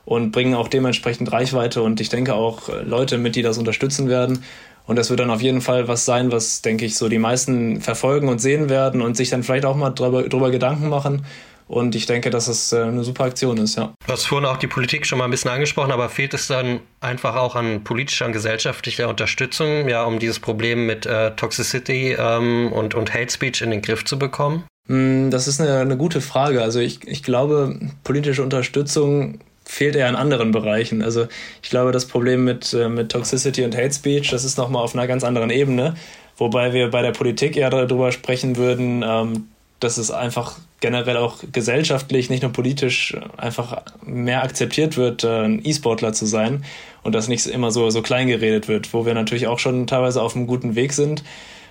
und 0.07 0.33
bringen 0.33 0.54
auch 0.54 0.68
dementsprechend 0.68 1.30
Reichweite 1.30 1.83
und 1.83 2.00
ich 2.00 2.09
denke 2.09 2.35
auch 2.35 2.70
äh, 2.70 2.80
Leute 2.80 3.18
mit, 3.18 3.37
die 3.37 3.42
das 3.42 3.59
unterstützen 3.59 4.09
werden. 4.09 4.42
Und 4.87 4.96
das 4.96 5.11
wird 5.11 5.20
dann 5.20 5.30
auf 5.30 5.42
jeden 5.42 5.61
Fall 5.61 5.87
was 5.87 6.07
sein, 6.07 6.33
was, 6.33 6.62
denke 6.62 6.87
ich, 6.87 6.96
so 6.96 7.11
die 7.11 7.18
meisten 7.18 7.83
verfolgen 7.83 8.28
und 8.28 8.38
sehen 8.38 8.70
werden 8.70 9.02
und 9.02 9.18
sich 9.18 9.28
dann 9.28 9.42
vielleicht 9.42 9.66
auch 9.66 9.76
mal 9.76 9.90
drüber, 9.90 10.22
drüber 10.22 10.50
Gedanken 10.50 10.88
machen 10.88 11.26
und 11.66 11.94
ich 11.94 12.07
denke, 12.07 12.31
dass 12.31 12.48
es 12.48 12.72
äh, 12.72 12.83
eine 12.83 13.05
super 13.05 13.24
Aktion 13.24 13.57
ist, 13.59 13.77
ja. 13.77 13.92
Du 14.07 14.12
hast 14.12 14.27
vorhin 14.27 14.46
auch 14.46 14.59
die 14.59 14.66
Politik 14.66 15.07
schon 15.07 15.18
mal 15.18 15.24
ein 15.24 15.31
bisschen 15.31 15.50
angesprochen, 15.50 15.92
aber 15.92 16.09
fehlt 16.09 16.35
es 16.35 16.46
dann 16.46 16.81
einfach 17.00 17.37
auch 17.37 17.57
an 17.57 17.85
politischer 17.85 18.27
und 18.27 18.33
gesellschaftlicher 18.33 19.09
Unterstützung, 19.09 19.88
ja, 19.88 20.05
um 20.05 20.18
dieses 20.18 20.40
Problem 20.40 20.87
mit 20.87 21.07
äh, 21.07 21.35
Toxicity 21.37 22.16
ähm, 22.18 22.72
und, 22.72 22.94
und 22.94 23.14
Hate 23.14 23.31
Speech 23.31 23.62
in 23.62 23.70
den 23.70 23.83
Griff 23.83 24.05
zu 24.05 24.18
bekommen? 24.18 24.64
Hm, 24.88 25.31
das 25.31 25.48
ist 25.48 25.61
eine, 25.61 25.79
eine 25.79 25.96
gute 25.96 26.20
Frage. 26.20 26.62
Also 26.62 26.81
ich, 26.81 27.07
ich 27.07 27.22
glaube, 27.22 27.79
politische 28.05 28.42
Unterstützung 28.42 29.40
fehlt 29.64 29.96
eher 29.96 30.09
in 30.09 30.16
anderen 30.16 30.50
Bereichen. 30.50 31.03
Also 31.03 31.27
ich 31.62 31.70
glaube, 31.70 31.92
das 31.92 32.07
Problem 32.07 32.44
mit, 32.44 32.74
äh, 32.74 32.88
mit 32.88 33.11
Toxicity 33.11 33.64
und 33.64 33.74
Hate 33.77 33.92
Speech, 33.92 34.31
das 34.31 34.44
ist 34.44 34.59
nochmal 34.59 34.83
auf 34.83 34.94
einer 34.94 35.07
ganz 35.07 35.24
anderen 35.24 35.50
Ebene. 35.50 35.94
Wobei 36.37 36.72
wir 36.72 36.90
bei 36.90 37.00
der 37.00 37.12
Politik 37.12 37.57
eher 37.57 37.70
darüber 37.70 38.12
sprechen 38.12 38.57
würden, 38.57 39.05
ähm, 39.07 39.48
dass 39.85 39.99
es 39.99 40.11
einfach 40.11 40.57
generell 40.81 41.18
auch 41.18 41.38
gesellschaftlich, 41.53 42.31
nicht 42.31 42.42
nur 42.42 42.53
politisch, 42.53 43.16
einfach 43.37 43.83
mehr 44.05 44.42
akzeptiert 44.42 44.97
wird, 44.97 45.25
äh, 45.25 45.44
ein 45.44 45.61
E-Sportler 45.64 46.12
zu 46.12 46.27
sein 46.27 46.64
und 47.03 47.14
dass 47.14 47.29
nicht 47.29 47.47
immer 47.47 47.70
so, 47.70 47.90
so 47.90 48.03
klein 48.03 48.27
geredet 48.27 48.66
wird, 48.66 48.92
wo 48.94 49.07
wir 49.07 49.14
natürlich 49.14 49.47
auch 49.47 49.59
schon 49.59 49.87
teilweise 49.87 50.23
auf 50.23 50.35
einem 50.35 50.47
guten 50.47 50.75
Weg 50.75 50.92
sind. 50.92 51.23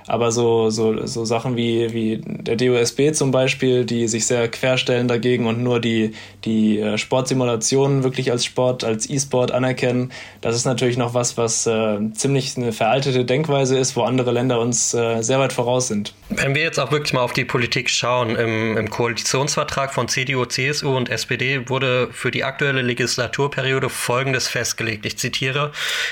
Aber 0.08 0.32
so, 0.32 0.70
so, 0.70 1.06
so 1.06 1.26
Sachen 1.26 1.56
wie, 1.56 1.94
wie 1.94 2.22
der 2.26 2.56
DOSB 2.56 3.14
zum 3.14 3.32
Beispiel, 3.32 3.86
die 3.86 4.08
sich 4.08 4.26
sehr 4.26 4.48
querstellen 4.48 5.08
dagegen 5.08 5.48
und 5.48 5.64
nur 5.64 5.80
die, 5.80 6.14
die 6.44 6.80
äh, 6.80 6.98
Sportsimulationen 6.98 8.04
wirklich 8.04 8.32
als 8.32 8.46
Sport, 8.46 8.84
als 8.84 9.10
E-Sport 9.10 9.52
anerkennen, 9.52 10.12
das 10.42 10.56
ist 10.56 10.66
natürlich 10.66 10.98
noch 10.98 11.14
was, 11.14 11.38
was 11.38 11.66
äh, 11.66 12.00
ziemlich 12.14 12.58
eine 12.58 12.74
veraltete 12.74 13.26
Denkweise 13.26 13.78
ist, 13.78 13.96
wo 13.96 14.04
andere 14.04 14.32
Länder 14.32 14.60
uns 14.60 14.94
äh, 14.94 15.22
sehr 15.22 15.40
weit 15.40 15.54
voraus 15.54 15.88
sind. 15.88 16.14
Wenn 16.30 16.56
wir 16.56 16.64
jetzt 16.64 16.80
auch 16.80 16.92
wirklich 16.92 17.14
mal 17.14 17.22
auf 17.22 17.34
die 17.34 17.46
Politik 17.46 17.90
schauen, 17.90 18.36
im, 18.36 18.78
im 18.78 18.90
Koalitionsvertrag 18.90 19.94
von 19.94 20.08
CDU, 20.08 20.46
CSU 20.46 20.96
und 20.96 21.10
SPD 21.10 21.70
wurde 21.70 22.10
für 22.12 22.32
die 22.32 22.44
aktuelle 22.44 22.82
Legislaturperiode 22.82 23.90
Folgendes 23.90 24.48
festgelegt. 24.48 25.06
Ich 25.06 25.18
zitiere, 25.18 25.72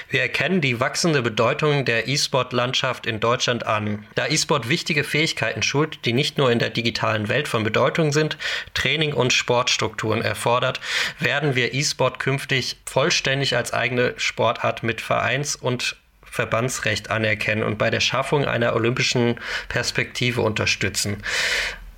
wir 0.10 0.22
erkennen 0.22 0.62
die 0.62 0.80
wachsende 0.80 1.22
Bedeutung 1.22 1.86
der 1.86 2.08
E-Sport-Landschaft 2.08 3.06
in 3.06 3.20
Deutschland 3.20 3.66
an 3.66 3.81
an. 3.82 4.06
Da 4.16 4.28
E-Sport 4.28 4.70
wichtige 4.70 5.04
Fähigkeiten 5.04 5.64
schult, 5.64 6.06
die 6.06 6.14
nicht 6.14 6.38
nur 6.38 6.52
in 6.52 6.60
der 6.60 6.70
digitalen 6.70 7.30
Welt 7.30 7.48
von 7.48 7.64
Bedeutung 7.64 8.12
sind, 8.12 8.38
Training 8.74 9.14
und 9.14 9.34
Sportstrukturen 9.34 10.22
erfordert, 10.22 10.80
werden 11.20 11.56
wir 11.56 11.74
E-Sport 11.74 12.20
künftig 12.20 12.78
vollständig 12.86 13.56
als 13.56 13.74
eigene 13.74 14.14
Sportart 14.18 14.84
mit 14.84 15.02
Vereins- 15.02 15.56
und 15.56 15.96
Verbandsrecht 16.24 17.10
anerkennen 17.10 17.64
und 17.64 17.78
bei 17.78 17.90
der 17.90 18.00
Schaffung 18.00 18.46
einer 18.46 18.74
olympischen 18.74 19.36
Perspektive 19.68 20.42
unterstützen. 20.42 21.18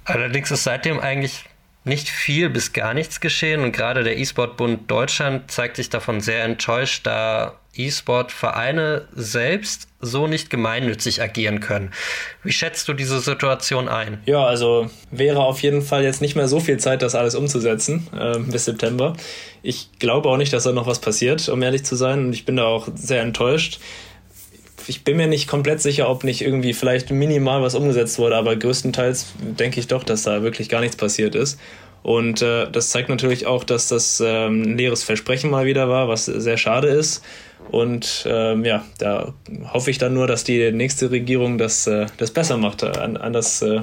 Allerdings 0.05 0.49
ist 0.49 0.63
seitdem 0.63 0.99
eigentlich 0.99 1.45
nicht 1.85 2.09
viel 2.09 2.49
bis 2.49 2.73
gar 2.73 2.93
nichts 2.93 3.19
geschehen 3.19 3.61
und 3.61 3.71
gerade 3.71 4.03
der 4.03 4.17
E-Sport-Bund 4.17 4.89
Deutschland 4.89 5.51
zeigt 5.51 5.75
sich 5.75 5.89
davon 5.89 6.21
sehr 6.21 6.43
enttäuscht, 6.43 7.05
da 7.05 7.59
E-Sport-Vereine 7.75 9.07
selbst 9.13 9.87
so 9.99 10.27
nicht 10.27 10.49
gemeinnützig 10.49 11.21
agieren 11.21 11.59
können. 11.59 11.91
Wie 12.43 12.51
schätzt 12.51 12.87
du 12.87 12.93
diese 12.93 13.19
Situation 13.19 13.87
ein? 13.89 14.21
Ja, 14.25 14.45
also 14.45 14.89
wäre 15.09 15.39
auf 15.39 15.61
jeden 15.61 15.81
Fall 15.81 16.03
jetzt 16.03 16.21
nicht 16.21 16.35
mehr 16.35 16.47
so 16.47 16.59
viel 16.59 16.77
Zeit, 16.77 17.01
das 17.01 17.15
alles 17.15 17.35
umzusetzen 17.35 18.07
äh, 18.17 18.37
bis 18.39 18.65
September. 18.65 19.13
Ich 19.63 19.89
glaube 19.97 20.29
auch 20.29 20.37
nicht, 20.37 20.53
dass 20.53 20.65
da 20.65 20.71
noch 20.71 20.87
was 20.87 20.99
passiert, 20.99 21.49
um 21.49 21.61
ehrlich 21.63 21.83
zu 21.83 21.95
sein. 21.95 22.25
Und 22.25 22.33
ich 22.33 22.45
bin 22.45 22.57
da 22.57 22.65
auch 22.65 22.89
sehr 22.93 23.21
enttäuscht. 23.21 23.79
Ich 24.87 25.03
bin 25.03 25.17
mir 25.17 25.27
nicht 25.27 25.47
komplett 25.47 25.81
sicher, 25.81 26.09
ob 26.09 26.23
nicht 26.23 26.41
irgendwie 26.41 26.73
vielleicht 26.73 27.11
minimal 27.11 27.61
was 27.61 27.75
umgesetzt 27.75 28.19
wurde, 28.19 28.35
aber 28.35 28.55
größtenteils 28.55 29.33
denke 29.39 29.79
ich 29.79 29.87
doch, 29.87 30.03
dass 30.03 30.23
da 30.23 30.43
wirklich 30.43 30.69
gar 30.69 30.81
nichts 30.81 30.95
passiert 30.95 31.35
ist. 31.35 31.59
Und 32.03 32.41
äh, 32.41 32.69
das 32.69 32.89
zeigt 32.89 33.07
natürlich 33.07 33.47
auch, 33.47 33.63
dass 33.63 33.87
das 33.87 34.21
ähm, 34.23 34.61
ein 34.63 34.77
leeres 34.77 35.03
Versprechen 35.03 35.49
mal 35.49 35.65
wieder 35.65 35.87
war, 35.87 36.09
was 36.09 36.25
sehr 36.25 36.57
schade 36.57 36.89
ist. 36.89 37.23
Und 37.71 38.25
ähm, 38.27 38.65
ja, 38.65 38.83
da 38.97 39.33
hoffe 39.71 39.89
ich 39.89 39.97
dann 39.97 40.13
nur, 40.13 40.27
dass 40.27 40.43
die 40.43 40.71
nächste 40.73 41.11
Regierung 41.11 41.57
das, 41.57 41.87
äh, 41.87 42.07
das 42.17 42.31
besser 42.31 42.57
macht. 42.57 42.83
An, 42.83 43.15
anders, 43.15 43.61
äh, 43.61 43.79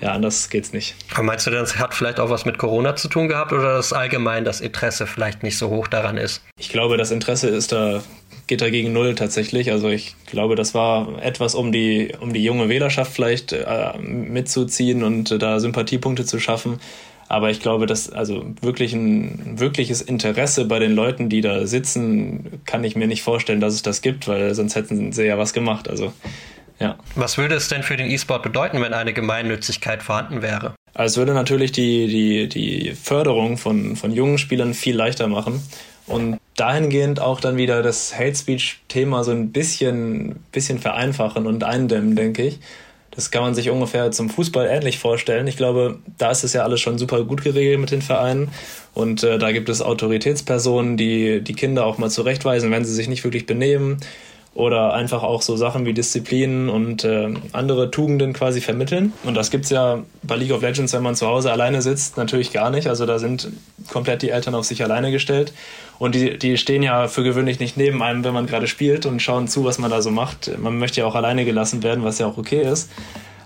ja, 0.00 0.12
anders 0.12 0.50
geht's 0.50 0.72
nicht. 0.72 0.96
Aber 1.14 1.22
meinst 1.22 1.46
du, 1.46 1.52
das 1.52 1.78
hat 1.78 1.94
vielleicht 1.94 2.18
auch 2.18 2.28
was 2.28 2.44
mit 2.44 2.58
Corona 2.58 2.96
zu 2.96 3.06
tun 3.06 3.28
gehabt 3.28 3.52
oder 3.52 3.76
dass 3.76 3.92
allgemein 3.92 4.44
das 4.44 4.60
Interesse 4.60 5.06
vielleicht 5.06 5.44
nicht 5.44 5.56
so 5.56 5.70
hoch 5.70 5.86
daran 5.86 6.16
ist? 6.16 6.42
Ich 6.58 6.70
glaube, 6.70 6.96
das 6.96 7.12
Interesse 7.12 7.48
ist 7.48 7.70
da 7.70 8.02
geht 8.50 8.60
dagegen 8.60 8.92
null 8.92 9.14
tatsächlich. 9.14 9.70
Also 9.70 9.88
ich 9.88 10.16
glaube, 10.26 10.56
das 10.56 10.74
war 10.74 11.22
etwas, 11.22 11.54
um 11.54 11.70
die, 11.70 12.12
um 12.20 12.32
die 12.32 12.42
junge 12.42 12.68
Wählerschaft 12.68 13.12
vielleicht 13.12 13.52
äh, 13.52 13.96
mitzuziehen 13.96 15.04
und 15.04 15.30
äh, 15.30 15.38
da 15.38 15.60
Sympathiepunkte 15.60 16.24
zu 16.24 16.40
schaffen. 16.40 16.80
Aber 17.28 17.50
ich 17.50 17.60
glaube, 17.60 17.86
dass 17.86 18.10
also 18.10 18.44
wirklich 18.60 18.92
ein 18.92 19.60
wirkliches 19.60 20.02
Interesse 20.02 20.64
bei 20.64 20.80
den 20.80 20.96
Leuten, 20.96 21.28
die 21.28 21.42
da 21.42 21.64
sitzen, 21.68 22.60
kann 22.64 22.82
ich 22.82 22.96
mir 22.96 23.06
nicht 23.06 23.22
vorstellen, 23.22 23.60
dass 23.60 23.72
es 23.72 23.82
das 23.82 24.02
gibt, 24.02 24.26
weil 24.26 24.52
sonst 24.52 24.74
hätten 24.74 25.12
sie 25.12 25.26
ja 25.26 25.38
was 25.38 25.52
gemacht. 25.52 25.88
Also 25.88 26.12
ja. 26.80 26.98
Was 27.14 27.38
würde 27.38 27.54
es 27.54 27.68
denn 27.68 27.84
für 27.84 27.96
den 27.96 28.10
E-Sport 28.10 28.42
bedeuten, 28.42 28.82
wenn 28.82 28.94
eine 28.94 29.12
Gemeinnützigkeit 29.12 30.02
vorhanden 30.02 30.42
wäre? 30.42 30.74
Also 30.92 31.12
es 31.12 31.16
würde 31.18 31.34
natürlich 31.34 31.70
die, 31.70 32.08
die, 32.08 32.48
die 32.48 32.94
Förderung 33.00 33.58
von, 33.58 33.94
von 33.94 34.10
jungen 34.10 34.38
Spielern 34.38 34.74
viel 34.74 34.96
leichter 34.96 35.28
machen. 35.28 35.62
Und 36.08 36.40
dahingehend 36.56 37.20
auch 37.20 37.40
dann 37.40 37.56
wieder 37.56 37.82
das 37.82 38.18
Hate 38.18 38.34
Speech-Thema 38.34 39.24
so 39.24 39.30
ein 39.30 39.52
bisschen, 39.52 40.44
bisschen 40.52 40.78
vereinfachen 40.78 41.46
und 41.46 41.64
eindämmen, 41.64 42.16
denke 42.16 42.42
ich. 42.42 42.60
Das 43.12 43.30
kann 43.30 43.42
man 43.42 43.54
sich 43.54 43.70
ungefähr 43.70 44.12
zum 44.12 44.30
Fußball 44.30 44.66
ähnlich 44.66 44.98
vorstellen. 44.98 45.46
Ich 45.48 45.56
glaube, 45.56 45.98
da 46.16 46.30
ist 46.30 46.44
es 46.44 46.52
ja 46.52 46.62
alles 46.62 46.80
schon 46.80 46.96
super 46.96 47.24
gut 47.24 47.42
geregelt 47.42 47.80
mit 47.80 47.90
den 47.90 48.02
Vereinen. 48.02 48.50
Und 48.94 49.24
äh, 49.24 49.38
da 49.38 49.50
gibt 49.50 49.68
es 49.68 49.82
Autoritätspersonen, 49.82 50.96
die 50.96 51.40
die 51.40 51.54
Kinder 51.54 51.86
auch 51.86 51.98
mal 51.98 52.10
zurechtweisen, 52.10 52.70
wenn 52.70 52.84
sie 52.84 52.94
sich 52.94 53.08
nicht 53.08 53.24
wirklich 53.24 53.46
benehmen. 53.46 53.98
Oder 54.52 54.94
einfach 54.94 55.22
auch 55.22 55.42
so 55.42 55.56
Sachen 55.56 55.86
wie 55.86 55.94
Disziplinen 55.94 56.68
und 56.68 57.04
äh, 57.04 57.32
andere 57.52 57.90
Tugenden 57.92 58.32
quasi 58.32 58.60
vermitteln. 58.60 59.12
Und 59.22 59.34
das 59.34 59.50
gibt 59.50 59.64
es 59.64 59.70
ja 59.70 60.02
bei 60.24 60.34
League 60.34 60.52
of 60.52 60.60
Legends, 60.60 60.92
wenn 60.92 61.04
man 61.04 61.14
zu 61.14 61.28
Hause 61.28 61.52
alleine 61.52 61.82
sitzt, 61.82 62.16
natürlich 62.16 62.52
gar 62.52 62.70
nicht. 62.70 62.88
Also 62.88 63.06
da 63.06 63.20
sind 63.20 63.48
komplett 63.92 64.22
die 64.22 64.30
Eltern 64.30 64.56
auf 64.56 64.64
sich 64.64 64.82
alleine 64.82 65.12
gestellt. 65.12 65.52
Und 66.00 66.16
die, 66.16 66.36
die 66.36 66.56
stehen 66.56 66.82
ja 66.82 67.06
für 67.06 67.22
gewöhnlich 67.22 67.60
nicht 67.60 67.76
neben 67.76 68.02
einem, 68.02 68.24
wenn 68.24 68.34
man 68.34 68.46
gerade 68.46 68.66
spielt 68.66 69.06
und 69.06 69.22
schauen 69.22 69.46
zu, 69.46 69.64
was 69.64 69.78
man 69.78 69.90
da 69.90 70.02
so 70.02 70.10
macht. 70.10 70.50
Man 70.58 70.78
möchte 70.78 71.00
ja 71.00 71.06
auch 71.06 71.14
alleine 71.14 71.44
gelassen 71.44 71.84
werden, 71.84 72.02
was 72.02 72.18
ja 72.18 72.26
auch 72.26 72.36
okay 72.36 72.62
ist. 72.62 72.90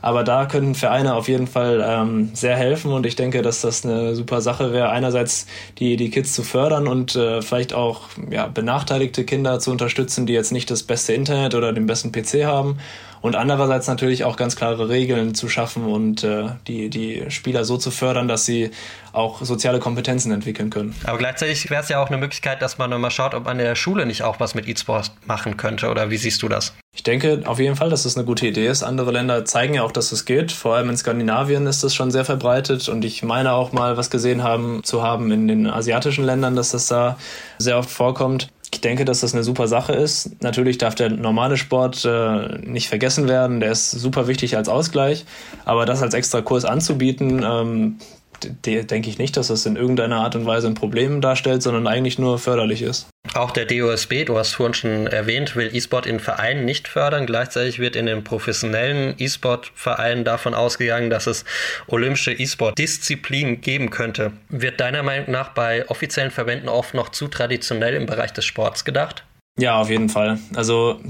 Aber 0.04 0.22
da 0.22 0.44
können 0.44 0.74
Vereine 0.74 1.14
auf 1.14 1.28
jeden 1.28 1.46
Fall 1.46 1.82
ähm, 1.82 2.28
sehr 2.34 2.56
helfen 2.56 2.92
und 2.92 3.06
ich 3.06 3.16
denke, 3.16 3.40
dass 3.40 3.62
das 3.62 3.86
eine 3.86 4.14
super 4.14 4.42
Sache 4.42 4.70
wäre, 4.70 4.90
einerseits 4.90 5.46
die, 5.78 5.96
die 5.96 6.10
Kids 6.10 6.34
zu 6.34 6.42
fördern 6.42 6.88
und 6.88 7.16
äh, 7.16 7.40
vielleicht 7.40 7.72
auch 7.72 8.02
ja, 8.30 8.46
benachteiligte 8.46 9.24
Kinder 9.24 9.60
zu 9.60 9.70
unterstützen, 9.70 10.26
die 10.26 10.34
jetzt 10.34 10.52
nicht 10.52 10.70
das 10.70 10.82
beste 10.82 11.14
Internet 11.14 11.54
oder 11.54 11.72
den 11.72 11.86
besten 11.86 12.12
PC 12.12 12.44
haben 12.44 12.76
und 13.24 13.37
andererseits 13.37 13.87
natürlich 13.87 14.22
auch 14.24 14.37
ganz 14.37 14.54
klare 14.54 14.90
Regeln 14.90 15.34
zu 15.34 15.48
schaffen 15.48 15.87
und 15.87 16.22
äh, 16.24 16.48
die, 16.66 16.90
die 16.90 17.24
Spieler 17.30 17.64
so 17.64 17.78
zu 17.78 17.90
fördern, 17.90 18.28
dass 18.28 18.44
sie 18.44 18.70
auch 19.14 19.40
soziale 19.40 19.78
Kompetenzen 19.78 20.30
entwickeln 20.30 20.68
können. 20.68 20.94
Aber 21.04 21.16
gleichzeitig 21.16 21.70
wäre 21.70 21.82
es 21.82 21.88
ja 21.88 22.02
auch 22.02 22.08
eine 22.08 22.18
Möglichkeit, 22.18 22.60
dass 22.60 22.76
man 22.76 22.90
mal 23.00 23.10
schaut, 23.10 23.32
ob 23.32 23.46
man 23.46 23.58
in 23.58 23.64
der 23.64 23.76
Schule 23.76 24.04
nicht 24.04 24.24
auch 24.24 24.40
was 24.40 24.54
mit 24.54 24.68
E-Sport 24.68 25.12
machen 25.24 25.56
könnte. 25.56 25.88
Oder 25.88 26.10
wie 26.10 26.18
siehst 26.18 26.42
du 26.42 26.48
das? 26.48 26.74
Ich 26.94 27.02
denke 27.02 27.40
auf 27.46 27.58
jeden 27.58 27.76
Fall, 27.76 27.88
dass 27.88 28.02
das 28.02 28.14
eine 28.14 28.26
gute 28.26 28.46
Idee 28.46 28.66
ist. 28.66 28.82
Andere 28.82 29.10
Länder 29.10 29.46
zeigen 29.46 29.72
ja 29.72 29.84
auch, 29.84 29.92
dass 29.92 30.12
es 30.12 30.26
geht. 30.26 30.52
Vor 30.52 30.74
allem 30.74 30.90
in 30.90 30.96
Skandinavien 30.98 31.66
ist 31.66 31.82
das 31.82 31.94
schon 31.94 32.10
sehr 32.10 32.26
verbreitet. 32.26 32.90
Und 32.90 33.06
ich 33.06 33.22
meine 33.22 33.52
auch 33.52 33.72
mal 33.72 33.96
was 33.96 34.10
gesehen 34.10 34.42
haben 34.42 34.84
zu 34.84 35.02
haben 35.02 35.32
in 35.32 35.48
den 35.48 35.66
asiatischen 35.66 36.24
Ländern, 36.24 36.56
dass 36.56 36.72
das 36.72 36.88
da 36.88 37.16
sehr 37.56 37.78
oft 37.78 37.88
vorkommt. 37.88 38.48
Ich 38.84 38.86
denke, 38.86 39.06
dass 39.06 39.20
das 39.20 39.32
eine 39.32 39.42
super 39.42 39.66
Sache 39.66 39.94
ist. 39.94 40.42
Natürlich 40.42 40.76
darf 40.76 40.94
der 40.94 41.08
normale 41.08 41.56
Sport 41.56 42.04
äh, 42.04 42.58
nicht 42.58 42.90
vergessen 42.90 43.28
werden. 43.28 43.60
Der 43.60 43.72
ist 43.72 43.92
super 43.92 44.26
wichtig 44.26 44.58
als 44.58 44.68
Ausgleich. 44.68 45.24
Aber 45.64 45.86
das 45.86 46.02
als 46.02 46.12
extra 46.12 46.42
Kurs 46.42 46.66
anzubieten, 46.66 47.42
ähm, 47.42 47.96
denke 48.44 49.09
ich 49.09 49.18
nicht, 49.18 49.37
dass 49.37 49.48
das 49.48 49.66
in 49.66 49.76
irgendeiner 49.76 50.16
Art 50.16 50.37
und 50.37 50.46
Weise 50.46 50.66
ein 50.66 50.74
Problem 50.74 51.20
darstellt, 51.20 51.62
sondern 51.62 51.87
eigentlich 51.87 52.18
nur 52.18 52.38
förderlich 52.38 52.83
ist. 52.83 53.07
Auch 53.35 53.50
der 53.50 53.64
DOSB, 53.64 54.26
du 54.26 54.38
hast 54.38 54.52
vorhin 54.52 54.74
schon 54.74 55.07
erwähnt, 55.07 55.57
will 55.57 55.74
E-Sport 55.74 56.07
in 56.07 56.20
Vereinen 56.20 56.64
nicht 56.64 56.87
fördern. 56.87 57.26
Gleichzeitig 57.26 57.78
wird 57.78 57.96
in 57.96 58.07
den 58.07 58.22
professionellen 58.22 59.14
E-Sport-Vereinen 59.18 60.24
davon 60.24 60.54
ausgegangen, 60.54 61.11
dass 61.11 61.26
es 61.26 61.44
olympische 61.87 62.33
E-Sport-Disziplinen 62.33 63.61
geben 63.61 63.90
könnte. 63.90 64.33
Wird 64.50 64.80
deiner 64.80 65.02
Meinung 65.02 65.30
nach 65.30 65.50
bei 65.50 65.88
offiziellen 65.88 66.30
Verbänden 66.30 66.68
oft 66.68 66.94
noch 66.94 67.09
zu 67.09 67.28
traditionell 67.28 67.94
im 67.94 68.07
Bereich 68.07 68.33
des 68.33 68.44
Sports 68.44 68.85
gedacht? 68.85 69.24
Ja, 69.59 69.80
auf 69.80 69.90
jeden 69.90 70.09
Fall. 70.09 70.38
Also 70.54 71.00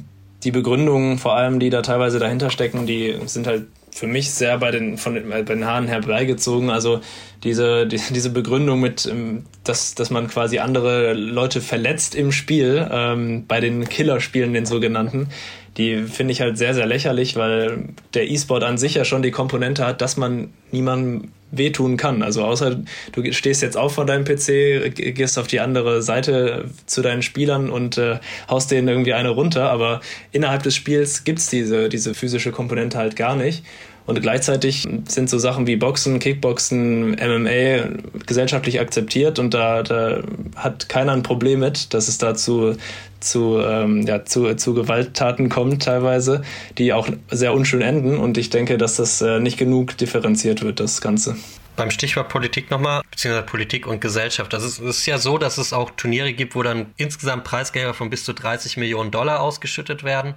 die 0.45 0.51
Begründungen, 0.51 1.19
vor 1.19 1.35
allem, 1.35 1.59
die 1.59 1.71
da 1.71 1.83
teilweise 1.83 2.19
dahinter 2.19 2.51
stecken, 2.51 2.87
die 2.87 3.19
sind 3.27 3.47
halt 3.47 3.67
für 3.95 4.09
mich 4.09 4.33
sehr 4.33 4.59
bei 4.59 4.73
den, 4.73 4.99
von 4.99 5.15
den, 5.15 5.31
bei 5.31 5.43
den 5.43 5.65
Haaren 5.65 5.87
herbeigezogen. 5.87 6.69
Also 6.69 7.01
diese, 7.45 7.87
die, 7.87 8.01
diese 8.11 8.31
Begründung 8.31 8.81
mit, 8.81 9.07
ähm, 9.07 9.45
dass, 9.63 9.95
dass 9.95 10.11
man 10.11 10.27
quasi 10.27 10.59
andere 10.59 11.13
Leute 11.13 11.61
verletzt 11.61 12.17
im 12.17 12.33
Spiel, 12.33 12.89
ähm, 12.91 13.47
bei 13.47 13.61
den 13.61 13.89
Killerspielen, 13.89 14.53
den 14.53 14.67
sogenannten, 14.67 15.29
die 15.77 16.03
finde 16.03 16.33
ich 16.33 16.41
halt 16.41 16.57
sehr, 16.57 16.75
sehr 16.75 16.87
lächerlich, 16.87 17.37
weil 17.37 17.89
der 18.15 18.31
E-Sport 18.31 18.63
an 18.63 18.79
sich 18.79 18.95
ja 18.95 19.05
schon 19.05 19.23
die 19.23 19.33
Komponente 19.33 19.85
hat, 19.85 20.01
dass 20.01 20.17
man 20.17 20.53
niemandem 20.71 21.33
wehtun 21.51 21.97
kann. 21.97 22.23
Also 22.23 22.45
außer 22.45 22.81
du 23.13 23.33
stehst 23.33 23.63
jetzt 23.63 23.77
auf 23.77 23.95
von 23.95 24.07
deinem 24.07 24.25
PC, 24.25 24.95
gehst 24.95 25.39
auf 25.39 25.47
die 25.47 25.61
andere 25.61 26.03
Seite 26.03 26.71
zu 26.87 27.03
deinen 27.03 27.23
Spielern 27.23 27.71
und 27.71 27.99
äh, 27.99 28.19
haust 28.49 28.71
denen 28.71 28.89
irgendwie 28.89 29.15
eine 29.15 29.31
runter, 29.31 29.71
aber 29.71 30.01
innerhalb 30.33 30.63
des 30.63 30.75
Spiels 30.75 31.25
gibt's 31.25 31.49
diese, 31.49 31.89
diese 31.89 32.15
physische 32.15 32.53
Komponente 32.53 32.99
halt 32.99 33.17
gar 33.17 33.37
nicht. 33.37 33.65
Und 34.07 34.21
gleichzeitig 34.21 34.87
sind 35.09 35.31
so 35.31 35.39
Sachen 35.39 35.67
wie 35.67 35.77
Boxen, 35.77 36.19
Kickboxen, 36.19 37.13
MMA 37.13 37.89
gesellschaftlich 38.27 38.81
akzeptiert 38.81 39.39
und 39.39 39.55
da, 39.55 39.83
da 39.83 40.23
hat 40.57 40.89
keiner 40.91 41.13
ein 41.13 41.23
Problem 41.23 41.61
mit, 41.61 41.95
dass 41.95 42.09
es 42.09 42.19
dazu 42.19 42.77
zu, 43.25 43.59
ähm, 43.61 44.03
ja, 44.03 44.25
zu, 44.25 44.55
zu 44.55 44.75
Gewalttaten 44.75 45.49
kommt 45.49 45.83
teilweise, 45.83 46.43
die 46.79 46.93
auch 46.93 47.09
sehr 47.31 47.55
unschön 47.55 47.81
enden. 47.81 48.19
Und 48.19 48.39
ich 48.39 48.51
denke, 48.51 48.79
dass 48.79 48.97
das 48.97 49.21
äh, 49.23 49.41
nicht 49.41 49.57
genug 49.57 49.97
differenziert 49.97 50.63
wird, 50.63 50.81
das 50.81 51.01
Ganze. 51.01 51.37
Beim 51.77 51.91
Stichwort 51.91 52.29
Politik 52.29 52.71
nochmal, 52.71 53.03
beziehungsweise 53.11 53.47
Politik 53.47 53.89
und 53.89 54.01
Gesellschaft. 54.01 54.53
Das 54.53 54.63
ist, 54.63 54.79
ist 54.79 55.07
ja 55.07 55.19
so, 55.19 55.39
dass 55.39 55.59
es 55.59 55.73
auch 55.73 55.91
Turniere 55.91 56.33
gibt, 56.33 56.55
wo 56.55 56.63
dann 56.63 56.87
insgesamt 56.97 57.43
Preisgelder 57.43 57.95
von 57.95 58.11
bis 58.11 58.25
zu 58.25 58.33
30 58.33 58.77
Millionen 58.77 59.11
Dollar 59.11 59.41
ausgeschüttet 59.41 60.05
werden. 60.05 60.35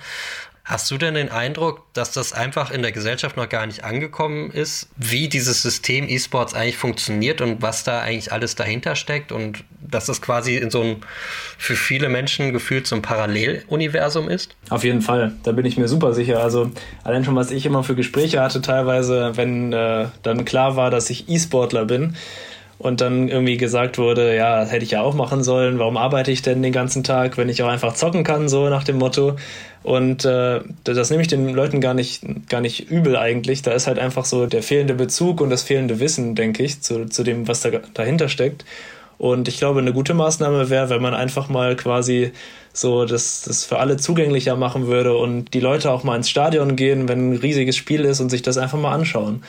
Hast 0.68 0.92
du 0.92 0.98
denn 0.98 1.14
den 1.14 1.32
Eindruck, 1.32 1.84
dass 1.94 2.12
das 2.12 2.34
einfach 2.34 2.72
in 2.72 2.82
der 2.82 2.92
Gesellschaft 2.92 3.38
noch 3.38 3.48
gar 3.48 3.66
nicht 3.66 3.86
angekommen 3.86 4.52
ist, 4.52 4.90
wie 4.98 5.30
dieses 5.30 5.62
System 5.62 6.10
E-Sports 6.10 6.54
eigentlich 6.54 6.76
funktioniert 6.76 7.40
und 7.40 7.62
was 7.62 7.86
da 7.86 8.02
eigentlich 8.02 8.34
alles 8.34 8.56
dahinter 8.56 8.98
steckt 8.98 9.32
und 9.32 9.64
dass 9.80 10.08
das 10.08 10.22
quasi 10.22 10.58
in 10.58 10.70
so 10.70 10.82
einem 10.82 10.98
für 11.58 11.78
viele 11.78 12.10
Menschen 12.10 12.52
gefühlt 12.52 12.86
so 12.86 12.98
ein 12.98 13.02
Paralleluniversum 13.02 14.28
ist? 14.28 14.58
Auf 14.70 14.84
jeden 14.84 15.02
Fall, 15.02 15.38
da 15.44 15.54
bin 15.54 15.66
ich 15.66 15.78
mir 15.78 15.88
super 15.88 16.14
sicher. 16.14 16.44
Also 16.44 16.70
allein 17.06 17.24
schon, 17.24 17.38
was 17.38 17.50
ich 17.52 17.66
immer 17.66 17.86
für 17.86 17.96
Gespräche 17.96 18.42
hatte, 18.42 18.62
teilweise, 18.62 19.38
wenn 19.38 19.72
äh, 19.72 20.08
dann 20.24 20.44
klar 20.44 20.76
war, 20.76 20.92
dass 20.92 21.10
ich 21.10 21.30
E-Sportler 21.30 21.86
bin, 21.86 22.18
und 22.80 23.02
dann 23.02 23.28
irgendwie 23.28 23.58
gesagt 23.58 23.98
wurde, 23.98 24.36
ja, 24.36 24.60
das 24.60 24.72
hätte 24.72 24.86
ich 24.86 24.92
ja 24.92 25.02
auch 25.02 25.16
machen 25.16 25.44
sollen, 25.44 25.80
warum 25.80 25.98
arbeite 25.98 26.32
ich 26.32 26.42
denn 26.44 26.62
den 26.62 26.74
ganzen 26.74 27.04
Tag, 27.04 27.38
wenn 27.38 27.50
ich 27.50 27.64
auch 27.64 27.68
einfach 27.68 27.94
zocken 27.94 28.24
kann, 28.24 28.50
so 28.50 28.70
nach 28.70 28.84
dem 28.84 28.98
Motto. 28.98 29.36
Und 29.88 30.26
äh, 30.26 30.60
das 30.84 31.10
nehme 31.12 31.21
ich 31.21 31.30
den 31.30 31.47
Leuten 31.47 31.80
gar 31.80 31.93
nicht, 31.93 32.50
gar 32.50 32.60
nicht 32.60 32.91
übel 32.91 33.15
eigentlich. 33.15 33.62
Da 33.62 33.71
ist 33.71 33.88
halt 33.88 34.00
einfach 34.00 34.26
so 34.26 34.45
der 34.45 34.62
fehlende 34.62 34.93
Bezug 34.93 35.39
und 35.39 35.50
das 35.50 35.63
fehlende 35.63 36.02
Wissen, 36.02 36.36
denke 36.36 36.62
ich, 36.62 36.82
zu, 36.82 37.06
zu 37.06 37.23
dem, 37.23 37.47
was 37.47 37.62
da 37.62 37.69
dahinter 37.93 38.28
steckt. 38.28 38.65
Und 39.17 39.47
ich 39.47 39.60
glaube, 39.60 39.80
eine 39.80 39.93
gute 39.93 40.13
Maßnahme 40.13 40.69
wäre, 40.69 40.89
wenn 40.89 41.02
man 41.02 41.13
einfach 41.13 41.47
mal 41.47 41.78
quasi 41.78 42.34
so 42.73 43.06
das, 43.06 43.43
das 43.43 43.63
für 43.63 43.80
alle 43.80 43.95
zugänglicher 43.95 44.58
machen 44.58 44.88
würde 44.88 45.15
und 45.15 45.54
die 45.54 45.62
Leute 45.62 45.89
auch 45.89 46.04
mal 46.04 46.17
ins 46.17 46.30
Stadion 46.30 46.76
gehen, 46.76 47.08
wenn 47.08 47.30
ein 47.32 47.38
riesiges 47.38 47.78
Spiel 47.78 48.04
ist 48.04 48.19
und 48.19 48.30
sich 48.30 48.41
das 48.41 48.58
einfach 48.58 48.78
mal 48.78 48.93
anschauen. 48.93 49.41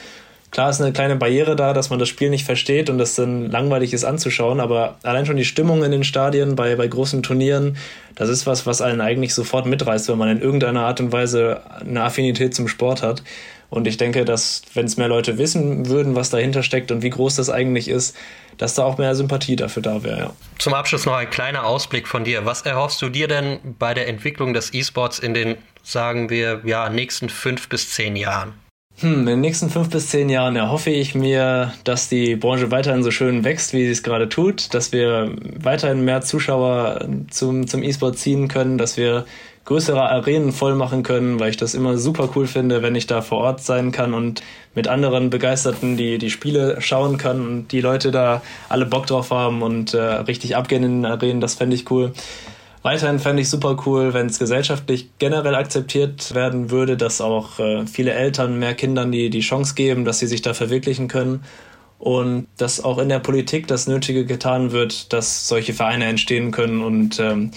Klar 0.51 0.71
ist 0.71 0.81
eine 0.81 0.93
kleine 0.93 1.17
Barriere 1.17 1.57
da, 1.57 1.75
dass 1.75 1.91
man 1.91 1.99
das 1.99 2.09
Spiel 2.09 2.31
nicht 2.31 2.47
versteht 2.47 2.89
und 2.89 2.99
das 2.99 3.15
dann 3.15 3.51
langweilig 3.51 3.93
ist 3.93 4.05
anzuschauen, 4.05 4.61
aber 4.61 4.97
allein 5.03 5.27
schon 5.27 5.37
die 5.37 5.45
Stimmung 5.45 5.85
in 5.85 5.91
den 5.91 6.05
Stadien 6.05 6.57
bei, 6.57 6.75
bei 6.75 6.89
großen 6.89 7.23
Turnieren, 7.23 7.77
das 8.15 8.31
ist 8.31 8.47
was, 8.47 8.67
was 8.67 8.81
einen 8.81 9.01
eigentlich 9.01 9.35
sofort 9.35 9.67
mitreißt, 9.67 10.09
wenn 10.09 10.19
man 10.19 10.31
in 10.31 10.41
irgendeiner 10.41 10.87
Art 10.87 11.01
und 11.01 11.13
Weise 11.13 11.61
eine 11.81 12.03
Affinität 12.03 12.55
zum 12.55 12.67
Sport 12.67 13.03
hat. 13.03 13.23
Und 13.71 13.87
ich 13.87 13.99
denke, 13.99 14.25
dass 14.25 14.63
wenn 14.73 14.87
es 14.87 14.97
mehr 14.97 15.09
Leute 15.09 15.37
wissen 15.37 15.89
würden, 15.89 16.15
was 16.15 16.31
dahinter 16.31 16.63
steckt 16.63 16.91
und 16.91 17.03
wie 17.03 17.11
groß 17.11 17.37
das 17.37 17.51
eigentlich 17.51 17.89
ist, 17.89 18.17
dass 18.57 18.75
da 18.75 18.85
auch 18.85 18.97
mehr 18.97 19.15
Sympathie 19.15 19.57
dafür 19.57 19.83
da 19.83 20.03
wäre. 20.03 20.19
Ja. 20.19 20.31
Zum 20.59 20.73
Abschluss 20.73 21.05
noch 21.05 21.15
ein 21.15 21.29
kleiner 21.29 21.65
Ausblick 21.65 22.09
von 22.09 22.25
dir. 22.25 22.47
Was 22.47 22.63
erhoffst 22.63 23.03
du 23.03 23.11
dir 23.11 23.29
denn 23.29 23.59
bei 23.79 23.93
der 23.93 24.09
Entwicklung 24.09 24.55
des 24.55 24.73
E-Sports 24.73 25.19
in 25.19 25.35
den, 25.35 25.57
sagen 25.83 26.31
wir, 26.31 26.63
ja, 26.65 26.89
nächsten 26.89 27.29
fünf 27.29 27.69
bis 27.69 27.91
zehn 27.91 28.17
Jahren? 28.17 28.55
Hm, 29.01 29.21
in 29.21 29.27
den 29.27 29.41
nächsten 29.41 29.71
fünf 29.71 29.91
bis 29.91 30.09
zehn 30.09 30.29
Jahren 30.29 30.57
erhoffe 30.57 30.91
ich 30.91 31.15
mir, 31.15 31.73
dass 31.85 32.09
die 32.09 32.35
Branche 32.35 32.73
weiterhin 32.73 33.05
so 33.05 33.13
schön 33.13 33.45
wächst, 33.45 33.73
wie 33.73 33.85
sie 33.85 33.93
es 33.93 34.03
gerade 34.03 34.29
tut, 34.29 34.75
dass 34.75 34.91
wir 34.91 35.37
weiterhin 35.57 36.05
mehr 36.05 36.21
Zuschauer 36.23 37.07
zum, 37.31 37.69
zum 37.69 37.85
E-Sport 37.85 38.19
ziehen 38.19 38.49
können, 38.49 38.77
dass 38.77 38.97
wir 38.97 39.25
größere 39.67 40.03
Arenen 40.03 40.51
voll 40.51 40.75
machen 40.75 41.05
können, 41.05 41.39
weil 41.39 41.51
ich 41.51 41.57
das 41.57 41.75
immer 41.75 41.97
super 41.97 42.31
cool 42.35 42.49
finde, 42.49 42.83
wenn 42.83 42.97
ich 42.97 43.07
da 43.07 43.23
vor 43.23 43.39
Ort 43.39 43.63
sein 43.63 43.93
kann 43.93 44.15
und 44.15 44.43
mit 44.75 44.89
anderen 44.89 45.31
Begeisterten 45.31 45.97
die, 45.97 46.19
die 46.19 46.31
Spiele 46.31 46.81
schauen 46.81 47.19
kann 47.19 47.41
und 47.47 47.69
die 47.69 47.81
Leute 47.81 48.11
da 48.11 48.43
alle 48.69 48.87
Bock 48.87 49.07
drauf 49.07 49.31
haben 49.31 49.63
und 49.63 49.95
äh, 49.95 50.01
richtig 50.01 50.57
abgehen 50.57 50.83
in 50.83 51.03
den 51.03 51.07
Arenen, 51.13 51.41
das 51.41 51.55
fände 51.55 51.77
ich 51.77 51.89
cool. 51.93 52.15
Weiterhin 52.83 53.19
fände 53.19 53.43
ich 53.43 53.51
super 53.51 53.77
cool, 53.87 54.15
wenn 54.15 54.27
es 54.27 54.39
gesellschaftlich 54.39 55.11
generell 55.19 55.55
akzeptiert 55.55 56.35
werden 56.35 56.71
würde, 56.71 56.97
dass 56.97 57.21
auch 57.21 57.59
äh, 57.59 57.87
viele 57.87 58.13
Eltern 58.13 58.59
mehr 58.59 58.75
Kindern 58.75 59.11
die, 59.11 59.31
die 59.31 59.41
Chance 59.41 59.75
geben, 59.75 60.05
dass 60.05 60.21
sie 60.21 60.27
sich 60.27 60.43
da 60.43 60.55
verwirklichen 60.55 61.09
können. 61.09 61.45
Und 61.99 62.47
dass 62.57 62.85
auch 62.85 62.99
in 62.99 63.09
der 63.09 63.19
Politik 63.19 63.67
das 63.67 63.89
Nötige 63.89 64.25
getan 64.25 64.71
wird, 64.71 65.13
dass 65.13 65.49
solche 65.49 65.75
Vereine 65.75 66.05
entstehen 66.05 66.53
können. 66.53 66.81
Und 66.81 67.19
ähm, 67.19 67.51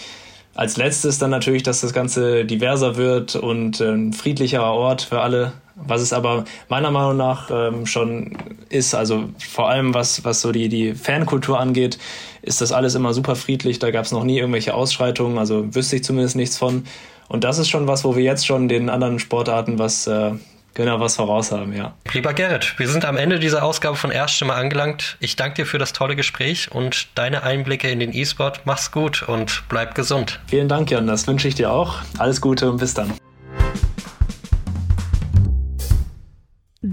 als 0.56 0.78
letztes 0.78 1.20
dann 1.20 1.30
natürlich, 1.30 1.62
dass 1.62 1.82
das 1.82 1.94
Ganze 1.94 2.44
diverser 2.44 2.96
wird 2.96 3.36
und 3.36 3.80
ein 3.80 4.14
friedlicherer 4.14 4.74
Ort 4.74 5.04
für 5.04 5.22
alle 5.22 5.54
was 5.76 6.02
es 6.02 6.14
aber 6.14 6.46
meiner 6.70 6.92
Meinung 6.92 7.18
nach 7.18 7.50
ähm, 7.52 7.86
schon 7.86 8.38
ist, 8.70 8.94
also 8.94 9.30
vor 9.40 9.70
allem 9.70 9.94
was, 9.94 10.24
was 10.26 10.42
so 10.42 10.52
die, 10.52 10.70
die 10.70 10.94
Fankultur 10.94 11.60
angeht, 11.60 11.98
ist 12.42 12.62
das 12.62 12.72
alles 12.72 12.96
immer 12.96 13.14
super 13.14 13.36
friedlich. 13.36 13.80
Da 13.80 13.92
gab 13.92 14.06
es 14.06 14.12
noch 14.12 14.24
nie 14.24 14.40
irgendwelche 14.40 14.74
Ausschreitungen, 14.74 15.38
also 15.38 15.74
wüsste 15.74 15.98
ich 15.98 16.04
zumindest 16.04 16.36
nichts 16.36 16.58
von. 16.58 16.86
Und 17.28 17.44
das 17.44 17.60
ist 17.60 17.70
schon 17.70 17.88
was, 17.88 18.04
wo 18.04 18.16
wir 18.16 18.24
jetzt 18.24 18.46
schon 18.46 18.68
den 18.68 18.90
anderen 18.90 19.20
Sportarten 19.20 19.80
was 19.80 20.08
äh, 20.08 20.32
genau 20.74 21.00
was 21.00 21.16
voraus 21.16 21.52
haben, 21.52 21.74
ja. 21.76 21.94
Lieber 22.14 22.34
Gerrit, 22.34 22.76
wir 22.78 22.88
sind 22.88 23.06
am 23.06 23.18
Ende 23.18 23.40
dieser 23.40 23.64
Ausgabe 23.64 23.96
von 23.96 24.12
Erststimme 24.12 24.54
angelangt. 24.54 25.18
Ich 25.20 25.36
danke 25.36 25.62
dir 25.62 25.66
für 25.66 25.78
das 25.78 25.94
tolle 25.94 26.16
Gespräch 26.16 26.72
und 26.72 27.08
deine 27.16 27.44
Einblicke 27.44 27.90
in 27.90 28.00
den 28.00 28.14
E-Sport. 28.14 28.62
Mach's 28.66 28.92
gut 28.92 29.24
und 29.24 29.64
bleib 29.70 29.96
gesund. 29.96 30.40
Vielen 30.48 30.68
Dank, 30.68 30.92
Jan. 30.92 31.08
Das 31.08 31.28
wünsche 31.28 31.48
ich 31.48 31.56
dir 31.56 31.72
auch. 31.72 32.00
Alles 32.18 32.42
Gute 32.42 32.70
und 32.70 32.78
bis 32.78 32.94
dann. 32.94 33.14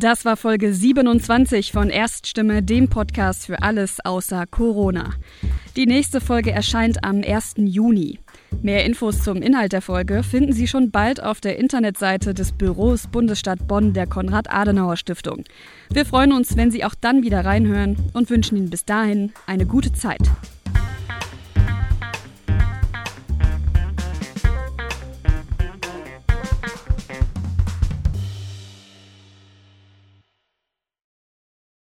Das 0.01 0.25
war 0.25 0.37
Folge 0.37 0.73
27 0.73 1.73
von 1.73 1.91
Erststimme, 1.91 2.63
dem 2.63 2.89
Podcast 2.89 3.47
für 3.47 3.63
alles 3.63 3.99
außer 4.05 4.47
Corona. 4.47 5.15
Die 5.75 5.87
nächste 5.87 6.21
Folge 6.21 6.53
erscheint 6.53 7.03
am 7.03 7.25
1. 7.25 7.55
Juni. 7.57 8.21
Mehr 8.63 8.85
Infos 8.85 9.25
zum 9.25 9.43
Inhalt 9.43 9.73
der 9.73 9.83
Folge 9.83 10.23
finden 10.23 10.53
Sie 10.53 10.69
schon 10.69 10.93
bald 10.93 11.21
auf 11.21 11.41
der 11.41 11.59
Internetseite 11.59 12.33
des 12.33 12.53
Büros 12.53 13.09
Bundesstadt 13.09 13.67
Bonn 13.67 13.93
der 13.93 14.07
Konrad-Adenauer-Stiftung. 14.07 15.43
Wir 15.91 16.07
freuen 16.07 16.33
uns, 16.33 16.57
wenn 16.57 16.71
Sie 16.71 16.85
auch 16.85 16.95
dann 16.95 17.25
wieder 17.25 17.45
reinhören 17.45 17.97
und 18.13 18.31
wünschen 18.31 18.57
Ihnen 18.57 18.71
bis 18.71 18.85
dahin 18.85 19.33
eine 19.47 19.67
gute 19.67 19.93
Zeit. 19.93 20.23